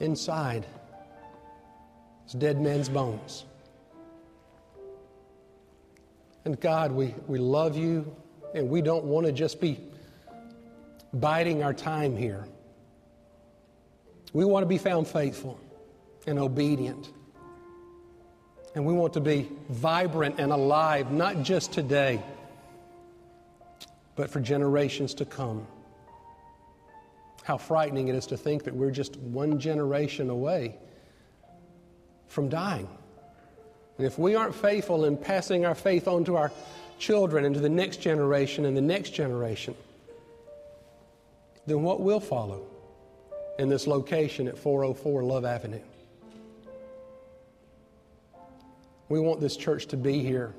inside 0.00 0.66
is 2.26 2.32
dead 2.32 2.60
men's 2.60 2.88
bones. 2.88 3.44
And 6.44 6.60
God, 6.60 6.92
we, 6.92 7.14
we 7.26 7.38
love 7.38 7.76
you, 7.76 8.14
and 8.54 8.68
we 8.68 8.82
don't 8.82 9.04
want 9.04 9.26
to 9.26 9.32
just 9.32 9.60
be 9.60 9.80
biding 11.12 11.62
our 11.62 11.72
time 11.72 12.16
here. 12.16 12.46
We 14.32 14.44
want 14.44 14.62
to 14.62 14.68
be 14.68 14.78
found 14.78 15.06
faithful 15.06 15.58
and 16.26 16.38
obedient. 16.38 17.10
And 18.74 18.84
we 18.84 18.92
want 18.92 19.12
to 19.14 19.20
be 19.20 19.48
vibrant 19.70 20.40
and 20.40 20.50
alive, 20.50 21.12
not 21.12 21.42
just 21.42 21.72
today, 21.72 22.20
but 24.16 24.28
for 24.28 24.40
generations 24.40 25.14
to 25.14 25.24
come. 25.24 25.66
How 27.44 27.56
frightening 27.56 28.08
it 28.08 28.14
is 28.14 28.26
to 28.26 28.36
think 28.36 28.64
that 28.64 28.74
we're 28.74 28.90
just 28.90 29.16
one 29.18 29.60
generation 29.60 30.30
away 30.30 30.76
from 32.34 32.48
dying. 32.48 32.88
And 33.96 34.06
if 34.06 34.18
we 34.18 34.34
aren't 34.34 34.54
faithful 34.54 35.04
in 35.04 35.16
passing 35.16 35.64
our 35.64 35.74
faith 35.74 36.08
on 36.08 36.24
to 36.24 36.36
our 36.36 36.50
children 36.98 37.44
and 37.44 37.54
to 37.54 37.60
the 37.60 37.68
next 37.68 37.98
generation 37.98 38.66
and 38.66 38.76
the 38.76 38.82
next 38.82 39.10
generation, 39.10 39.76
then 41.66 41.82
what 41.82 42.00
will 42.00 42.20
follow 42.20 42.66
in 43.58 43.68
this 43.68 43.86
location 43.86 44.48
at 44.48 44.58
404 44.58 45.22
Love 45.22 45.44
Avenue? 45.44 45.80
We 49.08 49.20
want 49.20 49.40
this 49.40 49.56
church 49.56 49.86
to 49.86 49.96
be 49.96 50.18
here 50.18 50.52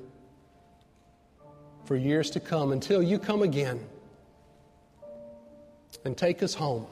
for 1.84 1.94
years 1.94 2.30
to 2.30 2.40
come 2.40 2.72
until 2.72 3.02
you 3.02 3.18
come 3.18 3.42
again 3.42 3.80
and 6.04 6.16
take 6.16 6.42
us 6.42 6.54
home. 6.54 6.86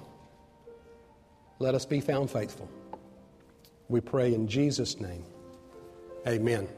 Let 1.58 1.74
us 1.74 1.86
be 1.86 2.00
found 2.00 2.30
faithful. 2.30 2.68
We 3.88 4.00
pray 4.00 4.34
in 4.34 4.48
Jesus' 4.48 5.00
name. 5.00 5.24
Amen. 6.26 6.68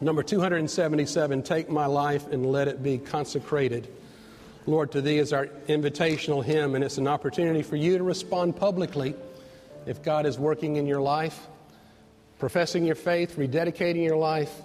Number 0.00 0.22
277 0.22 1.42
Take 1.42 1.68
my 1.68 1.86
life 1.86 2.26
and 2.28 2.46
let 2.46 2.68
it 2.68 2.82
be 2.82 2.98
consecrated. 2.98 3.88
Lord, 4.66 4.92
to 4.92 5.02
Thee 5.02 5.18
is 5.18 5.32
our 5.32 5.46
invitational 5.68 6.42
hymn, 6.42 6.74
and 6.74 6.82
it's 6.82 6.96
an 6.96 7.06
opportunity 7.06 7.62
for 7.62 7.76
you 7.76 7.98
to 7.98 8.04
respond 8.04 8.56
publicly 8.56 9.14
if 9.86 10.02
God 10.02 10.24
is 10.24 10.38
working 10.38 10.76
in 10.76 10.86
your 10.86 11.02
life, 11.02 11.46
professing 12.38 12.84
your 12.84 12.94
faith, 12.94 13.36
rededicating 13.36 14.02
your 14.02 14.16
life, 14.16 14.62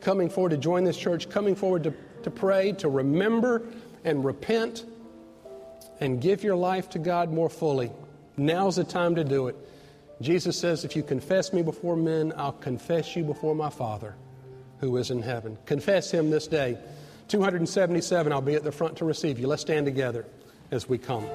coming 0.00 0.30
forward 0.30 0.50
to 0.50 0.56
join 0.56 0.84
this 0.84 0.96
church, 0.96 1.28
coming 1.28 1.54
forward 1.54 1.84
to, 1.84 1.94
to 2.22 2.30
pray, 2.30 2.72
to 2.72 2.88
remember 2.88 3.62
and 4.04 4.24
repent, 4.24 4.84
and 6.00 6.22
give 6.22 6.42
your 6.42 6.56
life 6.56 6.88
to 6.90 6.98
God 6.98 7.30
more 7.30 7.50
fully. 7.50 7.90
Now's 8.38 8.76
the 8.76 8.84
time 8.84 9.14
to 9.16 9.24
do 9.24 9.48
it. 9.48 9.56
Jesus 10.24 10.58
says, 10.58 10.84
If 10.84 10.96
you 10.96 11.02
confess 11.02 11.52
me 11.52 11.62
before 11.62 11.96
men, 11.96 12.32
I'll 12.36 12.52
confess 12.52 13.14
you 13.14 13.24
before 13.24 13.54
my 13.54 13.68
Father 13.68 14.14
who 14.78 14.96
is 14.96 15.10
in 15.10 15.20
heaven. 15.20 15.58
Confess 15.66 16.10
him 16.10 16.30
this 16.30 16.46
day. 16.46 16.78
277, 17.28 18.32
I'll 18.32 18.40
be 18.40 18.54
at 18.54 18.64
the 18.64 18.72
front 18.72 18.96
to 18.96 19.04
receive 19.04 19.38
you. 19.38 19.46
Let's 19.46 19.62
stand 19.62 19.86
together 19.86 20.26
as 20.70 20.88
we 20.88 20.98
come. 20.98 21.26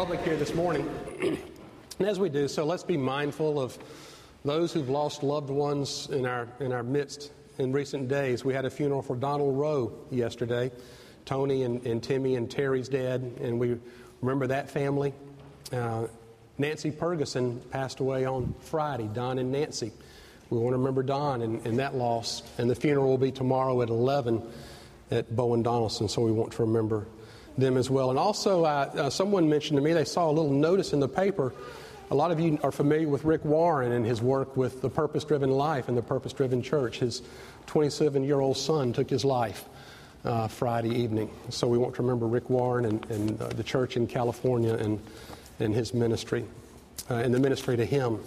Public 0.00 0.22
here 0.22 0.36
this 0.36 0.54
morning. 0.54 0.88
and 1.98 2.08
as 2.08 2.18
we 2.18 2.30
do 2.30 2.48
so, 2.48 2.64
let's 2.64 2.82
be 2.82 2.96
mindful 2.96 3.60
of 3.60 3.78
those 4.46 4.72
who've 4.72 4.88
lost 4.88 5.22
loved 5.22 5.50
ones 5.50 6.08
in 6.10 6.24
our, 6.24 6.48
in 6.58 6.72
our 6.72 6.82
midst 6.82 7.32
in 7.58 7.70
recent 7.70 8.08
days. 8.08 8.42
We 8.42 8.54
had 8.54 8.64
a 8.64 8.70
funeral 8.70 9.02
for 9.02 9.14
Donald 9.14 9.58
Rowe 9.58 9.92
yesterday. 10.10 10.70
Tony 11.26 11.64
and, 11.64 11.84
and 11.86 12.02
Timmy 12.02 12.36
and 12.36 12.50
Terry's 12.50 12.88
dad, 12.88 13.20
and 13.42 13.60
we 13.60 13.76
remember 14.22 14.46
that 14.46 14.70
family. 14.70 15.12
Uh, 15.70 16.06
Nancy 16.56 16.90
Ferguson 16.90 17.60
passed 17.70 18.00
away 18.00 18.24
on 18.24 18.54
Friday, 18.60 19.10
Don 19.12 19.38
and 19.38 19.52
Nancy. 19.52 19.92
We 20.48 20.56
want 20.56 20.72
to 20.72 20.78
remember 20.78 21.02
Don 21.02 21.42
and, 21.42 21.66
and 21.66 21.78
that 21.78 21.94
loss. 21.94 22.42
And 22.56 22.70
the 22.70 22.74
funeral 22.74 23.06
will 23.06 23.18
be 23.18 23.32
tomorrow 23.32 23.82
at 23.82 23.90
11 23.90 24.42
at 25.10 25.36
Bowen 25.36 25.62
Donaldson, 25.62 26.08
so 26.08 26.22
we 26.22 26.32
want 26.32 26.52
to 26.52 26.62
remember 26.62 27.06
them 27.58 27.76
as 27.76 27.90
well. 27.90 28.10
And 28.10 28.18
also, 28.18 28.64
uh, 28.64 28.90
uh, 28.94 29.10
someone 29.10 29.48
mentioned 29.48 29.76
to 29.76 29.82
me 29.82 29.92
they 29.92 30.04
saw 30.04 30.30
a 30.30 30.32
little 30.32 30.52
notice 30.52 30.92
in 30.92 31.00
the 31.00 31.08
paper. 31.08 31.52
A 32.10 32.14
lot 32.14 32.30
of 32.30 32.40
you 32.40 32.58
are 32.62 32.72
familiar 32.72 33.08
with 33.08 33.24
Rick 33.24 33.44
Warren 33.44 33.92
and 33.92 34.04
his 34.04 34.20
work 34.20 34.56
with 34.56 34.82
the 34.82 34.90
Purpose 34.90 35.24
Driven 35.24 35.50
Life 35.50 35.88
and 35.88 35.96
the 35.96 36.02
Purpose 36.02 36.32
Driven 36.32 36.62
Church. 36.62 36.98
His 36.98 37.22
27 37.66 38.24
year 38.24 38.40
old 38.40 38.56
son 38.56 38.92
took 38.92 39.08
his 39.08 39.24
life 39.24 39.64
uh, 40.24 40.48
Friday 40.48 40.90
evening. 40.90 41.30
So 41.50 41.68
we 41.68 41.78
want 41.78 41.94
to 41.96 42.02
remember 42.02 42.26
Rick 42.26 42.50
Warren 42.50 42.84
and, 42.84 43.10
and 43.10 43.40
uh, 43.40 43.48
the 43.48 43.62
church 43.62 43.96
in 43.96 44.06
California 44.06 44.74
and, 44.74 45.00
and 45.60 45.74
his 45.74 45.94
ministry, 45.94 46.44
uh, 47.10 47.14
and 47.14 47.32
the 47.32 47.38
ministry 47.38 47.76
to 47.76 47.84
him 47.84 48.20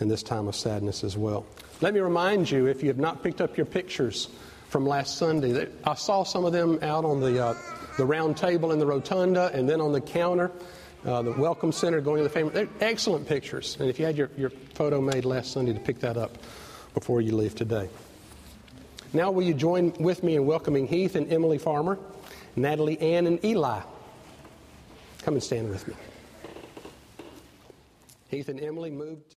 in 0.00 0.08
this 0.08 0.22
time 0.22 0.48
of 0.48 0.56
sadness 0.56 1.04
as 1.04 1.16
well. 1.16 1.46
Let 1.80 1.94
me 1.94 2.00
remind 2.00 2.50
you, 2.50 2.66
if 2.66 2.82
you 2.82 2.88
have 2.88 2.98
not 2.98 3.22
picked 3.22 3.40
up 3.40 3.56
your 3.56 3.66
pictures 3.66 4.28
from 4.68 4.86
last 4.86 5.16
Sunday, 5.16 5.52
that 5.52 5.70
I 5.84 5.94
saw 5.94 6.24
some 6.24 6.44
of 6.44 6.52
them 6.52 6.78
out 6.82 7.04
on 7.04 7.20
the, 7.20 7.44
uh, 7.44 7.54
the 7.96 8.04
round 8.04 8.36
table 8.36 8.72
in 8.72 8.78
the 8.78 8.86
rotunda 8.86 9.50
and 9.52 9.68
then 9.68 9.80
on 9.80 9.92
the 9.92 10.00
counter. 10.00 10.50
Uh, 11.04 11.20
the 11.22 11.32
Welcome 11.32 11.72
Center 11.72 12.00
going 12.00 12.18
to 12.18 12.22
the 12.22 12.30
family. 12.30 12.52
They're 12.52 12.68
excellent 12.80 13.26
pictures. 13.26 13.76
And 13.80 13.90
if 13.90 13.98
you 13.98 14.06
had 14.06 14.16
your, 14.16 14.30
your 14.36 14.50
photo 14.74 15.00
made 15.00 15.24
last 15.24 15.50
Sunday, 15.50 15.72
to 15.72 15.80
pick 15.80 15.98
that 16.00 16.16
up 16.16 16.38
before 16.94 17.20
you 17.20 17.34
leave 17.34 17.56
today. 17.56 17.88
Now, 19.12 19.30
will 19.30 19.42
you 19.42 19.52
join 19.52 19.92
with 19.98 20.22
me 20.22 20.36
in 20.36 20.46
welcoming 20.46 20.86
Heath 20.86 21.16
and 21.16 21.30
Emily 21.32 21.58
Farmer, 21.58 21.98
Natalie 22.54 23.00
Ann 23.00 23.26
and 23.26 23.44
Eli? 23.44 23.80
Come 25.22 25.34
and 25.34 25.42
stand 25.42 25.68
with 25.70 25.86
me. 25.88 25.94
Heath 28.28 28.48
and 28.48 28.60
Emily 28.60 28.90
moved. 28.90 29.36